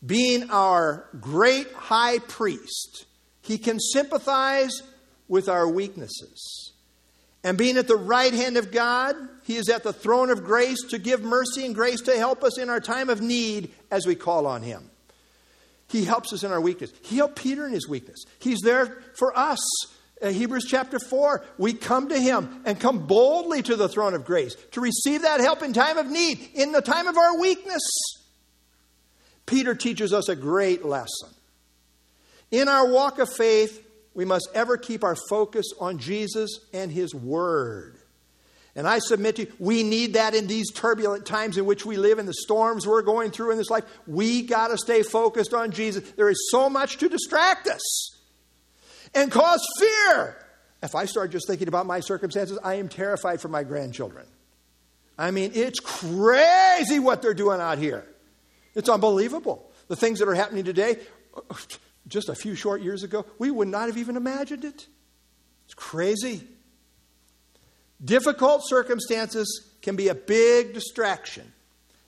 being 0.05 0.49
our 0.49 1.07
great 1.19 1.71
high 1.73 2.19
priest, 2.19 3.05
he 3.41 3.57
can 3.57 3.79
sympathize 3.79 4.81
with 5.27 5.47
our 5.47 5.67
weaknesses. 5.67 6.72
And 7.43 7.57
being 7.57 7.77
at 7.77 7.87
the 7.87 7.97
right 7.97 8.33
hand 8.33 8.57
of 8.57 8.71
God, 8.71 9.15
he 9.43 9.57
is 9.57 9.67
at 9.69 9.83
the 9.83 9.91
throne 9.91 10.29
of 10.29 10.43
grace 10.43 10.81
to 10.89 10.97
give 10.97 11.21
mercy 11.21 11.65
and 11.65 11.75
grace 11.75 12.01
to 12.01 12.17
help 12.17 12.43
us 12.43 12.57
in 12.57 12.69
our 12.69 12.79
time 12.79 13.09
of 13.09 13.21
need 13.21 13.71
as 13.91 14.05
we 14.05 14.15
call 14.15 14.47
on 14.47 14.61
him. 14.61 14.89
He 15.89 16.05
helps 16.05 16.31
us 16.31 16.43
in 16.43 16.51
our 16.51 16.61
weakness. 16.61 16.91
He 17.03 17.17
helped 17.17 17.35
Peter 17.35 17.67
in 17.67 17.73
his 17.73 17.87
weakness. 17.87 18.23
He's 18.39 18.61
there 18.61 19.03
for 19.15 19.37
us. 19.37 19.59
Uh, 20.21 20.29
Hebrews 20.29 20.65
chapter 20.69 20.99
4, 20.99 21.43
we 21.57 21.73
come 21.73 22.07
to 22.09 22.17
him 22.17 22.61
and 22.65 22.79
come 22.79 23.05
boldly 23.05 23.61
to 23.63 23.75
the 23.75 23.89
throne 23.89 24.13
of 24.13 24.25
grace 24.25 24.55
to 24.71 24.79
receive 24.79 25.23
that 25.23 25.41
help 25.41 25.61
in 25.61 25.73
time 25.73 25.97
of 25.97 26.09
need, 26.09 26.39
in 26.53 26.71
the 26.71 26.81
time 26.81 27.07
of 27.07 27.17
our 27.17 27.37
weakness. 27.37 27.83
Peter 29.45 29.75
teaches 29.75 30.13
us 30.13 30.29
a 30.29 30.35
great 30.35 30.85
lesson. 30.85 31.29
In 32.51 32.69
our 32.69 32.87
walk 32.87 33.19
of 33.19 33.33
faith, 33.33 33.82
we 34.13 34.25
must 34.25 34.49
ever 34.53 34.77
keep 34.77 35.03
our 35.03 35.15
focus 35.29 35.65
on 35.79 35.97
Jesus 35.97 36.59
and 36.73 36.91
His 36.91 37.13
Word. 37.13 37.97
And 38.75 38.87
I 38.87 38.99
submit 38.99 39.35
to 39.35 39.43
you, 39.43 39.53
we 39.59 39.83
need 39.83 40.13
that 40.13 40.33
in 40.33 40.47
these 40.47 40.71
turbulent 40.71 41.25
times 41.25 41.57
in 41.57 41.65
which 41.65 41.85
we 41.85 41.95
live, 41.95 42.17
in 42.17 42.25
the 42.25 42.33
storms 42.33 42.87
we're 42.87 43.03
going 43.03 43.29
through 43.29 43.51
in 43.51 43.57
this 43.57 43.69
life. 43.69 43.83
We 44.07 44.41
got 44.41 44.69
to 44.69 44.77
stay 44.77 45.03
focused 45.03 45.53
on 45.53 45.71
Jesus. 45.71 46.09
There 46.11 46.29
is 46.29 46.49
so 46.49 46.69
much 46.69 46.97
to 46.97 47.09
distract 47.09 47.67
us 47.67 48.19
and 49.13 49.31
cause 49.31 49.61
fear. 49.79 50.37
If 50.81 50.95
I 50.95 51.05
start 51.05 51.31
just 51.31 51.47
thinking 51.47 51.67
about 51.67 51.85
my 51.85 51.99
circumstances, 51.99 52.57
I 52.63 52.75
am 52.75 52.89
terrified 52.89 53.41
for 53.41 53.47
my 53.47 53.63
grandchildren. 53.63 54.25
I 55.17 55.29
mean, 55.29 55.51
it's 55.53 55.79
crazy 55.79 56.97
what 56.97 57.21
they're 57.21 57.35
doing 57.35 57.61
out 57.61 57.77
here. 57.77 58.05
It's 58.73 58.89
unbelievable. 58.89 59.71
The 59.87 59.95
things 59.95 60.19
that 60.19 60.27
are 60.27 60.33
happening 60.33 60.63
today, 60.63 60.97
just 62.07 62.29
a 62.29 62.35
few 62.35 62.55
short 62.55 62.81
years 62.81 63.03
ago, 63.03 63.25
we 63.39 63.51
would 63.51 63.67
not 63.67 63.87
have 63.87 63.97
even 63.97 64.17
imagined 64.17 64.65
it. 64.65 64.87
It's 65.65 65.73
crazy. 65.73 66.47
Difficult 68.03 68.61
circumstances 68.65 69.69
can 69.81 69.95
be 69.95 70.09
a 70.09 70.15
big 70.15 70.73
distraction. 70.73 71.51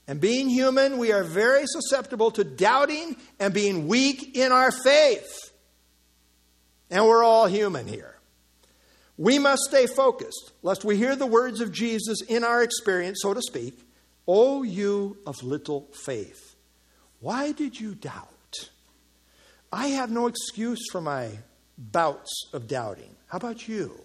And 0.08 0.22
being 0.22 0.50
human, 0.50 0.98
we 0.98 1.12
are 1.12 1.24
very 1.24 1.64
susceptible 1.66 2.32
to 2.32 2.44
doubting 2.44 3.16
and 3.40 3.54
being 3.54 3.88
weak 3.88 4.36
in 4.36 4.52
our 4.52 4.72
faith. 4.72 5.52
And 6.92 7.06
we're 7.06 7.24
all 7.24 7.48
human 7.48 7.88
here. 7.88 8.16
We 9.18 9.40
must 9.40 9.64
stay 9.64 9.88
focused, 9.88 10.52
lest 10.62 10.84
we 10.84 10.98
hear 10.98 11.16
the 11.16 11.26
words 11.26 11.62
of 11.62 11.72
Jesus 11.72 12.22
in 12.22 12.44
our 12.44 12.62
experience, 12.62 13.20
so 13.22 13.34
to 13.34 13.42
speak. 13.42 13.80
O 14.28 14.64
you 14.64 15.18
of 15.26 15.42
little 15.42 15.88
faith. 15.94 16.56
Why 17.20 17.54
did 17.54 17.80
you 17.80 17.96
doubt? 17.96 18.35
I 19.76 19.88
have 19.88 20.10
no 20.10 20.28
excuse 20.28 20.80
for 20.90 21.02
my 21.02 21.32
bouts 21.78 22.32
of 22.54 22.66
doubting. 22.66 23.14
How 23.28 23.36
about 23.36 23.68
you? 23.68 24.00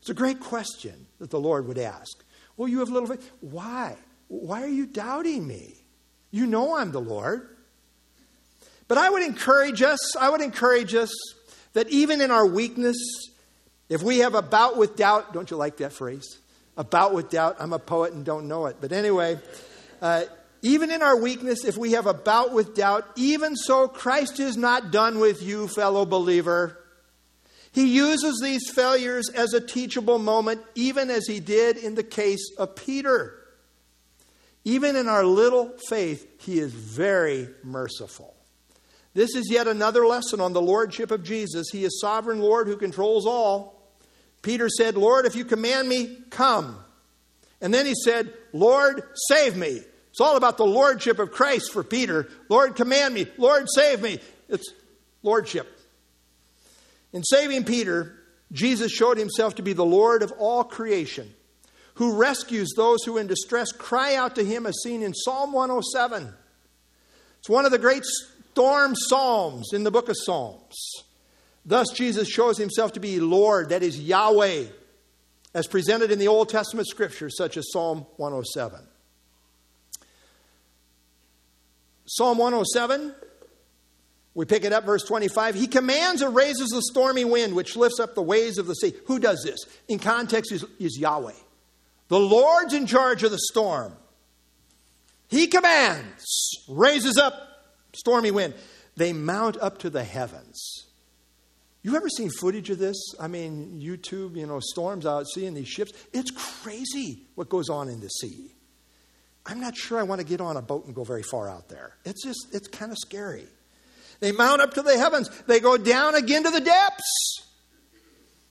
It's 0.00 0.08
a 0.08 0.14
great 0.14 0.40
question 0.40 1.06
that 1.18 1.28
the 1.28 1.38
Lord 1.38 1.68
would 1.68 1.76
ask. 1.76 2.24
Well, 2.56 2.66
you 2.66 2.78
have 2.78 2.88
little 2.88 3.06
faith. 3.06 3.30
Why? 3.42 3.94
Why 4.28 4.62
are 4.62 4.68
you 4.68 4.86
doubting 4.86 5.46
me? 5.46 5.74
You 6.30 6.46
know 6.46 6.76
I'm 6.76 6.92
the 6.92 7.00
Lord. 7.00 7.46
But 8.88 8.96
I 8.96 9.10
would 9.10 9.22
encourage 9.22 9.82
us, 9.82 10.16
I 10.16 10.30
would 10.30 10.40
encourage 10.40 10.94
us 10.94 11.12
that 11.74 11.90
even 11.90 12.22
in 12.22 12.30
our 12.30 12.46
weakness, 12.46 12.96
if 13.90 14.02
we 14.02 14.20
have 14.20 14.34
a 14.34 14.40
bout 14.40 14.78
with 14.78 14.96
doubt, 14.96 15.34
don't 15.34 15.50
you 15.50 15.58
like 15.58 15.76
that 15.76 15.92
phrase? 15.92 16.38
A 16.78 16.84
bout 16.84 17.12
with 17.12 17.28
doubt. 17.28 17.56
I'm 17.58 17.74
a 17.74 17.78
poet 17.78 18.14
and 18.14 18.24
don't 18.24 18.48
know 18.48 18.64
it. 18.64 18.76
But 18.80 18.92
anyway, 18.92 19.38
uh, 20.00 20.22
even 20.62 20.90
in 20.90 21.02
our 21.02 21.16
weakness, 21.16 21.64
if 21.64 21.76
we 21.76 21.92
have 21.92 22.06
a 22.06 22.14
bout 22.14 22.52
with 22.52 22.74
doubt, 22.74 23.06
even 23.16 23.56
so, 23.56 23.88
Christ 23.88 24.40
is 24.40 24.56
not 24.56 24.90
done 24.90 25.18
with 25.18 25.42
you, 25.42 25.68
fellow 25.68 26.04
believer. 26.04 26.76
He 27.72 27.96
uses 27.96 28.40
these 28.42 28.68
failures 28.70 29.30
as 29.30 29.54
a 29.54 29.60
teachable 29.60 30.18
moment, 30.18 30.60
even 30.74 31.08
as 31.08 31.26
he 31.26 31.40
did 31.40 31.76
in 31.76 31.94
the 31.94 32.02
case 32.02 32.50
of 32.58 32.76
Peter. 32.76 33.36
Even 34.64 34.96
in 34.96 35.08
our 35.08 35.24
little 35.24 35.72
faith, 35.88 36.26
he 36.40 36.58
is 36.58 36.72
very 36.72 37.48
merciful. 37.62 38.34
This 39.14 39.34
is 39.34 39.50
yet 39.50 39.66
another 39.66 40.06
lesson 40.06 40.40
on 40.40 40.52
the 40.52 40.62
lordship 40.62 41.10
of 41.10 41.24
Jesus. 41.24 41.68
He 41.70 41.84
is 41.84 42.00
sovereign 42.00 42.40
Lord 42.40 42.66
who 42.66 42.76
controls 42.76 43.26
all. 43.26 43.90
Peter 44.42 44.68
said, 44.68 44.96
Lord, 44.96 45.26
if 45.26 45.34
you 45.34 45.44
command 45.44 45.88
me, 45.88 46.18
come. 46.30 46.78
And 47.60 47.72
then 47.72 47.86
he 47.86 47.94
said, 48.04 48.32
Lord, 48.52 49.02
save 49.28 49.56
me. 49.56 49.80
It's 50.10 50.20
all 50.20 50.36
about 50.36 50.56
the 50.56 50.66
lordship 50.66 51.18
of 51.18 51.30
Christ 51.30 51.72
for 51.72 51.84
Peter. 51.84 52.28
Lord, 52.48 52.76
command 52.76 53.14
me. 53.14 53.26
Lord, 53.38 53.66
save 53.72 54.02
me. 54.02 54.18
It's 54.48 54.72
lordship. 55.22 55.68
In 57.12 57.22
saving 57.22 57.64
Peter, 57.64 58.16
Jesus 58.52 58.92
showed 58.92 59.18
himself 59.18 59.56
to 59.56 59.62
be 59.62 59.72
the 59.72 59.84
Lord 59.84 60.22
of 60.22 60.32
all 60.38 60.64
creation, 60.64 61.32
who 61.94 62.16
rescues 62.16 62.72
those 62.76 63.04
who 63.04 63.18
in 63.18 63.26
distress 63.26 63.72
cry 63.72 64.16
out 64.16 64.34
to 64.36 64.44
him, 64.44 64.66
as 64.66 64.82
seen 64.82 65.02
in 65.02 65.14
Psalm 65.14 65.52
107. 65.52 66.32
It's 67.38 67.48
one 67.48 67.64
of 67.64 67.70
the 67.70 67.78
great 67.78 68.04
storm 68.04 68.94
psalms 68.96 69.72
in 69.72 69.84
the 69.84 69.90
book 69.90 70.08
of 70.08 70.16
Psalms. 70.16 70.76
Thus, 71.64 71.88
Jesus 71.90 72.28
shows 72.28 72.58
himself 72.58 72.92
to 72.94 73.00
be 73.00 73.20
Lord, 73.20 73.68
that 73.68 73.82
is 73.82 74.00
Yahweh, 74.00 74.64
as 75.54 75.66
presented 75.66 76.10
in 76.10 76.18
the 76.18 76.28
Old 76.28 76.48
Testament 76.48 76.88
scriptures, 76.88 77.36
such 77.36 77.56
as 77.56 77.70
Psalm 77.72 78.06
107. 78.16 78.80
Psalm 82.12 82.38
107, 82.38 83.14
we 84.34 84.44
pick 84.44 84.64
it 84.64 84.72
up, 84.72 84.84
verse 84.84 85.04
25. 85.04 85.54
He 85.54 85.68
commands 85.68 86.22
and 86.22 86.34
raises 86.34 86.70
the 86.70 86.82
stormy 86.90 87.24
wind, 87.24 87.54
which 87.54 87.76
lifts 87.76 88.00
up 88.00 88.16
the 88.16 88.22
waves 88.22 88.58
of 88.58 88.66
the 88.66 88.74
sea. 88.74 88.94
Who 89.06 89.20
does 89.20 89.44
this? 89.44 89.60
In 89.86 90.00
context, 90.00 90.50
is, 90.50 90.64
is 90.80 90.98
Yahweh. 90.98 91.36
The 92.08 92.18
Lord's 92.18 92.74
in 92.74 92.88
charge 92.88 93.22
of 93.22 93.30
the 93.30 93.38
storm. 93.38 93.92
He 95.28 95.46
commands, 95.46 96.24
raises 96.68 97.16
up 97.16 97.32
stormy 97.94 98.32
wind. 98.32 98.54
They 98.96 99.12
mount 99.12 99.56
up 99.58 99.78
to 99.78 99.90
the 99.90 100.02
heavens. 100.02 100.88
You 101.84 101.94
ever 101.94 102.08
seen 102.08 102.28
footage 102.40 102.70
of 102.70 102.78
this? 102.78 102.96
I 103.20 103.28
mean, 103.28 103.80
YouTube, 103.80 104.34
you 104.34 104.48
know, 104.48 104.58
storms 104.58 105.06
out 105.06 105.28
seeing 105.28 105.54
these 105.54 105.68
ships. 105.68 105.92
It's 106.12 106.32
crazy 106.32 107.28
what 107.36 107.48
goes 107.48 107.68
on 107.68 107.88
in 107.88 108.00
the 108.00 108.08
sea. 108.08 108.56
I'm 109.46 109.60
not 109.60 109.76
sure 109.76 109.98
I 109.98 110.02
want 110.02 110.20
to 110.20 110.26
get 110.26 110.40
on 110.40 110.56
a 110.56 110.62
boat 110.62 110.86
and 110.86 110.94
go 110.94 111.04
very 111.04 111.22
far 111.22 111.48
out 111.48 111.68
there. 111.68 111.94
It's 112.04 112.22
just, 112.22 112.54
it's 112.54 112.68
kind 112.68 112.92
of 112.92 112.98
scary. 112.98 113.46
They 114.20 114.32
mount 114.32 114.60
up 114.60 114.74
to 114.74 114.82
the 114.82 114.98
heavens, 114.98 115.30
they 115.46 115.60
go 115.60 115.76
down 115.76 116.14
again 116.14 116.44
to 116.44 116.50
the 116.50 116.60
depths. 116.60 117.42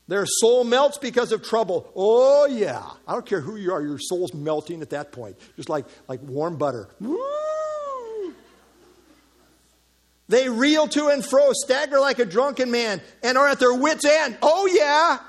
Their 0.08 0.26
soul 0.26 0.64
melts 0.64 0.98
because 0.98 1.32
of 1.32 1.44
trouble. 1.44 1.92
Oh, 1.96 2.48
yeah. 2.48 2.84
I 3.08 3.14
don't 3.14 3.28
care 3.28 3.42
who 3.42 3.56
you 3.56 3.72
are, 3.72 3.82
your 3.82 4.00
soul's 4.00 4.34
melting 4.34 4.82
at 4.82 4.90
that 4.90 5.12
point, 5.12 5.38
just 5.56 5.70
like, 5.70 5.86
like 6.08 6.20
warm 6.24 6.58
butter. 6.58 6.90
Woo! 7.00 7.20
They 10.28 10.50
reel 10.50 10.88
to 10.88 11.08
and 11.08 11.24
fro, 11.24 11.54
stagger 11.54 12.00
like 12.00 12.18
a 12.18 12.26
drunken 12.26 12.72
man, 12.72 13.02
and 13.22 13.38
are 13.38 13.48
at 13.48 13.60
their 13.60 13.74
wits' 13.74 14.06
end. 14.06 14.38
Oh, 14.42 14.66
yeah. 14.66 15.20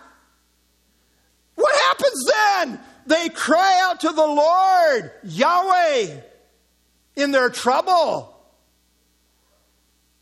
What 1.54 1.74
happens 1.74 2.24
then? 2.26 2.80
They 3.10 3.28
cry 3.28 3.80
out 3.82 3.98
to 4.02 4.10
the 4.10 4.24
Lord, 4.24 5.10
Yahweh, 5.24 6.20
in 7.16 7.32
their 7.32 7.50
trouble. 7.50 8.40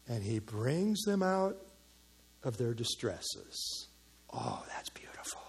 And 0.09 0.23
He 0.23 0.39
brings 0.39 1.03
them 1.03 1.23
out 1.23 1.59
of 2.43 2.57
their 2.57 2.73
distresses. 2.73 3.89
Oh, 4.33 4.65
that's 4.71 4.89
beautiful. 4.89 5.43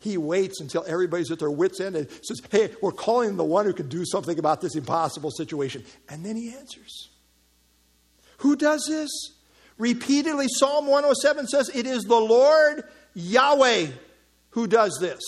He 0.00 0.16
waits 0.16 0.60
until 0.60 0.84
everybody's 0.84 1.30
at 1.30 1.38
their 1.38 1.48
wits' 1.48 1.80
end 1.80 1.94
and 1.94 2.08
says, 2.24 2.42
Hey, 2.50 2.74
we're 2.82 2.90
calling 2.90 3.36
the 3.36 3.44
one 3.44 3.64
who 3.64 3.72
can 3.72 3.88
do 3.88 4.04
something 4.04 4.36
about 4.36 4.60
this 4.60 4.74
impossible 4.74 5.30
situation. 5.30 5.84
And 6.08 6.26
then 6.26 6.34
He 6.34 6.52
answers. 6.52 7.08
Who 8.38 8.56
does 8.56 8.84
this? 8.88 9.10
Repeatedly, 9.78 10.48
Psalm 10.48 10.88
107 10.88 11.46
says, 11.46 11.68
It 11.68 11.86
is 11.86 12.02
the 12.02 12.16
Lord 12.16 12.82
Yahweh 13.14 13.90
who 14.50 14.66
does 14.66 14.98
this. 15.00 15.20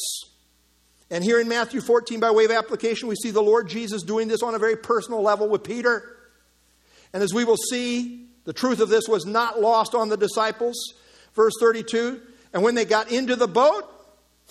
And 1.14 1.22
here 1.22 1.38
in 1.38 1.46
Matthew 1.46 1.80
14, 1.80 2.18
by 2.18 2.32
way 2.32 2.44
of 2.44 2.50
application, 2.50 3.06
we 3.06 3.14
see 3.14 3.30
the 3.30 3.40
Lord 3.40 3.68
Jesus 3.68 4.02
doing 4.02 4.26
this 4.26 4.42
on 4.42 4.56
a 4.56 4.58
very 4.58 4.74
personal 4.74 5.22
level 5.22 5.48
with 5.48 5.62
Peter. 5.62 6.16
And 7.12 7.22
as 7.22 7.32
we 7.32 7.44
will 7.44 7.56
see, 7.56 8.26
the 8.42 8.52
truth 8.52 8.80
of 8.80 8.88
this 8.88 9.06
was 9.06 9.24
not 9.24 9.60
lost 9.60 9.94
on 9.94 10.08
the 10.08 10.16
disciples. 10.16 10.74
Verse 11.34 11.52
32 11.60 12.20
And 12.52 12.64
when 12.64 12.74
they 12.74 12.84
got 12.84 13.12
into 13.12 13.36
the 13.36 13.46
boat, 13.46 13.84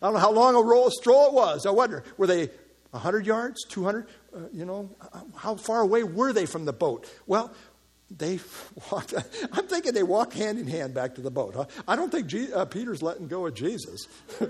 I 0.00 0.06
don't 0.06 0.14
know 0.14 0.18
how 0.18 0.32
long 0.32 0.54
a 0.54 0.62
roll 0.62 0.90
stroll 0.90 1.26
it 1.26 1.34
was. 1.34 1.66
I 1.66 1.72
wonder, 1.72 2.02
were 2.16 2.26
they 2.26 2.48
100 2.92 3.26
yards, 3.26 3.66
200? 3.66 4.06
Uh, 4.34 4.38
you 4.50 4.64
know, 4.64 4.88
how 5.36 5.56
far 5.56 5.82
away 5.82 6.04
were 6.04 6.32
they 6.32 6.46
from 6.46 6.64
the 6.64 6.72
boat? 6.72 7.06
Well, 7.26 7.52
they 8.10 8.40
walked, 8.90 9.14
I'm 9.52 9.66
thinking 9.66 9.92
they 9.92 10.02
walk 10.02 10.32
hand 10.32 10.58
in 10.58 10.66
hand 10.66 10.94
back 10.94 11.14
to 11.16 11.20
the 11.20 11.30
boat. 11.30 11.70
I 11.86 11.96
don't 11.96 12.10
think 12.10 12.26
G, 12.26 12.52
uh, 12.52 12.64
Peter's 12.64 13.02
letting 13.02 13.28
go 13.28 13.46
of 13.46 13.54
Jesus. 13.54 14.06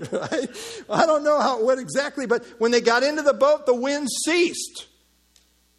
I, 0.89 1.05
don't 1.05 1.23
know 1.23 1.39
how 1.39 1.63
went 1.63 1.79
exactly, 1.79 2.25
but 2.25 2.45
when 2.59 2.71
they 2.71 2.81
got 2.81 3.03
into 3.03 3.21
the 3.21 3.33
boat, 3.33 3.65
the 3.65 3.75
wind 3.75 4.07
ceased. 4.25 4.87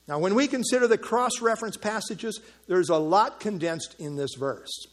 Now, 0.06 0.18
when 0.18 0.34
we 0.34 0.48
consider 0.48 0.88
the 0.88 0.98
cross 0.98 1.40
reference 1.40 1.76
passages, 1.76 2.40
there's 2.66 2.88
a 2.88 2.96
lot 2.96 3.40
condensed 3.40 3.94
in 3.98 4.16
this 4.16 4.34
verse. 4.38 4.86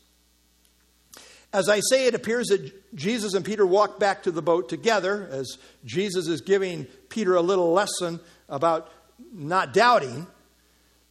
As 1.53 1.69
I 1.69 1.79
say, 1.79 2.05
it 2.05 2.13
appears 2.13 2.47
that 2.47 2.95
Jesus 2.95 3.33
and 3.33 3.43
Peter 3.43 3.65
walked 3.65 3.99
back 3.99 4.23
to 4.23 4.31
the 4.31 4.41
boat 4.41 4.69
together 4.69 5.27
as 5.31 5.57
Jesus 5.85 6.27
is 6.27 6.41
giving 6.41 6.85
Peter 7.09 7.35
a 7.35 7.41
little 7.41 7.71
lesson 7.71 8.19
about 8.47 8.91
not 9.33 9.73
doubting. 9.73 10.27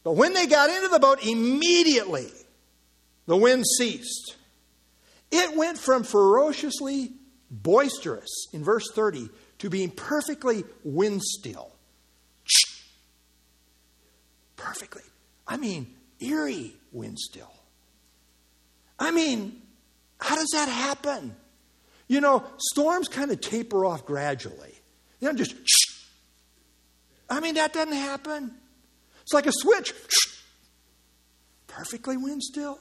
But 0.07 0.13
when 0.13 0.31
they 0.31 0.47
got 0.47 0.69
into 0.69 0.87
the 0.87 0.99
boat, 0.99 1.21
immediately 1.21 2.31
the 3.25 3.35
wind 3.35 3.65
ceased. 3.67 4.37
It 5.31 5.57
went 5.57 5.77
from 5.77 6.05
ferociously 6.05 7.11
boisterous 7.51 8.47
in 8.53 8.63
verse 8.63 8.89
30 8.93 9.27
to 9.57 9.69
being 9.69 9.91
perfectly 9.91 10.63
wind 10.85 11.21
still. 11.23 11.73
Perfectly. 14.55 15.01
I 15.45 15.57
mean, 15.57 15.93
eerie 16.21 16.77
wind 16.93 17.19
still. 17.19 17.51
I 18.97 19.11
mean, 19.11 19.61
how 20.21 20.35
does 20.35 20.51
that 20.53 20.69
happen? 20.69 21.35
You 22.07 22.21
know, 22.21 22.45
storms 22.59 23.09
kind 23.09 23.29
of 23.29 23.41
taper 23.41 23.83
off 23.83 24.05
gradually. 24.05 24.73
You 25.19 25.27
know, 25.27 25.33
just, 25.33 25.53
I 27.29 27.41
mean, 27.41 27.55
that 27.55 27.73
doesn't 27.73 27.93
happen. 27.93 28.55
It's 29.27 29.33
like 29.33 29.45
a 29.45 29.51
switch. 29.51 29.93
Perfectly 31.67 32.15
wind 32.15 32.41
still. 32.41 32.79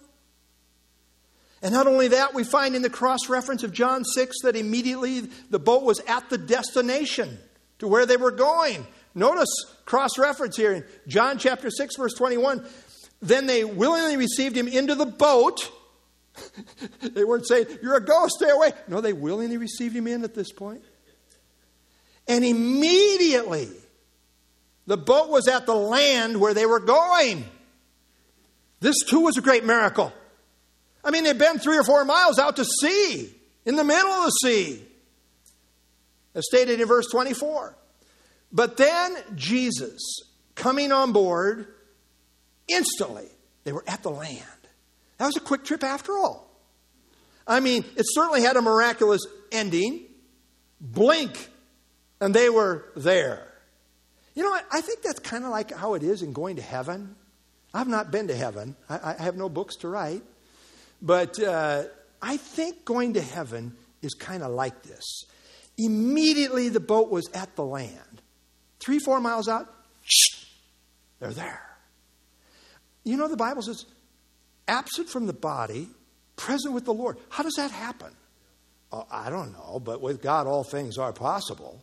And 1.61 1.73
not 1.73 1.89
only 1.89 2.07
that, 2.09 2.35
we 2.35 2.45
find 2.45 2.77
in 2.77 2.83
the 2.83 2.91
cross 2.91 3.29
reference 3.29 3.65
of 3.65 3.73
John 3.73 4.05
6 4.05 4.43
that 4.45 4.55
immediately 4.55 5.23
the 5.51 5.59
boat 5.59 5.83
was 5.83 5.99
at 6.07 6.31
the 6.31 6.39
destination 6.39 7.37
to 7.81 7.89
where 7.89 8.07
they 8.07 8.17
were 8.17 8.31
going. 8.31 8.87
Notice 9.13 9.49
cross 9.87 10.19
reference 10.19 10.57
here 10.57 10.73
in 10.73 10.85
John 11.09 11.39
chapter 11.39 11.69
6, 11.69 11.97
verse 11.97 12.15
21. 12.15 12.65
Then 13.21 13.47
they 13.47 13.65
willingly 13.65 14.17
received 14.17 14.57
him 14.57 14.69
into 14.69 14.95
the 14.95 15.07
boat. 15.07 15.69
they 17.01 17.25
weren't 17.25 17.49
saying, 17.49 17.67
You're 17.83 17.97
a 17.97 18.05
ghost, 18.05 18.37
stay 18.37 18.51
away. 18.51 18.71
No, 18.87 19.01
they 19.01 19.13
willingly 19.13 19.57
received 19.57 19.97
him 19.97 20.07
in 20.07 20.23
at 20.23 20.37
this 20.37 20.53
point. 20.53 20.85
And 22.29 22.45
immediately 22.45 23.71
the 24.87 24.97
boat 24.97 25.29
was 25.29 25.49
at 25.49 25.67
the 25.67 25.75
land 25.75 26.41
where 26.41 26.55
they 26.55 26.67
were 26.67 26.81
going. 26.81 27.45
This 28.81 28.97
too 29.09 29.21
was 29.21 29.37
a 29.37 29.43
great 29.43 29.65
miracle. 29.65 30.13
I 31.03 31.11
mean, 31.11 31.25
they'd 31.25 31.39
been 31.39 31.59
three 31.59 31.79
or 31.79 31.85
four 31.85 32.05
miles 32.05 32.39
out 32.39 32.57
to 32.57 32.65
sea, 32.65 33.33
in 33.65 33.77
the 33.77 33.85
middle 33.85 34.11
of 34.11 34.25
the 34.25 34.31
sea, 34.31 34.85
as 36.35 36.45
stated 36.47 36.81
in 36.81 36.87
verse 36.87 37.07
24. 37.11 37.77
But 38.53 38.77
then 38.77 39.17
Jesus, 39.35 40.01
coming 40.55 40.93
on 40.93 41.13
board, 41.13 41.67
instantly, 42.69 43.29
they 43.65 43.73
were 43.73 43.85
at 43.87 44.03
the 44.03 44.11
land. 44.11 44.43
That 45.19 45.27
was 45.27 45.37
a 45.37 45.41
quick 45.41 45.65
trip 45.65 45.83
after 45.83 46.13
all. 46.13 46.49
I 47.47 47.61
mean, 47.61 47.85
it 47.97 48.05
certainly 48.09 48.43
had 48.43 48.57
a 48.57 48.63
miraculous 48.63 49.23
ending. 49.51 50.05
Blink, 50.81 51.49
and 52.21 52.35
they 52.35 52.51
were 52.51 52.85
there. 52.97 53.47
You 54.37 54.43
know, 54.43 54.51
what? 54.51 54.67
I 54.71 54.83
think 54.83 55.03
that's 55.03 55.19
kind 55.19 55.45
of 55.45 55.51
like 55.51 55.75
how 55.75 55.95
it 55.95 56.03
is 56.03 56.23
in 56.23 56.33
going 56.33 56.57
to 56.57 56.63
heaven. 56.63 57.17
I've 57.75 57.89
not 57.89 58.13
been 58.13 58.29
to 58.29 58.37
heaven, 58.37 58.77
I, 58.89 59.17
I 59.19 59.23
have 59.23 59.37
no 59.37 59.49
books 59.49 59.77
to 59.77 59.89
write. 59.89 60.23
But 61.03 61.43
uh, 61.43 61.85
I 62.23 62.37
think 62.37 62.85
going 62.85 63.15
to 63.15 63.21
heaven 63.21 63.75
is 64.03 64.15
kind 64.15 64.43
of 64.43 64.53
like 64.53 64.83
this. 64.83 65.25
Immediately 65.79 66.69
the 66.69 66.81
boat 66.81 67.11
was 67.11 67.29
at 67.35 67.57
the 67.57 67.65
land. 67.65 68.23
Three, 68.79 68.99
four 68.99 69.21
miles 69.21 69.49
out, 69.49 69.67
they're 71.19 71.33
there. 71.33 71.63
You 73.05 73.17
know, 73.17 73.29
the 73.29 73.37
Bible 73.37 73.63
says, 73.63 73.85
absent 74.69 75.09
from 75.09 75.27
the 75.27 75.33
body, 75.33 75.89
present 76.37 76.75
with 76.75 76.85
the 76.85 76.95
Lord. 76.95 77.19
How 77.29 77.43
does 77.43 77.55
that 77.55 77.71
happen? 77.71 78.13
Oh, 78.93 79.07
I 79.11 79.31
don't 79.31 79.53
know, 79.53 79.81
but 79.83 80.01
with 80.01 80.23
God, 80.23 80.47
all 80.47 80.65
things 80.65 80.99
are 80.99 81.13
possible. 81.13 81.83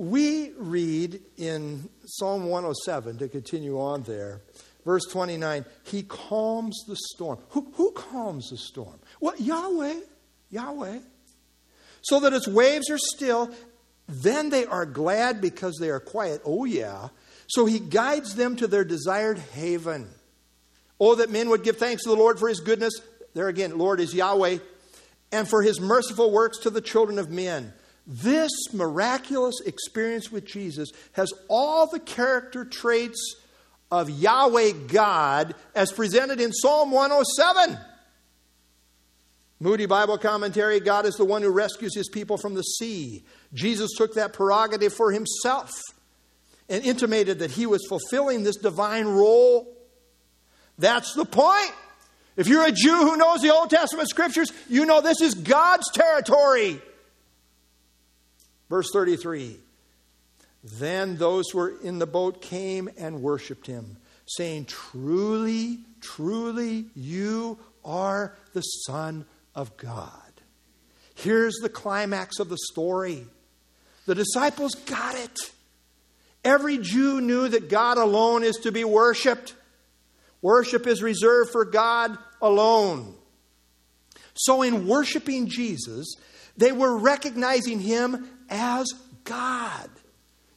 We 0.00 0.52
read 0.56 1.20
in 1.36 1.90
Psalm 2.06 2.46
107, 2.46 3.18
to 3.18 3.28
continue 3.28 3.78
on 3.78 4.02
there, 4.04 4.40
verse 4.86 5.04
29, 5.04 5.66
He 5.82 6.04
calms 6.04 6.82
the 6.88 6.96
storm. 7.12 7.38
Who, 7.50 7.70
who 7.74 7.92
calms 7.92 8.48
the 8.48 8.56
storm? 8.56 8.98
Well, 9.20 9.34
Yahweh. 9.36 10.00
Yahweh. 10.48 11.00
So 12.00 12.18
that 12.20 12.32
its 12.32 12.48
waves 12.48 12.88
are 12.88 12.96
still. 12.96 13.50
Then 14.08 14.48
they 14.48 14.64
are 14.64 14.86
glad 14.86 15.42
because 15.42 15.76
they 15.78 15.90
are 15.90 16.00
quiet. 16.00 16.40
Oh, 16.46 16.64
yeah. 16.64 17.08
So 17.48 17.66
He 17.66 17.78
guides 17.78 18.36
them 18.36 18.56
to 18.56 18.66
their 18.66 18.84
desired 18.84 19.38
haven. 19.52 20.08
Oh, 20.98 21.16
that 21.16 21.28
men 21.28 21.50
would 21.50 21.62
give 21.62 21.76
thanks 21.76 22.04
to 22.04 22.08
the 22.08 22.16
Lord 22.16 22.38
for 22.38 22.48
His 22.48 22.60
goodness. 22.60 22.94
There 23.34 23.48
again, 23.48 23.76
Lord 23.76 24.00
is 24.00 24.14
Yahweh. 24.14 24.60
And 25.30 25.46
for 25.46 25.60
His 25.60 25.78
merciful 25.78 26.30
works 26.30 26.56
to 26.60 26.70
the 26.70 26.80
children 26.80 27.18
of 27.18 27.28
men. 27.28 27.74
This 28.06 28.50
miraculous 28.72 29.60
experience 29.64 30.32
with 30.32 30.44
Jesus 30.44 30.90
has 31.12 31.32
all 31.48 31.86
the 31.86 32.00
character 32.00 32.64
traits 32.64 33.36
of 33.90 34.08
Yahweh 34.08 34.72
God 34.88 35.54
as 35.74 35.92
presented 35.92 36.40
in 36.40 36.52
Psalm 36.52 36.90
107. 36.90 37.78
Moody 39.58 39.86
Bible 39.86 40.16
commentary 40.16 40.80
God 40.80 41.04
is 41.04 41.16
the 41.16 41.24
one 41.24 41.42
who 41.42 41.50
rescues 41.50 41.94
his 41.94 42.08
people 42.08 42.38
from 42.38 42.54
the 42.54 42.62
sea. 42.62 43.24
Jesus 43.52 43.90
took 43.96 44.14
that 44.14 44.32
prerogative 44.32 44.94
for 44.94 45.12
himself 45.12 45.70
and 46.68 46.82
intimated 46.84 47.40
that 47.40 47.50
he 47.50 47.66
was 47.66 47.84
fulfilling 47.86 48.42
this 48.42 48.56
divine 48.56 49.06
role. 49.06 49.76
That's 50.78 51.12
the 51.14 51.26
point. 51.26 51.72
If 52.36 52.48
you're 52.48 52.64
a 52.64 52.72
Jew 52.72 52.96
who 52.96 53.16
knows 53.16 53.42
the 53.42 53.52
Old 53.52 53.68
Testament 53.68 54.08
scriptures, 54.08 54.50
you 54.68 54.86
know 54.86 55.02
this 55.02 55.20
is 55.20 55.34
God's 55.34 55.90
territory. 55.92 56.80
Verse 58.70 58.88
33 58.92 59.58
Then 60.62 61.16
those 61.16 61.50
who 61.50 61.58
were 61.58 61.74
in 61.82 61.98
the 61.98 62.06
boat 62.06 62.40
came 62.40 62.88
and 62.96 63.20
worshiped 63.20 63.66
him, 63.66 63.98
saying, 64.26 64.66
Truly, 64.66 65.80
truly, 66.00 66.86
you 66.94 67.58
are 67.84 68.34
the 68.54 68.62
Son 68.62 69.26
of 69.54 69.76
God. 69.76 70.12
Here's 71.14 71.56
the 71.56 71.68
climax 71.68 72.38
of 72.38 72.48
the 72.48 72.56
story. 72.70 73.26
The 74.06 74.14
disciples 74.14 74.74
got 74.86 75.16
it. 75.16 75.38
Every 76.42 76.78
Jew 76.78 77.20
knew 77.20 77.48
that 77.48 77.68
God 77.68 77.98
alone 77.98 78.44
is 78.44 78.56
to 78.62 78.72
be 78.72 78.84
worshiped. 78.84 79.54
Worship 80.40 80.86
is 80.86 81.02
reserved 81.02 81.50
for 81.50 81.66
God 81.66 82.16
alone. 82.40 83.14
So, 84.34 84.62
in 84.62 84.86
worshiping 84.86 85.48
Jesus, 85.48 86.14
they 86.56 86.72
were 86.72 86.96
recognizing 86.96 87.80
him 87.80 88.28
as 88.50 88.86
God. 89.24 89.88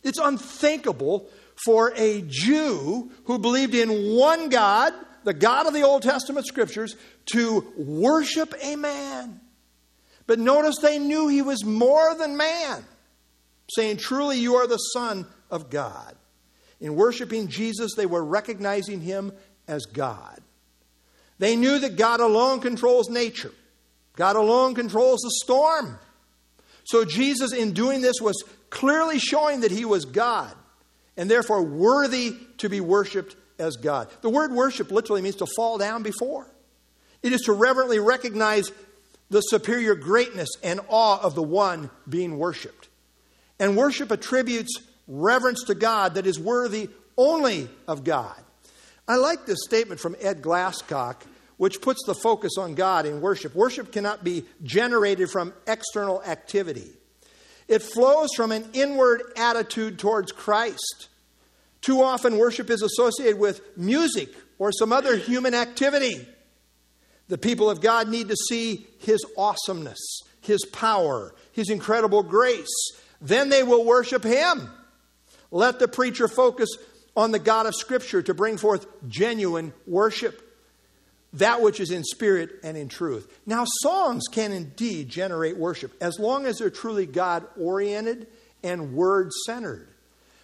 It's 0.04 0.20
unthinkable 0.20 1.30
for 1.64 1.94
a 1.96 2.24
Jew 2.28 3.12
who 3.26 3.40
believed 3.40 3.76
in 3.76 4.18
one 4.18 4.50
God, 4.50 4.94
the 5.24 5.34
God 5.34 5.68
of 5.68 5.74
the 5.74 5.84
Old 5.84 6.02
Testament 6.02 6.46
scriptures, 6.46 6.96
to 7.28 7.72
worship 7.78 8.54
a 8.62 8.76
man. 8.76 9.40
But 10.28 10.40
notice 10.40 10.78
they 10.82 11.00
knew 11.00 11.28
he 11.28 11.42
was 11.42 11.64
more 11.64 12.16
than 12.16 12.38
man, 12.38 12.84
saying, 13.76 13.98
Truly, 13.98 14.40
you 14.40 14.56
are 14.56 14.68
the 14.68 14.78
Son 14.78 15.26
of 15.50 15.70
God. 15.70 16.16
In 16.80 16.96
worshiping 16.96 17.48
Jesus, 17.48 17.94
they 17.96 18.06
were 18.06 18.24
recognizing 18.24 19.00
him 19.00 19.32
as 19.68 19.86
God. 19.86 20.42
They 21.40 21.56
knew 21.56 21.80
that 21.80 21.98
God 21.98 22.20
alone 22.20 22.60
controls 22.60 23.10
nature, 23.10 23.52
God 24.16 24.36
alone 24.36 24.76
controls 24.76 25.22
the 25.22 25.32
storm. 25.44 25.98
So 26.86 27.06
Jesus, 27.06 27.54
in 27.54 27.74
doing 27.74 28.02
this, 28.02 28.20
was 28.22 28.44
clearly 28.70 29.20
showing 29.20 29.62
that 29.62 29.72
he 29.72 29.86
was 29.86 30.06
God 30.06 30.54
and 31.16 31.30
therefore 31.30 31.64
worthy 31.64 32.36
to 32.58 32.70
be 32.70 32.82
worshiped 32.82 33.36
as 33.60 33.76
God. 33.78 34.10
The 34.22 34.30
word 34.30 34.52
worship 34.52 34.92
literally 34.92 35.22
means 35.22 35.36
to 35.38 35.46
fall 35.56 35.78
down 35.78 36.04
before, 36.04 36.48
it 37.22 37.32
is 37.32 37.42
to 37.42 37.54
reverently 37.54 38.00
recognize 38.00 38.72
the 39.30 39.42
superior 39.42 39.96
greatness 39.96 40.50
and 40.62 40.80
awe 40.90 41.20
of 41.22 41.34
the 41.36 41.44
one 41.44 41.90
being 42.08 42.38
worshiped. 42.38 42.90
And 43.60 43.78
worship 43.78 44.12
attributes 44.12 44.82
reverence 45.08 45.64
to 45.66 45.76
God 45.76 46.16
that 46.16 46.28
is 46.28 46.40
worthy 46.40 46.90
only 47.18 47.70
of 47.88 48.04
God. 48.04 48.36
I 49.08 49.16
like 49.16 49.46
this 49.46 49.60
statement 49.64 50.00
from 50.00 50.16
Ed 50.20 50.42
Glasscock, 50.42 51.18
which 51.64 51.80
puts 51.80 52.04
the 52.06 52.14
focus 52.14 52.58
on 52.60 52.76
God 52.76 53.06
in 53.06 53.22
worship. 53.22 53.56
Worship 53.56 53.94
cannot 53.94 54.22
be 54.22 54.44
generated 54.64 55.30
from 55.30 55.54
external 55.66 56.22
activity, 56.24 56.92
it 57.70 57.82
flows 57.82 58.28
from 58.36 58.52
an 58.52 58.68
inward 58.74 59.22
attitude 59.38 59.98
towards 59.98 60.34
Christ. 60.34 61.08
Too 61.80 62.02
often, 62.02 62.38
worship 62.38 62.70
is 62.70 62.82
associated 62.82 63.40
with 63.40 63.62
music 63.78 64.28
or 64.60 64.74
some 64.74 64.92
other 64.92 65.16
human 65.16 65.54
activity. 65.54 66.28
The 67.30 67.38
people 67.38 67.70
of 67.70 67.80
God 67.80 68.10
need 68.10 68.28
to 68.28 68.36
see 68.36 68.86
His 69.00 69.26
awesomeness, 69.38 70.02
His 70.42 70.66
power, 70.66 71.34
His 71.54 71.70
incredible 71.70 72.24
grace. 72.24 72.92
Then 73.22 73.48
they 73.48 73.64
will 73.64 73.86
worship 73.86 74.26
Him. 74.26 74.70
Let 75.50 75.80
the 75.80 75.88
preacher 75.88 76.28
focus 76.28 76.68
on 77.16 77.32
the 77.32 77.40
God 77.40 77.68
of 77.68 77.74
Scripture 77.74 78.22
to 78.22 78.34
bring 78.34 78.58
forth 78.58 78.86
genuine 79.08 79.72
worship, 79.88 80.43
that 81.34 81.62
which 81.62 81.80
is 81.80 81.92
in 81.92 82.04
spirit 82.04 82.52
and 82.64 82.78
in 82.78 82.88
truth. 82.88 83.40
Now, 83.46 83.66
songs 83.82 84.24
can 84.32 84.52
indeed 84.52 85.10
generate 85.10 85.58
worship 85.58 85.94
as 86.02 86.20
long 86.20 86.46
as 86.46 86.58
they're 86.58 86.70
truly 86.70 87.06
God 87.06 87.46
oriented 87.60 88.28
and 88.64 88.94
word 88.94 89.32
centered. 89.46 89.90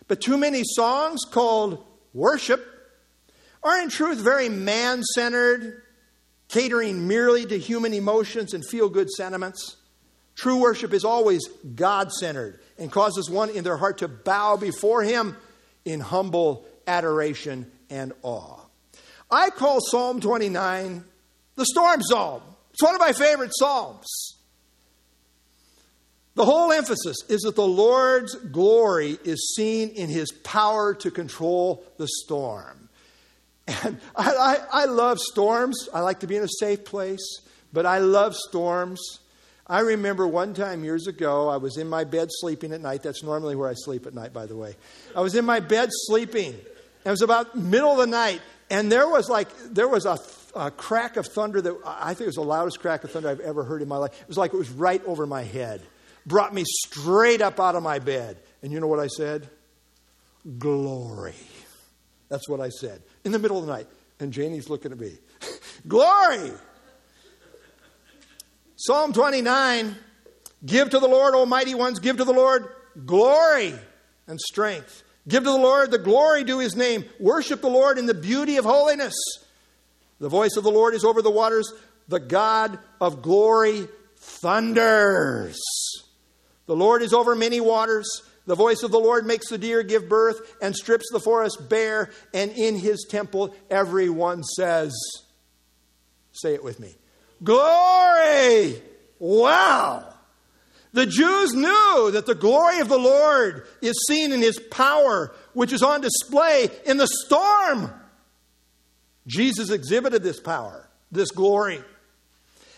But 0.07 0.21
too 0.21 0.37
many 0.37 0.63
songs 0.63 1.21
called 1.29 1.85
worship 2.13 2.65
are 3.63 3.81
in 3.81 3.89
truth 3.89 4.17
very 4.17 4.49
man 4.49 5.03
centered, 5.03 5.83
catering 6.47 7.07
merely 7.07 7.45
to 7.45 7.59
human 7.59 7.93
emotions 7.93 8.53
and 8.53 8.65
feel 8.65 8.89
good 8.89 9.09
sentiments. 9.09 9.77
True 10.35 10.59
worship 10.59 10.93
is 10.93 11.03
always 11.03 11.45
God 11.75 12.11
centered 12.11 12.59
and 12.77 12.91
causes 12.91 13.29
one 13.29 13.49
in 13.49 13.63
their 13.63 13.77
heart 13.77 13.99
to 13.99 14.07
bow 14.07 14.57
before 14.57 15.03
Him 15.03 15.35
in 15.85 15.99
humble 15.99 16.65
adoration 16.87 17.69
and 17.89 18.13
awe. 18.23 18.58
I 19.31 19.49
call 19.49 19.79
Psalm 19.81 20.21
29 20.21 21.03
the 21.55 21.65
storm 21.65 22.01
psalm. 22.01 22.41
It's 22.71 22.81
one 22.81 22.95
of 22.95 23.01
my 23.01 23.11
favorite 23.11 23.51
psalms. 23.53 24.07
The 26.35 26.45
whole 26.45 26.71
emphasis 26.71 27.17
is 27.27 27.41
that 27.41 27.57
the 27.57 27.67
Lord's 27.67 28.33
glory 28.33 29.17
is 29.25 29.53
seen 29.55 29.89
in 29.89 30.07
his 30.09 30.31
power 30.31 30.93
to 30.95 31.11
control 31.11 31.83
the 31.97 32.07
storm. 32.07 32.87
And 33.83 33.99
I, 34.15 34.31
I, 34.31 34.83
I, 34.83 34.85
love 34.85 35.19
storms. 35.19 35.89
I 35.93 35.99
like 35.99 36.21
to 36.21 36.27
be 36.27 36.37
in 36.37 36.43
a 36.43 36.49
safe 36.59 36.85
place, 36.85 37.41
but 37.73 37.85
I 37.85 37.99
love 37.99 38.35
storms. 38.35 39.19
I 39.67 39.81
remember 39.81 40.25
one 40.27 40.53
time 40.53 40.85
years 40.85 41.07
ago, 41.07 41.49
I 41.49 41.57
was 41.57 41.77
in 41.77 41.89
my 41.89 42.05
bed 42.05 42.29
sleeping 42.31 42.71
at 42.71 42.79
night. 42.79 43.03
That's 43.03 43.21
normally 43.21 43.57
where 43.57 43.69
I 43.69 43.73
sleep 43.75 44.07
at 44.07 44.13
night, 44.13 44.31
by 44.31 44.45
the 44.45 44.55
way. 44.55 44.77
I 45.15 45.19
was 45.19 45.35
in 45.35 45.43
my 45.43 45.59
bed 45.59 45.89
sleeping. 45.91 46.55
It 47.05 47.09
was 47.09 47.21
about 47.21 47.57
middle 47.57 47.91
of 47.91 47.97
the 47.97 48.07
night, 48.07 48.41
and 48.69 48.91
there 48.91 49.07
was 49.07 49.29
like 49.29 49.49
there 49.71 49.87
was 49.87 50.05
a, 50.05 50.19
a 50.55 50.71
crack 50.71 51.17
of 51.17 51.27
thunder 51.27 51.61
that 51.61 51.75
I 51.85 52.13
think 52.13 52.27
was 52.27 52.35
the 52.35 52.41
loudest 52.41 52.79
crack 52.79 53.03
of 53.03 53.11
thunder 53.11 53.29
I've 53.29 53.39
ever 53.39 53.63
heard 53.63 53.81
in 53.81 53.87
my 53.87 53.97
life. 53.97 54.19
It 54.21 54.27
was 54.27 54.37
like 54.37 54.53
it 54.53 54.57
was 54.57 54.69
right 54.69 55.03
over 55.05 55.25
my 55.25 55.43
head, 55.43 55.81
brought 56.25 56.53
me 56.53 56.63
straight 56.65 57.41
up 57.41 57.59
out 57.59 57.75
of 57.75 57.83
my 57.83 57.99
bed. 57.99 58.37
And 58.61 58.71
you 58.71 58.79
know 58.79 58.87
what 58.87 58.99
I 58.99 59.07
said? 59.07 59.49
Glory. 60.57 61.35
That's 62.29 62.47
what 62.47 62.59
I 62.59 62.69
said 62.69 63.01
in 63.23 63.31
the 63.31 63.39
middle 63.39 63.57
of 63.57 63.65
the 63.65 63.71
night. 63.71 63.87
And 64.19 64.33
Janie's 64.33 64.69
looking 64.69 64.91
at 64.91 64.99
me. 64.99 65.13
Glory! 65.87 66.51
Psalm 68.75 69.13
29 69.13 69.95
Give 70.65 70.89
to 70.89 70.99
the 70.99 71.07
Lord, 71.07 71.35
Almighty 71.35 71.73
ones, 71.73 71.99
give 71.99 72.17
to 72.17 72.25
the 72.25 72.33
Lord 72.33 72.67
glory 73.05 73.73
and 74.27 74.39
strength. 74.39 75.03
Give 75.29 75.43
to 75.43 75.49
the 75.49 75.55
Lord 75.55 75.91
the 75.91 75.99
glory 75.99 76.43
due 76.43 76.57
his 76.57 76.75
name. 76.75 77.05
Worship 77.19 77.61
the 77.61 77.69
Lord 77.69 77.99
in 77.99 78.07
the 78.07 78.15
beauty 78.15 78.57
of 78.57 78.65
holiness. 78.65 79.13
The 80.19 80.27
voice 80.27 80.57
of 80.57 80.63
the 80.63 80.71
Lord 80.71 80.95
is 80.95 81.05
over 81.05 81.21
the 81.21 81.29
waters. 81.31 81.71
The 82.07 82.19
God 82.19 82.79
of 82.99 83.21
glory 83.21 83.87
thunders. 84.17 85.59
The 86.65 86.75
Lord 86.75 87.03
is 87.03 87.13
over 87.13 87.35
many 87.35 87.61
waters. 87.61 88.23
The 88.47 88.55
voice 88.55 88.81
of 88.81 88.89
the 88.89 88.99
Lord 88.99 89.27
makes 89.27 89.49
the 89.49 89.59
deer 89.59 89.83
give 89.83 90.09
birth 90.09 90.55
and 90.61 90.75
strips 90.75 91.05
the 91.11 91.19
forest 91.19 91.69
bare. 91.69 92.09
And 92.33 92.51
in 92.51 92.75
his 92.75 93.05
temple, 93.07 93.55
everyone 93.69 94.43
says, 94.43 94.95
Say 96.31 96.55
it 96.55 96.63
with 96.63 96.79
me 96.79 96.95
Glory! 97.43 98.81
Wow! 99.19 100.13
The 100.91 101.05
Jews 101.05 101.53
knew 101.53 102.11
that 102.11 102.25
the 102.25 102.35
glory 102.35 102.79
of 102.79 102.89
the 102.89 102.97
Lord 102.97 103.67
is 103.81 103.95
seen 104.07 104.31
in 104.31 104.41
his 104.41 104.59
power, 104.59 105.31
which 105.53 105.71
is 105.71 105.83
on 105.83 106.01
display 106.01 106.69
in 106.85 106.97
the 106.97 107.07
storm. 107.25 107.93
Jesus 109.27 109.69
exhibited 109.69 110.23
this 110.23 110.39
power, 110.39 110.89
this 111.11 111.29
glory. 111.29 111.83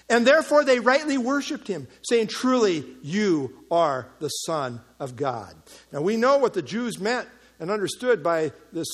And 0.09 0.27
therefore 0.27 0.65
they 0.65 0.79
rightly 0.79 1.17
worshiped 1.17 1.69
him, 1.69 1.87
saying, 2.01 2.27
Truly, 2.27 2.83
you 3.01 3.63
are 3.71 4.07
the 4.19 4.27
Son 4.27 4.81
of 4.99 5.15
God. 5.15 5.55
Now 5.93 6.01
we 6.01 6.17
know 6.17 6.37
what 6.37 6.53
the 6.53 6.61
Jews 6.61 6.99
meant 6.99 7.29
and 7.61 7.71
understood 7.71 8.21
by 8.21 8.51
this 8.73 8.87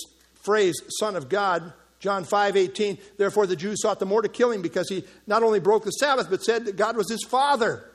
phrase, 0.43 0.79
Son 0.99 1.15
of 1.15 1.27
God. 1.27 1.73
John 1.99 2.23
5 2.23 2.55
18. 2.55 2.99
Therefore, 3.17 3.47
the 3.47 3.55
Jews 3.55 3.81
sought 3.81 3.99
the 3.99 4.05
more 4.05 4.21
to 4.21 4.29
kill 4.29 4.51
him 4.51 4.61
because 4.61 4.87
he 4.87 5.03
not 5.25 5.41
only 5.41 5.59
broke 5.59 5.83
the 5.83 5.91
Sabbath, 5.91 6.29
but 6.29 6.43
said 6.43 6.65
that 6.65 6.75
God 6.75 6.95
was 6.95 7.09
his 7.09 7.23
Father, 7.23 7.89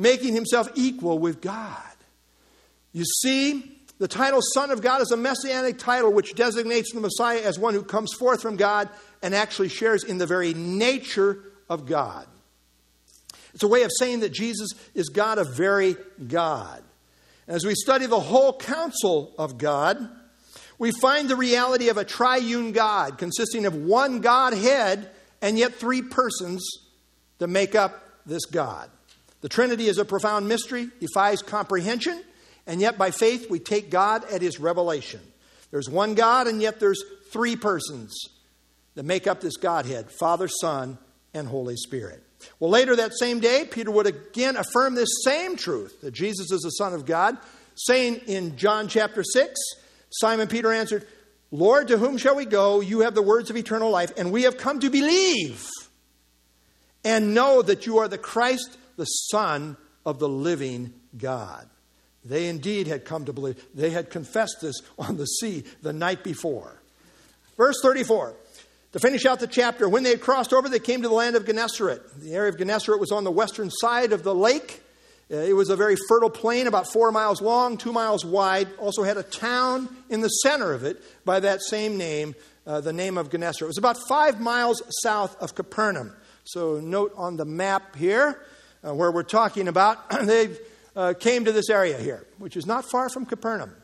making 0.00 0.34
himself 0.34 0.68
equal 0.74 1.18
with 1.18 1.40
God. 1.40 1.76
You 2.92 3.04
see, 3.04 3.80
the 3.98 4.08
title 4.08 4.40
Son 4.54 4.70
of 4.70 4.80
God 4.80 5.02
is 5.02 5.12
a 5.12 5.16
messianic 5.16 5.78
title 5.78 6.12
which 6.12 6.34
designates 6.34 6.92
the 6.92 7.00
Messiah 7.00 7.40
as 7.42 7.58
one 7.58 7.74
who 7.74 7.82
comes 7.82 8.12
forth 8.14 8.40
from 8.40 8.56
God 8.56 8.88
and 9.22 9.34
actually 9.34 9.68
shares 9.68 10.04
in 10.04 10.18
the 10.18 10.26
very 10.26 10.54
nature 10.54 11.44
of 11.68 11.86
God. 11.86 12.26
It's 13.52 13.62
a 13.62 13.68
way 13.68 13.82
of 13.82 13.90
saying 13.98 14.20
that 14.20 14.32
Jesus 14.32 14.70
is 14.94 15.08
God 15.08 15.38
of 15.38 15.54
very 15.54 15.96
God. 16.26 16.82
And 17.46 17.56
As 17.56 17.66
we 17.66 17.74
study 17.74 18.06
the 18.06 18.20
whole 18.20 18.56
counsel 18.56 19.34
of 19.36 19.58
God, 19.58 20.08
we 20.78 20.92
find 20.92 21.28
the 21.28 21.36
reality 21.36 21.90
of 21.90 21.98
a 21.98 22.04
triune 22.04 22.72
God 22.72 23.18
consisting 23.18 23.66
of 23.66 23.74
one 23.74 24.20
Godhead 24.20 25.10
and 25.42 25.58
yet 25.58 25.74
three 25.74 26.00
persons 26.00 26.66
to 27.38 27.46
make 27.46 27.74
up 27.74 28.02
this 28.24 28.46
God. 28.46 28.90
The 29.40 29.48
Trinity 29.48 29.88
is 29.88 29.98
a 29.98 30.04
profound 30.04 30.48
mystery, 30.48 30.88
defies 31.00 31.42
comprehension, 31.42 32.22
and 32.66 32.80
yet 32.80 32.98
by 32.98 33.10
faith 33.10 33.50
we 33.50 33.58
take 33.58 33.90
God 33.90 34.30
at 34.30 34.42
his 34.42 34.60
revelation. 34.60 35.20
There's 35.70 35.88
one 35.88 36.14
God, 36.14 36.46
and 36.46 36.60
yet 36.60 36.80
there's 36.80 37.02
three 37.32 37.56
persons 37.56 38.14
that 38.94 39.04
make 39.04 39.26
up 39.26 39.40
this 39.40 39.56
Godhead 39.56 40.10
Father, 40.10 40.48
Son, 40.48 40.98
and 41.32 41.46
Holy 41.46 41.76
Spirit. 41.76 42.22
Well, 42.58 42.70
later 42.70 42.96
that 42.96 43.12
same 43.18 43.40
day, 43.40 43.66
Peter 43.70 43.90
would 43.90 44.06
again 44.06 44.56
affirm 44.56 44.94
this 44.94 45.22
same 45.24 45.56
truth 45.56 46.00
that 46.00 46.12
Jesus 46.12 46.50
is 46.50 46.62
the 46.62 46.70
Son 46.70 46.94
of 46.94 47.06
God, 47.06 47.36
saying 47.74 48.22
in 48.26 48.56
John 48.56 48.88
chapter 48.88 49.22
6, 49.22 49.58
Simon 50.10 50.48
Peter 50.48 50.72
answered, 50.72 51.06
Lord, 51.50 51.88
to 51.88 51.98
whom 51.98 52.16
shall 52.16 52.36
we 52.36 52.44
go? 52.44 52.80
You 52.80 53.00
have 53.00 53.14
the 53.14 53.22
words 53.22 53.50
of 53.50 53.56
eternal 53.56 53.90
life, 53.90 54.12
and 54.16 54.32
we 54.32 54.44
have 54.44 54.56
come 54.56 54.80
to 54.80 54.90
believe 54.90 55.68
and 57.04 57.34
know 57.34 57.62
that 57.62 57.86
you 57.86 57.98
are 57.98 58.08
the 58.08 58.18
Christ, 58.18 58.76
the 59.00 59.06
Son 59.06 59.78
of 60.04 60.18
the 60.18 60.28
living 60.28 60.92
God. 61.16 61.66
They 62.22 62.48
indeed 62.48 62.86
had 62.86 63.06
come 63.06 63.24
to 63.24 63.32
believe. 63.32 63.64
They 63.74 63.88
had 63.88 64.10
confessed 64.10 64.58
this 64.60 64.76
on 64.98 65.16
the 65.16 65.24
sea 65.24 65.64
the 65.80 65.94
night 65.94 66.22
before. 66.22 66.76
Verse 67.56 67.76
34. 67.82 68.34
To 68.92 68.98
finish 68.98 69.24
out 69.24 69.40
the 69.40 69.46
chapter, 69.46 69.88
when 69.88 70.02
they 70.02 70.10
had 70.10 70.20
crossed 70.20 70.52
over, 70.52 70.68
they 70.68 70.80
came 70.80 71.00
to 71.00 71.08
the 71.08 71.14
land 71.14 71.34
of 71.34 71.46
Gennesaret. 71.46 72.20
The 72.20 72.34
area 72.34 72.50
of 72.50 72.58
Gennesaret 72.58 73.00
was 73.00 73.10
on 73.10 73.24
the 73.24 73.30
western 73.30 73.70
side 73.70 74.12
of 74.12 74.22
the 74.22 74.34
lake. 74.34 74.82
Uh, 75.32 75.36
it 75.36 75.54
was 75.54 75.70
a 75.70 75.76
very 75.76 75.96
fertile 76.08 76.28
plain, 76.28 76.66
about 76.66 76.92
four 76.92 77.10
miles 77.10 77.40
long, 77.40 77.78
two 77.78 77.92
miles 77.92 78.22
wide. 78.24 78.68
Also 78.78 79.02
had 79.02 79.16
a 79.16 79.22
town 79.22 79.88
in 80.10 80.20
the 80.20 80.28
center 80.28 80.74
of 80.74 80.84
it 80.84 81.00
by 81.24 81.40
that 81.40 81.62
same 81.62 81.96
name, 81.96 82.34
uh, 82.66 82.82
the 82.82 82.92
name 82.92 83.16
of 83.16 83.30
Gennesaret. 83.30 83.62
It 83.62 83.66
was 83.68 83.78
about 83.78 83.96
five 84.08 84.40
miles 84.40 84.82
south 85.02 85.40
of 85.40 85.54
Capernaum. 85.54 86.12
So 86.44 86.80
note 86.80 87.14
on 87.16 87.36
the 87.36 87.44
map 87.46 87.94
here 87.94 88.42
uh, 88.86 88.94
where 88.94 89.10
we're 89.10 89.22
talking 89.22 89.68
about, 89.68 90.10
they 90.24 90.56
uh, 90.96 91.14
came 91.18 91.44
to 91.44 91.52
this 91.52 91.70
area 91.70 91.98
here, 91.98 92.26
which 92.38 92.56
is 92.56 92.66
not 92.66 92.84
far 92.84 93.08
from 93.08 93.26
Capernaum. 93.26 93.74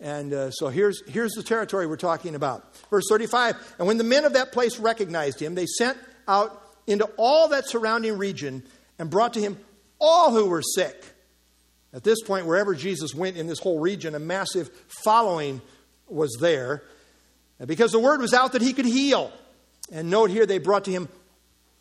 And 0.00 0.32
uh, 0.32 0.50
so 0.50 0.68
here's, 0.68 1.02
here's 1.08 1.32
the 1.32 1.42
territory 1.42 1.86
we're 1.86 1.96
talking 1.96 2.34
about. 2.34 2.76
Verse 2.90 3.04
35 3.08 3.74
And 3.78 3.86
when 3.86 3.98
the 3.98 4.04
men 4.04 4.24
of 4.24 4.32
that 4.32 4.52
place 4.52 4.78
recognized 4.78 5.40
him, 5.40 5.54
they 5.54 5.66
sent 5.66 5.96
out 6.26 6.60
into 6.86 7.04
all 7.16 7.48
that 7.48 7.68
surrounding 7.68 8.18
region 8.18 8.64
and 8.98 9.08
brought 9.08 9.34
to 9.34 9.40
him 9.40 9.58
all 10.00 10.32
who 10.32 10.46
were 10.46 10.62
sick. 10.62 11.04
At 11.94 12.02
this 12.02 12.22
point, 12.22 12.46
wherever 12.46 12.74
Jesus 12.74 13.14
went 13.14 13.36
in 13.36 13.46
this 13.46 13.58
whole 13.58 13.78
region, 13.78 14.14
a 14.14 14.18
massive 14.18 14.70
following 15.04 15.60
was 16.08 16.36
there 16.40 16.82
because 17.64 17.92
the 17.92 18.00
word 18.00 18.20
was 18.20 18.34
out 18.34 18.52
that 18.52 18.62
he 18.62 18.72
could 18.72 18.86
heal. 18.86 19.30
And 19.92 20.10
note 20.10 20.30
here, 20.30 20.46
they 20.46 20.58
brought 20.58 20.84
to 20.84 20.90
him 20.90 21.08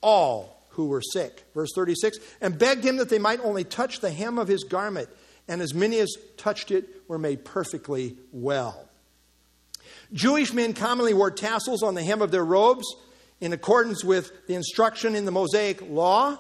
all 0.02 0.61
who 0.82 0.88
were 0.88 1.02
sick. 1.02 1.44
Verse 1.54 1.70
36 1.76 2.18
and 2.42 2.58
begged 2.58 2.84
him 2.84 2.98
that 2.98 3.10
they 3.10 3.20
might 3.20 3.40
only 3.42 3.64
touch 3.64 4.00
the 4.00 4.12
hem 4.12 4.38
of 4.38 4.48
his 4.48 4.64
garment 4.64 5.10
and 5.48 5.62
as 5.62 5.74
many 5.74 6.00
as 6.00 6.16
touched 6.38 6.72
it 6.72 6.88
were 7.08 7.18
made 7.18 7.46
perfectly 7.46 8.18
well. 8.32 8.88
Jewish 10.14 10.54
men 10.54 10.74
commonly 10.74 11.14
wore 11.14 11.32
tassels 11.32 11.84
on 11.84 11.96
the 11.96 12.04
hem 12.04 12.22
of 12.22 12.32
their 12.32 12.44
robes 12.44 12.86
in 13.40 13.54
accordance 13.54 14.04
with 14.04 14.32
the 14.48 14.56
instruction 14.56 15.16
in 15.16 15.26
the 15.26 15.32
Mosaic 15.32 15.82
law. 15.90 16.38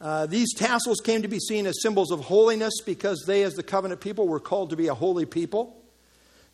Uh, 0.00 0.26
these 0.26 0.52
tassels 0.54 1.00
came 1.00 1.22
to 1.22 1.28
be 1.28 1.38
seen 1.38 1.66
as 1.66 1.80
symbols 1.80 2.10
of 2.10 2.20
holiness 2.20 2.74
because 2.84 3.24
they, 3.26 3.42
as 3.42 3.54
the 3.54 3.62
covenant 3.62 4.00
people, 4.00 4.26
were 4.26 4.40
called 4.40 4.70
to 4.70 4.76
be 4.76 4.88
a 4.88 4.94
holy 4.94 5.26
people. 5.26 5.82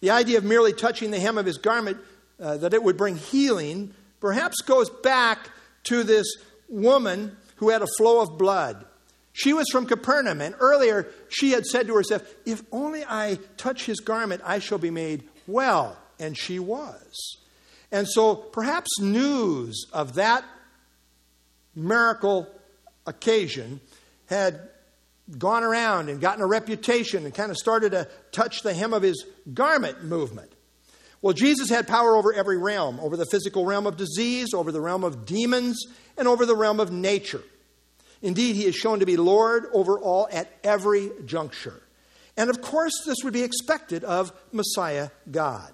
The 0.01 0.11
idea 0.11 0.39
of 0.39 0.45
merely 0.45 0.73
touching 0.73 1.11
the 1.11 1.21
hem 1.21 1.39
of 1.39 1.47
his 1.47 1.59
garment, 1.59 1.99
uh, 2.41 2.59
that 2.59 2.75
it 2.75 2.83
would 2.83 2.97
bring 2.97 3.17
healing, 3.17 3.95
perhaps 4.21 4.61
goes 4.63 4.91
back 4.91 5.51
to 5.85 6.03
this 6.03 6.27
woman 6.71 7.37
who 7.57 7.69
had 7.69 7.83
a 7.83 7.87
flow 7.99 8.21
of 8.21 8.39
blood. 8.39 8.85
She 9.33 9.53
was 9.53 9.67
from 9.71 9.87
Capernaum, 9.87 10.41
and 10.41 10.55
earlier 10.59 11.09
she 11.29 11.51
had 11.51 11.67
said 11.67 11.87
to 11.87 11.95
herself, 11.95 12.23
If 12.45 12.63
only 12.73 13.05
I 13.05 13.39
touch 13.57 13.87
his 13.87 14.01
garment, 14.01 14.43
I 14.45 14.59
shall 14.59 14.79
be 14.79 14.91
made 14.91 15.25
well. 15.47 15.97
And 16.19 16.37
she 16.37 16.59
was. 16.59 17.39
And 17.93 18.07
so 18.09 18.35
perhaps 18.35 19.01
news 19.01 19.87
of 19.93 20.15
that 20.15 20.45
miracle 21.75 22.49
occasion 23.07 23.81
had 24.27 24.69
gone 25.39 25.63
around 25.63 26.09
and 26.09 26.21
gotten 26.21 26.43
a 26.43 26.47
reputation 26.47 27.25
and 27.25 27.35
kind 27.35 27.51
of 27.51 27.57
started 27.57 27.93
to 27.93 28.09
touch 28.33 28.63
the 28.63 28.75
hem 28.75 28.93
of 28.93 29.03
his 29.03 29.25
garment 29.53 30.05
movement. 30.05 30.53
Well, 31.23 31.35
Jesus 31.35 31.69
had 31.69 31.87
power 31.87 32.17
over 32.17 32.33
every 32.33 32.57
realm 32.57 32.99
over 33.01 33.17
the 33.17 33.27
physical 33.27 33.67
realm 33.67 33.87
of 33.87 33.97
disease, 33.97 34.55
over 34.55 34.73
the 34.73 34.81
realm 34.81 35.05
of 35.05 35.27
demons, 35.27 35.85
and 36.17 36.27
over 36.27 36.47
the 36.47 36.57
realm 36.57 36.81
of 36.81 36.91
nature. 36.91 37.43
Indeed, 38.23 38.57
he 38.57 38.67
is 38.67 38.75
shown 38.75 39.01
to 39.01 39.07
be 39.07 39.17
Lord 39.17 39.67
over 39.73 39.99
all 39.99 40.29
at 40.31 40.51
every 40.65 41.11
juncture. 41.25 41.83
And 42.37 42.49
of 42.49 42.63
course, 42.63 42.93
this 43.05 43.19
would 43.23 43.33
be 43.33 43.43
expected 43.43 44.05
of 44.05 44.33
Messiah 44.53 45.11
God. 45.31 45.73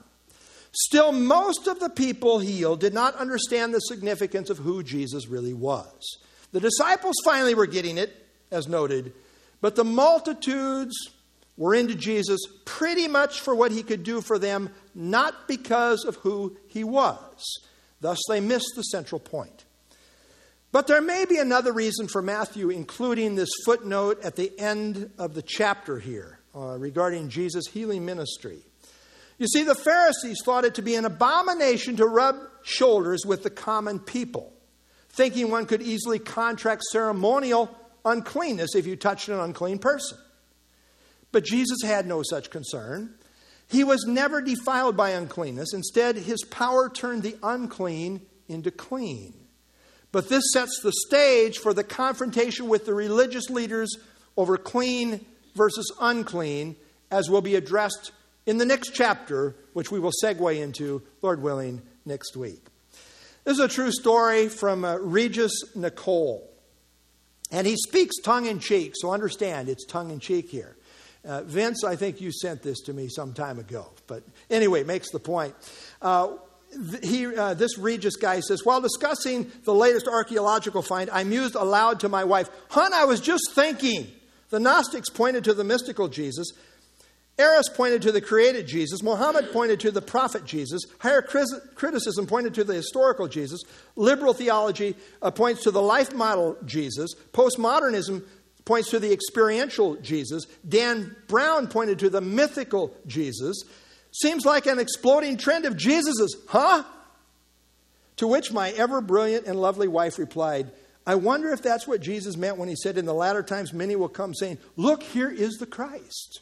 Still, 0.73 1.13
most 1.13 1.69
of 1.69 1.81
the 1.81 1.89
people 1.89 2.39
healed 2.39 2.81
did 2.81 2.93
not 2.93 3.15
understand 3.17 3.73
the 3.73 3.81
significance 3.81 4.51
of 4.51 4.59
who 4.59 4.83
Jesus 4.83 5.27
really 5.27 5.55
was. 5.55 6.19
The 6.53 6.61
disciples 6.61 7.17
finally 7.25 7.55
were 7.55 7.67
getting 7.67 7.99
it, 7.99 8.27
as 8.51 8.69
noted, 8.69 9.13
but 9.61 9.75
the 9.75 9.85
multitudes 9.85 10.95
were 11.57 11.75
into 11.75 11.95
Jesus 11.95 12.41
pretty 12.65 13.09
much 13.09 13.41
for 13.41 13.55
what 13.55 13.73
he 13.73 13.83
could 13.83 14.03
do 14.03 14.21
for 14.21 14.39
them, 14.39 14.71
not 14.97 15.47
because 15.47 16.05
of 16.05 16.17
who 16.17 16.57
he 16.67 16.83
was. 16.83 17.61
Thus, 18.01 18.19
they 18.29 18.41
missed 18.41 18.73
the 18.75 18.83
central 18.83 19.21
point. 19.21 19.65
But 20.73 20.87
there 20.87 21.01
may 21.01 21.25
be 21.25 21.39
another 21.39 21.73
reason 21.73 22.09
for 22.09 22.21
Matthew 22.21 22.71
including 22.71 23.35
this 23.35 23.51
footnote 23.65 24.23
at 24.25 24.37
the 24.37 24.53
end 24.59 25.11
of 25.19 25.35
the 25.35 25.43
chapter 25.43 25.99
here 25.99 26.41
uh, 26.55 26.77
regarding 26.79 27.29
Jesus' 27.29 27.67
healing 27.69 28.05
ministry. 28.05 28.59
You 29.39 29.47
see, 29.47 29.65
the 29.65 29.75
Pharisees 29.75 30.39
thought 30.45 30.65
it 30.65 30.75
to 30.75 30.83
be 30.83 30.95
an 30.95 31.05
abomination 31.05 31.97
to 31.97 32.07
rub 32.07 32.37
shoulders 32.63 33.25
with 33.27 33.43
the 33.43 33.51
common 33.51 33.99
people, 33.99 34.53
thinking 35.11 35.51
one 35.51 35.67
could 35.67 35.83
easily 35.83 36.19
contract 36.19 36.83
ceremonial 36.91 37.75
uncleanness 38.05 38.75
if 38.75 38.87
you 38.87 38.97
touched 38.97 39.29
an 39.29 39.39
unclean 39.39 39.79
person. 39.79 40.19
But 41.33 41.45
Jesus 41.45 41.83
had 41.85 42.07
no 42.07 42.23
such 42.23 42.51
concern. 42.51 43.15
He 43.69 43.85
was 43.85 44.05
never 44.07 44.41
defiled 44.41 44.97
by 44.97 45.11
uncleanness. 45.11 45.75
Instead, 45.75 46.17
his 46.17 46.45
power 46.45 46.89
turned 46.89 47.23
the 47.23 47.37
unclean 47.43 48.23
into 48.49 48.71
clean. 48.71 49.35
But 50.13 50.29
this 50.29 50.45
sets 50.53 50.81
the 50.83 50.93
stage 51.07 51.59
for 51.59 51.75
the 51.75 51.85
confrontation 51.85 52.69
with 52.69 52.87
the 52.87 52.95
religious 52.95 53.51
leaders 53.51 53.97
over 54.37 54.57
clean 54.57 55.25
versus 55.55 55.93
unclean, 56.01 56.77
as 57.11 57.29
will 57.29 57.43
be 57.43 57.57
addressed 57.57 58.13
in 58.47 58.59
the 58.59 58.65
next 58.65 58.91
chapter, 58.95 59.57
which 59.73 59.91
we 59.91 59.99
will 59.99 60.13
segue 60.23 60.61
into, 60.61 61.03
Lord 61.21 61.43
willing, 61.43 61.83
next 62.05 62.37
week. 62.37 62.65
This 63.45 63.59
is 63.59 63.65
a 63.65 63.69
true 63.69 63.91
story 63.91 64.49
from 64.49 64.85
uh, 64.85 64.97
Regis 64.97 65.53
Nicoll. 65.77 66.43
And 67.51 67.67
he 67.67 67.77
speaks 67.77 68.21
tongue 68.23 68.47
in 68.47 68.59
cheek, 68.59 68.95
so 68.97 69.13
understand 69.13 69.69
it's 69.69 69.85
tongue 69.85 70.11
in 70.11 70.21
cheek 70.21 70.49
here. 70.49 70.76
Uh, 71.27 71.43
Vince, 71.43 71.83
I 71.85 71.97
think 71.97 72.21
you 72.21 72.31
sent 72.31 72.63
this 72.63 72.81
to 72.83 72.93
me 72.93 73.09
some 73.09 73.33
time 73.33 73.59
ago. 73.59 73.89
But 74.07 74.23
anyway, 74.49 74.85
makes 74.85 75.11
the 75.11 75.19
point. 75.19 75.55
Uh, 76.01 76.37
he, 77.03 77.27
uh, 77.27 77.55
this 77.55 77.79
Regis 77.79 78.17
guy 78.17 78.41
says, 78.41 78.65
while 78.65 78.81
discussing 78.81 79.51
the 79.65 79.75
latest 79.75 80.07
archaeological 80.07 80.83
find, 80.83 81.11
I 81.11 81.25
mused 81.25 81.55
aloud 81.55 82.01
to 82.01 82.09
my 82.09 82.25
wife, 82.25 82.49
Hun, 82.71 82.93
I 82.93 83.05
was 83.05 83.21
just 83.21 83.51
thinking. 83.53 84.07
The 84.51 84.61
Gnostics 84.61 85.09
pointed 85.09 85.45
to 85.45 85.55
the 85.55 85.65
mystical 85.65 86.09
Jesus. 86.09 86.53
Arius 87.39 87.69
pointed 87.69 88.01
to 88.03 88.13
the 88.13 88.21
created 88.21 88.67
Jesus. 88.67 89.03
Muhammad 89.03 89.53
pointed 89.53 89.81
to 89.81 89.91
the 89.91 90.01
prophet 90.01 90.47
Jesus. 90.47 90.83
Higher 91.01 91.21
criticism 91.21 92.27
pointed 92.27 92.55
to 92.55 92.65
the 92.65 92.75
historical 92.75 93.29
Jesus. 93.29 93.61
Liberal 93.95 94.33
theology 94.33 94.95
uh, 95.21 95.31
points 95.31 95.65
to 95.65 95.71
the 95.71 95.83
life 95.83 96.15
model 96.15 96.57
Jesus. 96.65 97.15
Postmodernism 97.33 98.23
points 98.67 98.91
to 98.91 98.99
the 98.99 99.13
experiential 99.13 99.95
Jesus. 99.97 100.45
Dan 100.69 101.17
Brown 101.29 101.69
pointed 101.69 102.01
to 102.01 102.11
the 102.11 102.21
mythical 102.21 102.95
Jesus. 103.07 103.63
Seems 104.13 104.45
like 104.45 104.67
an 104.67 104.79
exploding 104.79 105.39
trend 105.39 105.65
of 105.65 105.77
Jesus's, 105.77 106.37
huh? 106.49 106.85
To 108.17 108.27
which 108.27 108.53
my 108.53 108.71
ever 108.73 109.01
brilliant 109.01 109.47
and 109.47 109.61
lovely 109.61 109.89
wife 109.89 110.19
replied, 110.19 110.71
I 111.07 111.15
wonder 111.15 111.53
if 111.53 111.63
that's 111.63 111.87
what 111.87 112.01
Jesus 112.01 112.37
meant 112.37 112.57
when 112.59 112.69
he 112.69 112.75
said, 112.75 112.99
In 112.99 113.07
the 113.07 113.15
latter 113.15 113.43
times, 113.43 113.73
many 113.73 113.95
will 113.95 114.09
come 114.09 114.35
saying, 114.35 114.59
Look, 114.77 115.03
here 115.03 115.31
is 115.31 115.55
the 115.55 115.67
Christ. 115.67 116.41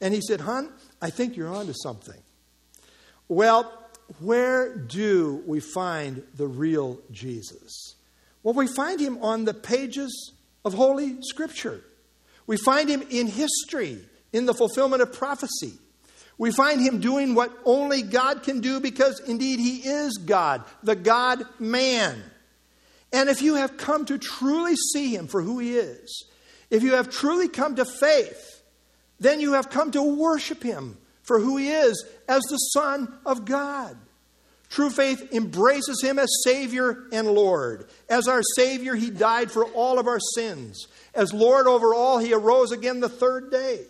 And 0.00 0.12
he 0.12 0.20
said, 0.20 0.40
Hon, 0.40 0.72
I 1.00 1.10
think 1.10 1.36
you're 1.36 1.54
onto 1.54 1.72
something. 1.72 2.20
Well, 3.28 3.72
where 4.18 4.76
do 4.76 5.42
we 5.46 5.60
find 5.60 6.24
the 6.34 6.48
real 6.48 6.98
Jesus? 7.12 7.94
Well, 8.42 8.54
we 8.54 8.66
find 8.66 8.98
him 8.98 9.18
on 9.22 9.44
the 9.44 9.54
pages 9.54 10.32
of 10.64 10.74
Holy 10.74 11.16
Scripture. 11.22 11.82
We 12.46 12.56
find 12.56 12.88
him 12.88 13.02
in 13.10 13.26
history, 13.26 14.00
in 14.32 14.46
the 14.46 14.54
fulfillment 14.54 15.02
of 15.02 15.12
prophecy. 15.12 15.74
We 16.38 16.50
find 16.50 16.80
him 16.80 17.00
doing 17.00 17.34
what 17.34 17.56
only 17.64 18.02
God 18.02 18.42
can 18.42 18.60
do 18.60 18.80
because 18.80 19.20
indeed 19.20 19.60
he 19.60 19.78
is 19.88 20.18
God, 20.18 20.64
the 20.82 20.96
God 20.96 21.44
man. 21.58 22.22
And 23.12 23.28
if 23.28 23.42
you 23.42 23.56
have 23.56 23.76
come 23.76 24.06
to 24.06 24.18
truly 24.18 24.74
see 24.74 25.14
him 25.14 25.28
for 25.28 25.42
who 25.42 25.58
he 25.58 25.76
is, 25.76 26.24
if 26.70 26.82
you 26.82 26.94
have 26.94 27.10
truly 27.10 27.48
come 27.48 27.76
to 27.76 27.84
faith, 27.84 28.62
then 29.20 29.40
you 29.40 29.52
have 29.52 29.68
come 29.68 29.90
to 29.92 30.02
worship 30.02 30.62
him 30.62 30.96
for 31.22 31.38
who 31.38 31.58
he 31.58 31.68
is 31.68 32.04
as 32.28 32.42
the 32.44 32.56
Son 32.56 33.12
of 33.24 33.44
God. 33.44 33.96
True 34.72 34.88
faith 34.88 35.34
embraces 35.34 36.02
him 36.02 36.18
as 36.18 36.30
Savior 36.44 37.04
and 37.12 37.28
Lord. 37.28 37.90
As 38.08 38.26
our 38.26 38.40
Savior, 38.56 38.94
he 38.94 39.10
died 39.10 39.50
for 39.50 39.66
all 39.66 39.98
of 39.98 40.06
our 40.06 40.18
sins. 40.34 40.86
As 41.14 41.34
Lord 41.34 41.66
over 41.66 41.94
all, 41.94 42.18
he 42.18 42.32
arose 42.32 42.72
again 42.72 43.00
the 43.00 43.10
third 43.10 43.50
day. 43.50 43.82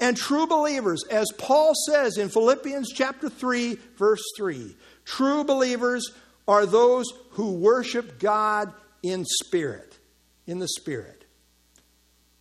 And 0.00 0.16
true 0.16 0.48
believers, 0.48 1.04
as 1.08 1.28
Paul 1.38 1.74
says 1.88 2.18
in 2.18 2.28
Philippians 2.28 2.90
chapter 2.92 3.28
3, 3.28 3.78
verse 3.96 4.20
3, 4.36 4.74
true 5.04 5.44
believers 5.44 6.10
are 6.48 6.66
those 6.66 7.06
who 7.30 7.52
worship 7.52 8.18
God 8.18 8.72
in 9.04 9.24
spirit, 9.24 9.96
in 10.44 10.58
the 10.58 10.66
spirit. 10.66 11.24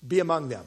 Be 0.08 0.18
among 0.18 0.49
them. 0.49 0.66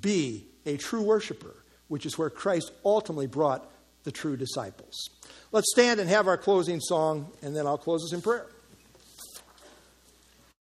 Be 0.00 0.48
a 0.66 0.78
true 0.78 1.02
worshiper, 1.02 1.54
which 1.86 2.04
is 2.04 2.18
where 2.18 2.28
Christ 2.28 2.72
ultimately 2.84 3.28
brought 3.28 3.70
the 4.02 4.10
true 4.10 4.36
disciples. 4.36 5.10
Let's 5.54 5.70
stand 5.70 6.00
and 6.00 6.10
have 6.10 6.26
our 6.26 6.36
closing 6.36 6.80
song, 6.80 7.30
and 7.40 7.54
then 7.54 7.64
I'll 7.64 7.78
close 7.78 8.02
us 8.02 8.12
in 8.12 8.20
prayer. 8.20 8.48